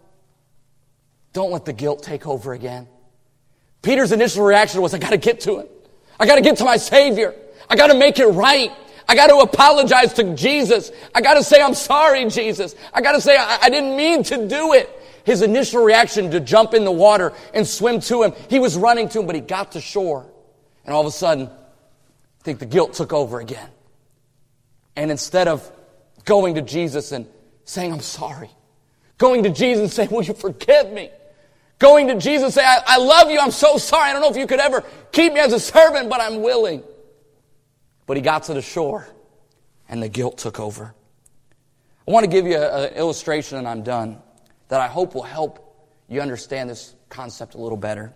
don't 1.34 1.52
let 1.52 1.66
the 1.66 1.74
guilt 1.74 2.02
take 2.02 2.26
over 2.26 2.54
again. 2.54 2.88
Peter's 3.82 4.14
initial 4.14 4.46
reaction 4.46 4.82
was, 4.82 4.94
I 4.94 5.00
got 5.00 5.10
to 5.10 5.18
get 5.18 5.42
to 5.42 5.60
him. 5.60 5.68
I 6.18 6.26
got 6.26 6.36
to 6.36 6.42
get 6.42 6.56
to 6.60 6.64
my 6.64 6.78
Savior. 6.78 7.36
I 7.70 7.76
got 7.76 7.88
to 7.88 7.94
make 7.94 8.20
it 8.20 8.28
right. 8.28 8.72
I 9.10 9.16
got 9.16 9.28
to 9.28 9.38
apologize 9.38 10.14
to 10.14 10.36
Jesus. 10.36 10.92
I 11.16 11.22
got 11.22 11.34
to 11.34 11.44
say, 11.44 11.60
I'm 11.60 11.74
sorry, 11.74 12.30
Jesus. 12.30 12.76
I 12.94 13.02
got 13.02 13.14
to 13.14 13.22
say, 13.22 13.36
I, 13.36 13.58
I 13.64 13.70
didn't 13.72 13.98
mean 13.98 14.22
to 14.26 14.48
do 14.48 14.74
it. 14.74 14.88
His 15.26 15.42
initial 15.42 15.84
reaction 15.84 16.30
to 16.30 16.40
jump 16.40 16.76
in 16.76 16.86
the 16.86 16.92
water 16.92 17.34
and 17.56 17.68
swim 17.68 18.02
to 18.02 18.22
him, 18.22 18.34
he 18.52 18.60
was 18.60 18.78
running 18.78 19.10
to 19.10 19.20
him, 19.20 19.26
but 19.26 19.34
he 19.34 19.42
got 19.42 19.72
to 19.72 19.82
shore. 19.82 20.30
And 20.86 20.94
all 20.94 21.02
of 21.02 21.08
a 21.08 21.12
sudden, 21.12 21.48
I 21.48 22.44
think 22.44 22.60
the 22.60 22.68
guilt 22.68 22.94
took 22.94 23.12
over 23.12 23.40
again. 23.40 23.70
And 24.96 25.10
instead 25.10 25.48
of 25.48 25.70
going 26.26 26.54
to 26.56 26.62
Jesus 26.62 27.12
and 27.12 27.26
saying, 27.66 27.92
I'm 27.92 28.02
sorry, 28.02 28.52
going 29.18 29.42
to 29.44 29.50
Jesus 29.50 29.82
and 29.82 29.92
saying, 29.92 30.12
Will 30.12 30.24
you 30.24 30.36
forgive 30.36 30.92
me? 30.94 31.10
Going 31.80 32.10
to 32.10 32.16
Jesus 32.20 32.44
and 32.44 32.54
say, 32.54 32.64
I, 32.64 32.82
I 32.86 32.98
love 32.98 33.32
you, 33.32 33.40
I'm 33.40 33.52
so 33.52 33.78
sorry. 33.78 34.10
I 34.10 34.14
don't 34.14 34.22
know 34.22 34.30
if 34.30 34.38
you 34.38 34.46
could 34.46 34.60
ever 34.60 34.84
keep 35.12 35.34
me 35.34 35.40
as 35.40 35.52
a 35.52 35.60
servant, 35.60 36.12
but 36.12 36.22
I'm 36.22 36.44
willing. 36.44 36.84
But 38.10 38.18
he 38.18 38.24
got 38.24 38.46
to 38.46 38.56
the 38.56 38.62
shore 38.64 39.08
and 39.88 40.02
the 40.02 40.10
guilt 40.10 40.40
took 40.40 40.60
over. 40.60 40.96
I 42.08 42.12
want 42.12 42.24
to 42.24 42.28
give 42.28 42.48
you 42.48 42.58
an 42.58 42.96
illustration 42.96 43.60
and 43.60 43.68
I'm 43.68 43.84
done 43.84 44.18
that 44.70 44.82
I 44.82 44.88
hope 44.88 45.14
will 45.14 45.22
help 45.22 45.88
you 46.08 46.20
understand 46.20 46.72
this 46.72 46.96
concept 47.10 47.54
a 47.54 47.60
little 47.60 47.78
better. 47.78 48.12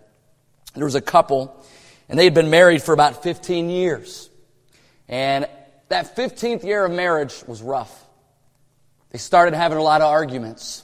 There 0.74 0.86
was 0.86 0.96
a 0.96 1.02
couple 1.02 1.64
and 2.10 2.18
they 2.18 2.24
had 2.24 2.34
been 2.34 2.50
married 2.50 2.82
for 2.82 2.92
about 2.92 3.22
15 3.22 3.70
years. 3.70 4.32
And 5.08 5.46
that 5.90 6.16
15th 6.16 6.64
year 6.64 6.86
of 6.86 6.92
marriage 6.92 7.44
was 7.46 7.62
rough. 7.62 8.04
They 9.12 9.20
started 9.20 9.54
having 9.54 9.78
a 9.78 9.84
lot 9.84 10.02
of 10.02 10.08
arguments. 10.08 10.84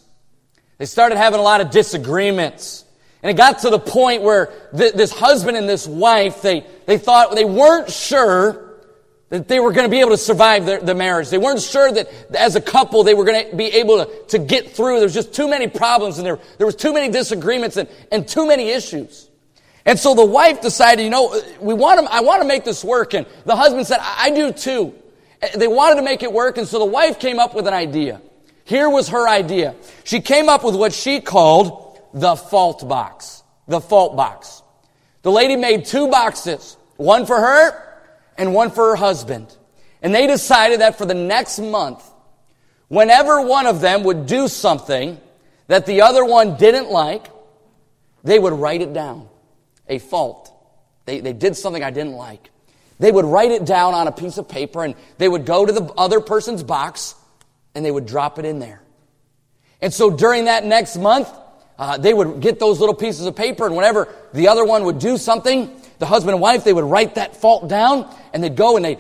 They 0.78 0.86
started 0.86 1.18
having 1.18 1.40
a 1.40 1.44
lot 1.44 1.62
of 1.62 1.72
disagreements. 1.72 2.86
And 3.24 3.32
it 3.32 3.38
got 3.38 3.58
to 3.62 3.72
the 3.72 3.80
point 3.80 4.22
where 4.22 4.54
th- 4.78 4.94
this 4.94 5.12
husband 5.12 5.58
and 5.58 5.68
this 5.68 5.88
wife, 5.88 6.44
they, 6.44 6.64
they 6.86 7.00
thought 7.00 7.34
they 7.34 7.44
weren't 7.44 7.90
sure 7.90 8.69
that 9.30 9.48
they 9.48 9.60
were 9.60 9.72
going 9.72 9.86
to 9.86 9.90
be 9.90 10.00
able 10.00 10.12
to 10.12 10.18
survive 10.18 10.66
their, 10.66 10.80
the 10.80 10.96
marriage. 10.96 11.30
They 11.30 11.38
weren't 11.38 11.62
sure 11.62 11.92
that 11.92 12.10
as 12.36 12.56
a 12.56 12.62
couple 12.62 13.04
they 13.04 13.14
were 13.14 13.24
going 13.24 13.50
to 13.50 13.56
be 13.56 13.66
able 13.66 14.06
to, 14.06 14.24
to 14.30 14.40
get 14.40 14.72
through. 14.72 14.96
There 14.96 15.06
was 15.06 15.14
just 15.14 15.34
too 15.34 15.48
many 15.48 15.68
problems 15.68 16.18
and 16.18 16.26
there, 16.26 16.40
there 16.58 16.66
was 16.66 16.76
too 16.76 16.94
many 16.94 17.12
disagreements 17.12 17.78
and, 17.78 17.88
and 18.12 18.28
too 18.28 18.48
many 18.48 18.70
issues. 18.70 19.30
And 19.86 19.98
so 19.98 20.14
the 20.16 20.26
wife 20.26 20.62
decided, 20.62 21.04
you 21.04 21.10
know, 21.10 21.40
we 21.62 21.74
want 21.74 22.06
to, 22.06 22.14
I 22.14 22.22
want 22.22 22.42
to 22.42 22.48
make 22.48 22.66
this 22.66 22.84
work. 22.84 23.14
And 23.14 23.26
the 23.46 23.56
husband 23.56 23.86
said, 23.88 24.00
I, 24.02 24.26
I 24.26 24.30
do 24.32 24.52
too. 24.52 24.96
They 25.56 25.68
wanted 25.68 25.96
to 25.96 26.02
make 26.02 26.22
it 26.24 26.34
work. 26.34 26.58
And 26.58 26.68
so 26.68 26.80
the 26.80 26.86
wife 26.86 27.20
came 27.20 27.40
up 27.40 27.56
with 27.56 27.68
an 27.68 27.74
idea. 27.74 28.22
Here 28.66 28.90
was 28.90 29.10
her 29.10 29.28
idea. 29.28 29.76
She 30.04 30.22
came 30.22 30.50
up 30.50 30.64
with 30.64 30.76
what 30.76 30.94
she 30.94 31.22
called 31.22 32.00
the 32.14 32.36
fault 32.36 32.88
box. 32.88 33.44
The 33.68 33.80
fault 33.80 34.16
box. 34.16 34.64
The 35.22 35.32
lady 35.32 35.56
made 35.56 35.86
two 35.86 36.10
boxes, 36.10 36.78
one 36.98 37.26
for 37.26 37.38
her 37.40 37.89
and 38.40 38.54
one 38.54 38.72
for 38.72 38.90
her 38.90 38.96
husband. 38.96 39.56
And 40.02 40.16
they 40.16 40.26
decided 40.26 40.80
that 40.80 40.98
for 40.98 41.06
the 41.06 41.14
next 41.14 41.60
month, 41.60 42.04
whenever 42.88 43.42
one 43.42 43.68
of 43.68 43.82
them 43.82 44.04
would 44.04 44.26
do 44.26 44.48
something 44.48 45.20
that 45.68 45.86
the 45.86 46.02
other 46.02 46.26
one 46.26 46.56
didn't 46.56 46.90
like, 46.90 47.28
they 48.24 48.40
would 48.40 48.54
write 48.54 48.82
it 48.82 48.94
down. 48.94 49.28
A 49.88 50.00
fault. 50.00 50.52
They, 51.06 51.20
they 51.20 51.34
did 51.34 51.56
something 51.58 51.84
I 51.84 51.92
didn't 51.92 52.14
like. 52.14 52.50
They 52.98 53.12
would 53.12 53.26
write 53.26 53.52
it 53.52 53.66
down 53.66 53.94
on 53.94 54.08
a 54.08 54.12
piece 54.12 54.38
of 54.38 54.48
paper 54.48 54.84
and 54.84 54.96
they 55.18 55.28
would 55.28 55.46
go 55.46 55.66
to 55.66 55.72
the 55.72 55.84
other 55.98 56.22
person's 56.22 56.64
box 56.64 57.16
and 57.76 57.84
they 57.84 57.92
would 57.92 58.06
drop 58.06 58.40
it 58.40 58.46
in 58.46 58.60
there. 58.60 58.82
And 59.82 59.94
so 59.94 60.10
during 60.10 60.46
that 60.46 60.66
next 60.66 60.98
month, 60.98 61.30
uh, 61.78 61.98
they 61.98 62.14
would 62.14 62.42
get 62.42 62.60
those 62.60 62.80
little 62.82 62.94
pieces 62.94 63.26
of 63.26 63.38
paper, 63.38 63.66
and 63.66 63.74
whenever 63.74 64.14
the 64.34 64.50
other 64.50 64.66
one 64.66 64.84
would 64.84 65.00
do 65.00 65.18
something, 65.18 65.79
the 66.00 66.06
husband 66.06 66.34
and 66.34 66.42
wife, 66.42 66.64
they 66.64 66.74
would 66.74 66.86
write 66.86 67.16
that 67.16 67.36
fault 67.36 67.68
down, 67.68 68.14
and 68.34 68.44
they'd 68.44 68.56
go 68.56 68.76
and 68.76 68.86
they, 68.86 68.98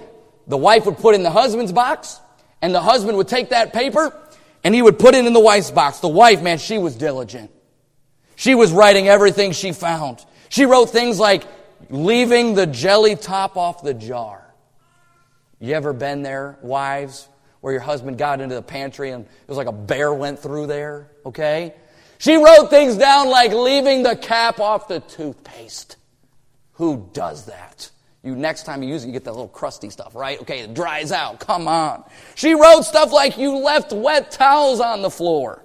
the 0.47 0.57
wife 0.57 0.85
would 0.85 0.97
put 0.97 1.15
in 1.15 1.23
the 1.23 1.31
husband's 1.31 1.71
box, 1.71 2.19
and 2.61 2.73
the 2.73 2.81
husband 2.81 3.17
would 3.17 3.27
take 3.27 3.49
that 3.49 3.73
paper, 3.73 4.15
and 4.63 4.75
he 4.75 4.81
would 4.81 4.99
put 4.99 5.15
it 5.15 5.25
in 5.25 5.33
the 5.33 5.39
wife's 5.39 5.71
box. 5.71 5.99
The 5.99 6.07
wife, 6.07 6.41
man, 6.41 6.57
she 6.57 6.77
was 6.77 6.95
diligent. 6.95 7.51
She 8.35 8.55
was 8.55 8.71
writing 8.71 9.07
everything 9.07 9.51
she 9.51 9.71
found. 9.71 10.23
She 10.49 10.65
wrote 10.65 10.89
things 10.89 11.19
like 11.19 11.43
leaving 11.89 12.53
the 12.53 12.67
jelly 12.67 13.15
top 13.15 13.57
off 13.57 13.83
the 13.83 13.93
jar. 13.93 14.43
You 15.59 15.73
ever 15.73 15.93
been 15.93 16.21
there, 16.21 16.57
wives? 16.61 17.27
where 17.61 17.73
your 17.73 17.81
husband 17.81 18.17
got 18.17 18.41
into 18.41 18.55
the 18.55 18.61
pantry 18.61 19.11
and 19.11 19.25
it 19.25 19.47
was 19.47 19.57
like 19.57 19.67
a 19.67 19.71
bear 19.71 20.13
went 20.13 20.39
through 20.39 20.67
there, 20.67 21.11
okay? 21.25 21.73
She 22.17 22.35
wrote 22.35 22.69
things 22.69 22.97
down 22.97 23.29
like 23.29 23.51
leaving 23.51 24.03
the 24.03 24.15
cap 24.15 24.59
off 24.59 24.87
the 24.87 24.99
toothpaste. 25.01 25.97
Who 26.79 27.07
does 27.13 27.45
that? 27.45 27.91
You 28.23 28.35
next 28.35 28.63
time 28.63 28.81
you 28.81 28.89
use 28.89 29.03
it, 29.03 29.07
you 29.07 29.13
get 29.13 29.25
that 29.25 29.33
little 29.33 29.47
crusty 29.47 29.89
stuff, 29.89 30.15
right? 30.15 30.41
Okay, 30.41 30.61
it 30.61 30.73
dries 30.73 31.11
out. 31.11 31.39
Come 31.39 31.67
on. 31.67 32.03
She 32.35 32.53
wrote 32.53 32.81
stuff 32.81 33.11
like 33.11 33.37
you 33.37 33.57
left 33.57 33.93
wet 33.93 34.31
towels 34.31 34.79
on 34.79 35.01
the 35.01 35.09
floor. 35.09 35.63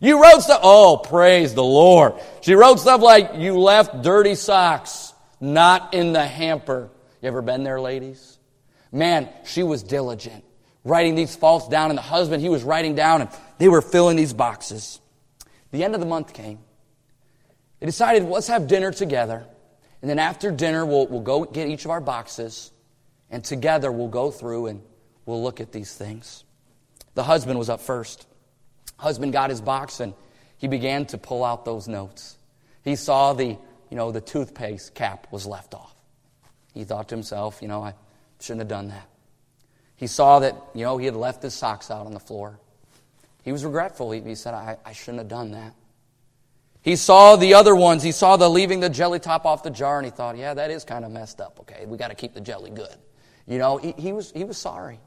You 0.00 0.22
wrote 0.22 0.40
stuff, 0.40 0.60
oh, 0.62 0.98
praise 0.98 1.54
the 1.54 1.64
Lord. 1.64 2.14
She 2.42 2.54
wrote 2.54 2.80
stuff 2.80 3.00
like 3.00 3.36
you 3.36 3.58
left 3.58 4.02
dirty 4.02 4.34
socks 4.34 5.14
not 5.40 5.94
in 5.94 6.12
the 6.12 6.26
hamper. 6.26 6.90
You 7.22 7.28
ever 7.28 7.42
been 7.42 7.64
there, 7.64 7.80
ladies? 7.80 8.38
Man, 8.92 9.28
she 9.44 9.62
was 9.62 9.82
diligent 9.82 10.44
writing 10.84 11.14
these 11.14 11.36
faults 11.36 11.68
down, 11.68 11.90
and 11.90 11.98
the 11.98 12.02
husband, 12.02 12.42
he 12.42 12.48
was 12.48 12.64
writing 12.64 12.94
down, 12.94 13.20
and 13.20 13.30
they 13.58 13.68
were 13.68 13.82
filling 13.82 14.16
these 14.16 14.32
boxes. 14.32 15.00
The 15.70 15.84
end 15.84 15.94
of 15.94 16.00
the 16.00 16.06
month 16.06 16.32
came. 16.32 16.58
They 17.78 17.86
decided, 17.86 18.24
let's 18.24 18.48
have 18.48 18.66
dinner 18.66 18.90
together. 18.92 19.46
And 20.00 20.08
then 20.10 20.18
after 20.18 20.50
dinner, 20.50 20.86
we'll, 20.86 21.06
we'll 21.06 21.20
go 21.20 21.44
get 21.44 21.68
each 21.68 21.84
of 21.84 21.90
our 21.90 22.00
boxes, 22.00 22.72
and 23.30 23.44
together 23.44 23.92
we'll 23.92 24.08
go 24.08 24.30
through 24.30 24.66
and 24.66 24.82
we'll 25.26 25.42
look 25.42 25.60
at 25.60 25.72
these 25.72 25.94
things. 25.94 26.44
The 27.14 27.22
husband 27.22 27.58
was 27.58 27.68
up 27.68 27.80
first. 27.80 28.26
Husband 28.96 29.32
got 29.32 29.50
his 29.50 29.60
box 29.60 30.00
and 30.00 30.14
he 30.58 30.68
began 30.68 31.06
to 31.06 31.18
pull 31.18 31.44
out 31.44 31.64
those 31.64 31.88
notes. 31.88 32.36
He 32.82 32.96
saw 32.96 33.32
the, 33.32 33.46
you 33.46 33.96
know, 33.96 34.12
the 34.12 34.20
toothpaste 34.20 34.94
cap 34.94 35.26
was 35.30 35.46
left 35.46 35.74
off. 35.74 35.94
He 36.74 36.84
thought 36.84 37.08
to 37.08 37.14
himself, 37.14 37.60
you 37.62 37.68
know, 37.68 37.82
I 37.82 37.94
shouldn't 38.40 38.60
have 38.60 38.68
done 38.68 38.88
that. 38.88 39.08
He 39.96 40.06
saw 40.06 40.38
that, 40.40 40.54
you 40.74 40.84
know, 40.84 40.98
he 40.98 41.06
had 41.06 41.16
left 41.16 41.42
his 41.42 41.54
socks 41.54 41.90
out 41.90 42.06
on 42.06 42.12
the 42.12 42.20
floor. 42.20 42.58
He 43.42 43.52
was 43.52 43.64
regretful. 43.64 44.10
He, 44.12 44.20
he 44.20 44.34
said, 44.34 44.54
I, 44.54 44.76
I 44.84 44.92
shouldn't 44.92 45.18
have 45.18 45.28
done 45.28 45.52
that. 45.52 45.74
He 46.82 46.96
saw 46.96 47.36
the 47.36 47.54
other 47.54 47.74
ones. 47.74 48.02
He 48.02 48.12
saw 48.12 48.36
the 48.36 48.48
leaving 48.48 48.80
the 48.80 48.88
jelly 48.88 49.18
top 49.18 49.44
off 49.44 49.62
the 49.62 49.70
jar, 49.70 49.98
and 49.98 50.06
he 50.06 50.10
thought, 50.10 50.36
yeah, 50.36 50.54
that 50.54 50.70
is 50.70 50.84
kind 50.84 51.04
of 51.04 51.10
messed 51.10 51.40
up. 51.40 51.60
Okay, 51.60 51.84
we 51.86 51.98
got 51.98 52.08
to 52.08 52.14
keep 52.14 52.32
the 52.32 52.40
jelly 52.40 52.70
good. 52.70 52.94
You 53.46 53.58
know, 53.58 53.76
he, 53.76 53.92
he, 53.92 54.12
was, 54.12 54.32
he 54.32 54.44
was 54.44 54.56
sorry. 54.56 54.98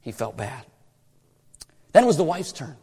He 0.00 0.12
felt 0.12 0.36
bad. 0.36 0.64
Then 1.92 2.04
it 2.04 2.06
was 2.06 2.16
the 2.16 2.24
wife's 2.24 2.52
turn. 2.52 2.76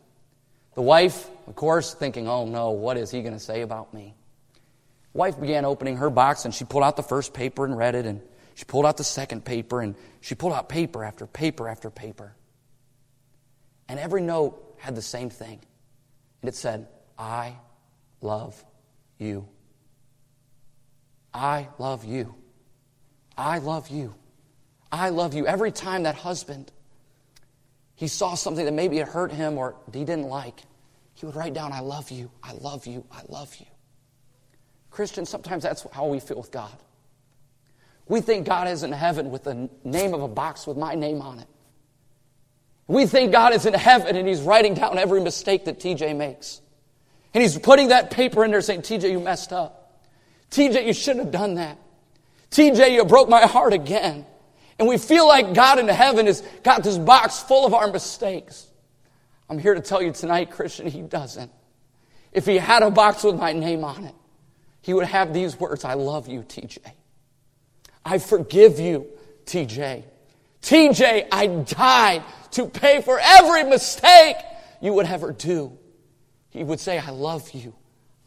The 0.75 0.81
wife, 0.81 1.29
of 1.47 1.55
course, 1.55 1.93
thinking, 1.93 2.27
oh 2.27 2.45
no, 2.45 2.71
what 2.71 2.97
is 2.97 3.09
he 3.09 3.21
going 3.21 3.33
to 3.33 3.39
say 3.39 3.61
about 3.61 3.93
me? 3.93 4.13
Wife 5.13 5.39
began 5.39 5.65
opening 5.65 5.97
her 5.97 6.09
box, 6.09 6.45
and 6.45 6.53
she 6.53 6.65
pulled 6.65 6.83
out 6.83 6.97
the 6.97 7.03
first 7.03 7.33
paper 7.33 7.65
and 7.65 7.77
read 7.77 7.95
it, 7.95 8.05
and 8.05 8.21
she 8.55 8.65
pulled 8.65 8.85
out 8.85 8.97
the 8.97 9.03
second 9.03 9.45
paper, 9.45 9.81
and 9.81 9.95
she 10.19 10.35
pulled 10.35 10.53
out 10.53 10.67
paper 10.67 11.03
after 11.03 11.25
paper 11.25 11.67
after 11.69 11.89
paper. 11.89 12.35
And 13.87 13.99
every 13.99 14.21
note 14.21 14.75
had 14.77 14.95
the 14.95 15.01
same 15.01 15.29
thing. 15.29 15.59
And 16.41 16.49
it 16.49 16.55
said, 16.55 16.87
I 17.17 17.55
love 18.21 18.63
you. 19.17 19.47
I 21.33 21.67
love 21.77 22.03
you. 22.03 22.35
I 23.37 23.59
love 23.59 23.89
you. 23.89 24.15
I 24.91 25.09
love 25.09 25.33
you. 25.33 25.45
Every 25.45 25.71
time 25.71 26.03
that 26.03 26.15
husband, 26.15 26.71
he 27.95 28.07
saw 28.07 28.35
something 28.35 28.65
that 28.65 28.73
maybe 28.73 28.99
it 28.99 29.07
hurt 29.07 29.31
him 29.31 29.57
or 29.57 29.75
he 29.93 30.05
didn't 30.05 30.27
like, 30.27 30.61
he 31.13 31.25
would 31.25 31.35
write 31.35 31.53
down, 31.53 31.73
I 31.73 31.79
love 31.79 32.11
you, 32.11 32.31
I 32.43 32.53
love 32.53 32.85
you, 32.85 33.03
I 33.11 33.21
love 33.27 33.55
you. 33.55 33.65
Christians, 34.91 35.29
sometimes 35.29 35.63
that's 35.63 35.85
how 35.91 36.07
we 36.07 36.19
feel 36.19 36.37
with 36.37 36.51
God. 36.51 36.75
We 38.07 38.21
think 38.21 38.47
God 38.47 38.67
is 38.67 38.83
in 38.83 38.91
heaven 38.91 39.31
with 39.31 39.43
the 39.43 39.69
name 39.83 40.13
of 40.13 40.21
a 40.21 40.27
box 40.27 40.65
with 40.65 40.77
my 40.77 40.95
name 40.95 41.21
on 41.21 41.39
it. 41.39 41.47
We 42.87 43.05
think 43.05 43.31
God 43.31 43.53
is 43.53 43.65
in 43.65 43.73
heaven 43.73 44.15
and 44.15 44.27
He's 44.27 44.41
writing 44.41 44.73
down 44.73 44.97
every 44.97 45.19
mistake 45.19 45.65
that 45.65 45.79
TJ 45.79 46.15
makes. 46.15 46.61
And 47.37 47.43
He's 47.43 47.55
putting 47.55 47.89
that 47.89 48.09
paper 48.09 48.43
in 48.43 48.49
there 48.49 48.61
saying, 48.61 48.81
TJ, 48.81 49.11
you 49.11 49.19
messed 49.19 49.53
up. 49.53 50.01
TJ, 50.49 50.87
you 50.87 50.93
shouldn't 50.93 51.25
have 51.25 51.31
done 51.31 51.53
that. 51.53 51.77
TJ, 52.49 52.93
you 52.93 53.05
broke 53.05 53.29
my 53.29 53.45
heart 53.45 53.73
again. 53.73 54.25
And 54.79 54.87
we 54.87 54.97
feel 54.97 55.27
like 55.27 55.53
God 55.53 55.77
in 55.77 55.87
heaven 55.87 56.25
has 56.25 56.41
got 56.63 56.81
this 56.81 56.97
box 56.97 57.39
full 57.39 57.63
of 57.63 57.75
our 57.75 57.91
mistakes. 57.91 58.65
I'm 59.51 59.59
here 59.59 59.75
to 59.75 59.81
tell 59.81 60.01
you 60.01 60.11
tonight, 60.11 60.49
Christian, 60.49 60.87
He 60.87 61.03
doesn't. 61.03 61.51
If 62.31 62.47
He 62.47 62.55
had 62.55 62.81
a 62.81 62.89
box 62.89 63.23
with 63.23 63.35
my 63.35 63.53
name 63.53 63.83
on 63.83 64.05
it, 64.05 64.15
He 64.81 64.95
would 64.95 65.05
have 65.05 65.31
these 65.31 65.59
words 65.59 65.85
I 65.85 65.93
love 65.93 66.27
you, 66.27 66.41
TJ. 66.41 66.79
I 68.03 68.17
forgive 68.17 68.79
you, 68.79 69.05
TJ. 69.45 70.05
TJ, 70.63 71.27
I 71.31 71.45
died 71.45 72.23
to 72.53 72.65
pay 72.65 73.03
for 73.03 73.19
every 73.21 73.63
mistake 73.63 74.37
you 74.81 74.93
would 74.93 75.05
ever 75.05 75.33
do. 75.33 75.77
He 76.49 76.63
would 76.63 76.79
say, 76.79 76.97
I 76.99 77.09
love 77.09 77.51
you. 77.51 77.75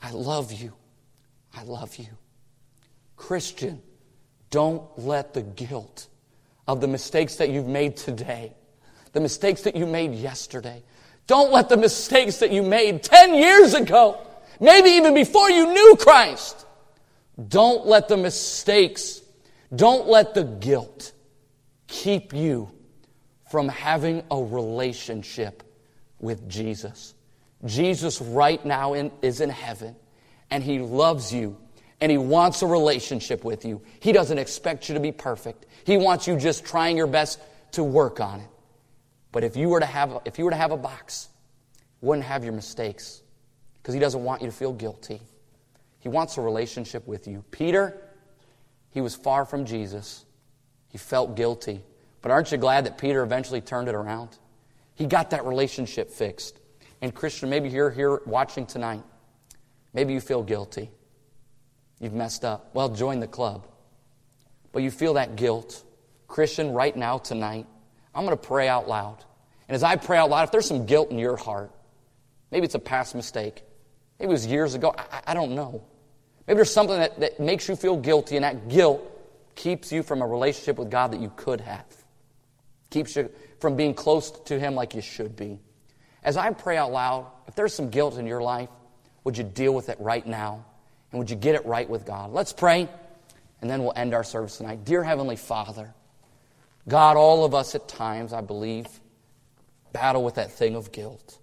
I 0.02 0.10
love 0.12 0.52
you. 0.52 0.72
I 1.54 1.62
love 1.64 1.96
you. 1.96 2.08
Christian, 3.16 3.82
don't 4.50 4.82
let 4.98 5.34
the 5.34 5.42
guilt 5.42 6.08
of 6.66 6.80
the 6.80 6.88
mistakes 6.88 7.36
that 7.36 7.50
you've 7.50 7.66
made 7.66 7.96
today, 7.96 8.54
the 9.12 9.20
mistakes 9.20 9.62
that 9.62 9.76
you 9.76 9.86
made 9.86 10.14
yesterday, 10.14 10.82
don't 11.26 11.52
let 11.52 11.68
the 11.68 11.76
mistakes 11.76 12.38
that 12.38 12.52
you 12.52 12.62
made 12.62 13.02
10 13.02 13.34
years 13.34 13.74
ago, 13.74 14.18
maybe 14.58 14.90
even 14.90 15.14
before 15.14 15.50
you 15.50 15.72
knew 15.72 15.96
Christ, 15.98 16.66
don't 17.48 17.86
let 17.86 18.08
the 18.08 18.16
mistakes, 18.16 19.22
don't 19.74 20.08
let 20.08 20.34
the 20.34 20.44
guilt 20.44 21.12
keep 21.86 22.32
you 22.32 22.70
from 23.50 23.68
having 23.68 24.22
a 24.30 24.42
relationship 24.42 25.62
with 26.20 26.48
Jesus. 26.48 27.14
Jesus 27.64 28.20
right 28.20 28.64
now 28.64 28.94
in, 28.94 29.12
is 29.22 29.40
in 29.40 29.50
heaven 29.50 29.96
and 30.50 30.62
he 30.62 30.78
loves 30.78 31.32
you 31.32 31.56
and 32.00 32.10
he 32.10 32.18
wants 32.18 32.62
a 32.62 32.66
relationship 32.66 33.44
with 33.44 33.64
you. 33.64 33.82
He 34.00 34.12
doesn't 34.12 34.38
expect 34.38 34.88
you 34.88 34.94
to 34.94 35.00
be 35.00 35.12
perfect. 35.12 35.66
He 35.84 35.96
wants 35.96 36.26
you 36.26 36.36
just 36.36 36.64
trying 36.64 36.96
your 36.96 37.06
best 37.06 37.40
to 37.72 37.84
work 37.84 38.20
on 38.20 38.40
it. 38.40 38.48
But 39.32 39.44
if 39.44 39.56
you 39.56 39.68
were 39.68 39.80
to 39.80 39.86
have 39.86 40.22
if 40.24 40.38
you 40.38 40.44
were 40.44 40.50
to 40.50 40.56
have 40.56 40.72
a 40.72 40.76
box, 40.76 41.28
wouldn't 42.00 42.26
have 42.26 42.44
your 42.44 42.52
mistakes 42.52 43.22
because 43.82 43.94
he 43.94 44.00
doesn't 44.00 44.24
want 44.24 44.40
you 44.40 44.48
to 44.48 44.52
feel 44.52 44.72
guilty. 44.72 45.20
He 46.00 46.08
wants 46.08 46.38
a 46.38 46.40
relationship 46.40 47.06
with 47.06 47.28
you. 47.28 47.44
Peter, 47.50 47.96
he 48.90 49.00
was 49.00 49.14
far 49.14 49.44
from 49.44 49.66
Jesus. 49.66 50.24
He 50.88 50.98
felt 50.98 51.36
guilty. 51.36 51.82
But 52.22 52.30
aren't 52.30 52.52
you 52.52 52.58
glad 52.58 52.86
that 52.86 52.98
Peter 52.98 53.22
eventually 53.22 53.60
turned 53.60 53.88
it 53.88 53.94
around? 53.94 54.30
He 54.94 55.06
got 55.06 55.30
that 55.30 55.44
relationship 55.44 56.10
fixed. 56.10 56.59
And 57.02 57.14
Christian, 57.14 57.48
maybe 57.48 57.68
you're 57.68 57.90
here 57.90 58.20
watching 58.26 58.66
tonight. 58.66 59.02
Maybe 59.92 60.12
you 60.12 60.20
feel 60.20 60.42
guilty. 60.42 60.90
You've 61.98 62.12
messed 62.12 62.44
up. 62.44 62.70
Well, 62.74 62.88
join 62.90 63.20
the 63.20 63.26
club. 63.26 63.66
But 64.72 64.82
you 64.82 64.90
feel 64.90 65.14
that 65.14 65.36
guilt. 65.36 65.84
Christian, 66.28 66.72
right 66.72 66.96
now, 66.96 67.18
tonight, 67.18 67.66
I'm 68.14 68.24
going 68.24 68.36
to 68.36 68.42
pray 68.42 68.68
out 68.68 68.88
loud. 68.88 69.24
And 69.68 69.74
as 69.74 69.82
I 69.82 69.96
pray 69.96 70.18
out 70.18 70.30
loud, 70.30 70.44
if 70.44 70.52
there's 70.52 70.66
some 70.66 70.86
guilt 70.86 71.10
in 71.10 71.18
your 71.18 71.36
heart, 71.36 71.70
maybe 72.50 72.64
it's 72.64 72.74
a 72.74 72.80
past 72.80 73.14
mistake, 73.14 73.62
maybe 74.18 74.30
it 74.30 74.32
was 74.32 74.46
years 74.46 74.74
ago, 74.74 74.94
I, 74.96 75.22
I 75.28 75.34
don't 75.34 75.54
know. 75.54 75.82
Maybe 76.46 76.56
there's 76.56 76.72
something 76.72 76.98
that, 76.98 77.20
that 77.20 77.40
makes 77.40 77.68
you 77.68 77.76
feel 77.76 77.96
guilty, 77.96 78.36
and 78.36 78.44
that 78.44 78.68
guilt 78.68 79.00
keeps 79.54 79.92
you 79.92 80.02
from 80.02 80.22
a 80.22 80.26
relationship 80.26 80.78
with 80.78 80.90
God 80.90 81.12
that 81.12 81.20
you 81.20 81.32
could 81.36 81.60
have, 81.60 81.86
keeps 82.90 83.14
you 83.16 83.30
from 83.60 83.76
being 83.76 83.94
close 83.94 84.30
to 84.30 84.58
Him 84.58 84.74
like 84.74 84.94
you 84.94 85.02
should 85.02 85.36
be. 85.36 85.58
As 86.22 86.36
I 86.36 86.50
pray 86.50 86.76
out 86.76 86.92
loud, 86.92 87.26
if 87.48 87.54
there's 87.54 87.74
some 87.74 87.90
guilt 87.90 88.18
in 88.18 88.26
your 88.26 88.42
life, 88.42 88.68
would 89.24 89.38
you 89.38 89.44
deal 89.44 89.74
with 89.74 89.88
it 89.88 89.98
right 90.00 90.26
now? 90.26 90.64
And 91.10 91.18
would 91.18 91.30
you 91.30 91.36
get 91.36 91.54
it 91.54 91.66
right 91.66 91.88
with 91.88 92.06
God? 92.06 92.32
Let's 92.32 92.52
pray, 92.52 92.88
and 93.60 93.70
then 93.70 93.82
we'll 93.82 93.92
end 93.96 94.14
our 94.14 94.24
service 94.24 94.58
tonight. 94.58 94.84
Dear 94.84 95.02
Heavenly 95.02 95.36
Father, 95.36 95.92
God, 96.88 97.16
all 97.16 97.44
of 97.44 97.54
us 97.54 97.74
at 97.74 97.88
times, 97.88 98.32
I 98.32 98.40
believe, 98.40 98.86
battle 99.92 100.22
with 100.22 100.36
that 100.36 100.52
thing 100.52 100.76
of 100.76 100.92
guilt. 100.92 101.38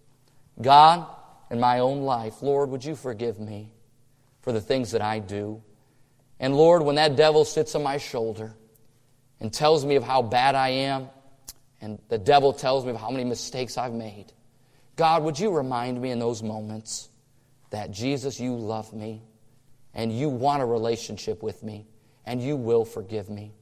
God, 0.61 1.05
in 1.51 1.59
my 1.59 1.79
own 1.79 2.01
life, 2.01 2.41
Lord, 2.41 2.69
would 2.69 2.83
you 2.83 2.95
forgive 2.95 3.39
me 3.39 3.69
for 4.41 4.51
the 4.51 4.61
things 4.61 4.91
that 4.91 5.01
I 5.01 5.19
do? 5.19 5.61
And 6.39 6.55
Lord, 6.55 6.83
when 6.83 6.95
that 6.95 7.15
devil 7.15 7.45
sits 7.45 7.75
on 7.75 7.83
my 7.83 7.97
shoulder 7.97 8.53
and 9.39 9.51
tells 9.51 9.85
me 9.85 9.95
of 9.95 10.03
how 10.03 10.21
bad 10.21 10.55
I 10.55 10.69
am, 10.69 11.09
and 11.81 11.99
the 12.09 12.17
devil 12.17 12.53
tells 12.53 12.85
me 12.85 12.91
of 12.91 12.97
how 12.97 13.11
many 13.11 13.23
mistakes 13.23 13.77
I've 13.77 13.93
made, 13.93 14.31
God, 14.97 15.23
would 15.23 15.39
you 15.39 15.51
remind 15.51 16.01
me 16.01 16.09
in 16.09 16.19
those 16.19 16.43
moments 16.43 17.09
that 17.69 17.91
Jesus, 17.91 18.39
you 18.39 18.55
love 18.55 18.93
me 18.93 19.21
and 19.93 20.11
you 20.11 20.27
want 20.27 20.61
a 20.61 20.65
relationship 20.65 21.41
with 21.43 21.63
me 21.63 21.87
and 22.25 22.41
you 22.41 22.55
will 22.55 22.83
forgive 22.83 23.29
me. 23.29 23.53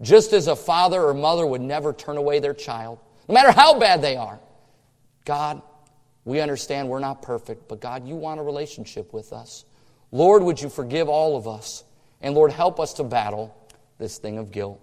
Just 0.00 0.32
as 0.32 0.48
a 0.48 0.56
father 0.56 1.02
or 1.02 1.14
mother 1.14 1.46
would 1.46 1.60
never 1.60 1.92
turn 1.92 2.16
away 2.16 2.40
their 2.40 2.54
child, 2.54 2.98
no 3.28 3.34
matter 3.34 3.52
how 3.52 3.78
bad 3.78 4.00
they 4.00 4.16
are. 4.16 4.40
God, 5.24 5.60
we 6.24 6.40
understand 6.40 6.88
we're 6.88 7.00
not 7.00 7.20
perfect, 7.20 7.68
but 7.68 7.80
God, 7.80 8.08
you 8.08 8.14
want 8.14 8.40
a 8.40 8.42
relationship 8.42 9.12
with 9.12 9.32
us. 9.32 9.66
Lord, 10.10 10.42
would 10.42 10.60
you 10.60 10.70
forgive 10.70 11.08
all 11.08 11.36
of 11.36 11.46
us? 11.46 11.84
And 12.22 12.34
Lord, 12.34 12.50
help 12.50 12.80
us 12.80 12.94
to 12.94 13.04
battle 13.04 13.54
this 13.98 14.18
thing 14.18 14.38
of 14.38 14.50
guilt. 14.50 14.80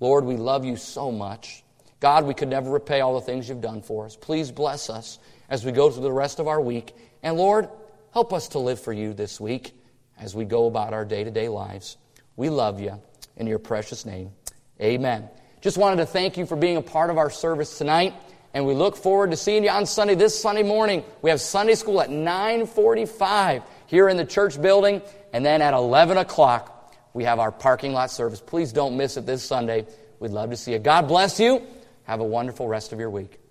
Lord, 0.00 0.24
we 0.24 0.36
love 0.36 0.64
you 0.64 0.76
so 0.76 1.12
much. 1.12 1.62
God, 2.00 2.24
we 2.24 2.34
could 2.34 2.48
never 2.48 2.70
repay 2.70 3.00
all 3.00 3.14
the 3.14 3.20
things 3.20 3.48
you've 3.48 3.60
done 3.60 3.82
for 3.82 4.06
us. 4.06 4.16
Please 4.16 4.50
bless 4.50 4.90
us 4.90 5.18
as 5.52 5.66
we 5.66 5.70
go 5.70 5.90
through 5.90 6.02
the 6.02 6.10
rest 6.10 6.40
of 6.40 6.48
our 6.48 6.60
week. 6.60 6.96
And 7.22 7.36
Lord, 7.36 7.68
help 8.14 8.32
us 8.32 8.48
to 8.48 8.58
live 8.58 8.80
for 8.80 8.90
you 8.92 9.12
this 9.12 9.38
week 9.38 9.74
as 10.18 10.34
we 10.34 10.46
go 10.46 10.66
about 10.66 10.94
our 10.94 11.04
day 11.04 11.22
to 11.24 11.30
day 11.30 11.48
lives. 11.48 11.98
We 12.36 12.48
love 12.48 12.80
you 12.80 12.98
in 13.36 13.46
your 13.46 13.58
precious 13.58 14.06
name. 14.06 14.30
Amen. 14.80 15.28
Just 15.60 15.76
wanted 15.76 15.96
to 15.96 16.06
thank 16.06 16.38
you 16.38 16.46
for 16.46 16.56
being 16.56 16.78
a 16.78 16.82
part 16.82 17.10
of 17.10 17.18
our 17.18 17.28
service 17.28 17.76
tonight. 17.76 18.14
And 18.54 18.66
we 18.66 18.72
look 18.72 18.96
forward 18.96 19.30
to 19.30 19.36
seeing 19.36 19.62
you 19.62 19.68
on 19.68 19.84
Sunday. 19.84 20.14
This 20.14 20.40
Sunday 20.40 20.62
morning, 20.62 21.04
we 21.20 21.28
have 21.28 21.40
Sunday 21.40 21.74
school 21.74 22.00
at 22.00 22.08
945 22.10 23.62
here 23.86 24.08
in 24.08 24.16
the 24.16 24.24
church 24.24 24.60
building. 24.60 25.02
And 25.34 25.44
then 25.44 25.60
at 25.60 25.74
11 25.74 26.16
o'clock, 26.16 26.94
we 27.12 27.24
have 27.24 27.38
our 27.38 27.52
parking 27.52 27.92
lot 27.92 28.10
service. 28.10 28.40
Please 28.40 28.72
don't 28.72 28.96
miss 28.96 29.18
it 29.18 29.26
this 29.26 29.42
Sunday. 29.42 29.86
We'd 30.18 30.30
love 30.30 30.48
to 30.48 30.56
see 30.56 30.72
you. 30.72 30.78
God 30.78 31.08
bless 31.08 31.38
you. 31.38 31.62
Have 32.04 32.20
a 32.20 32.24
wonderful 32.24 32.66
rest 32.66 32.94
of 32.94 32.98
your 32.98 33.10
week. 33.10 33.41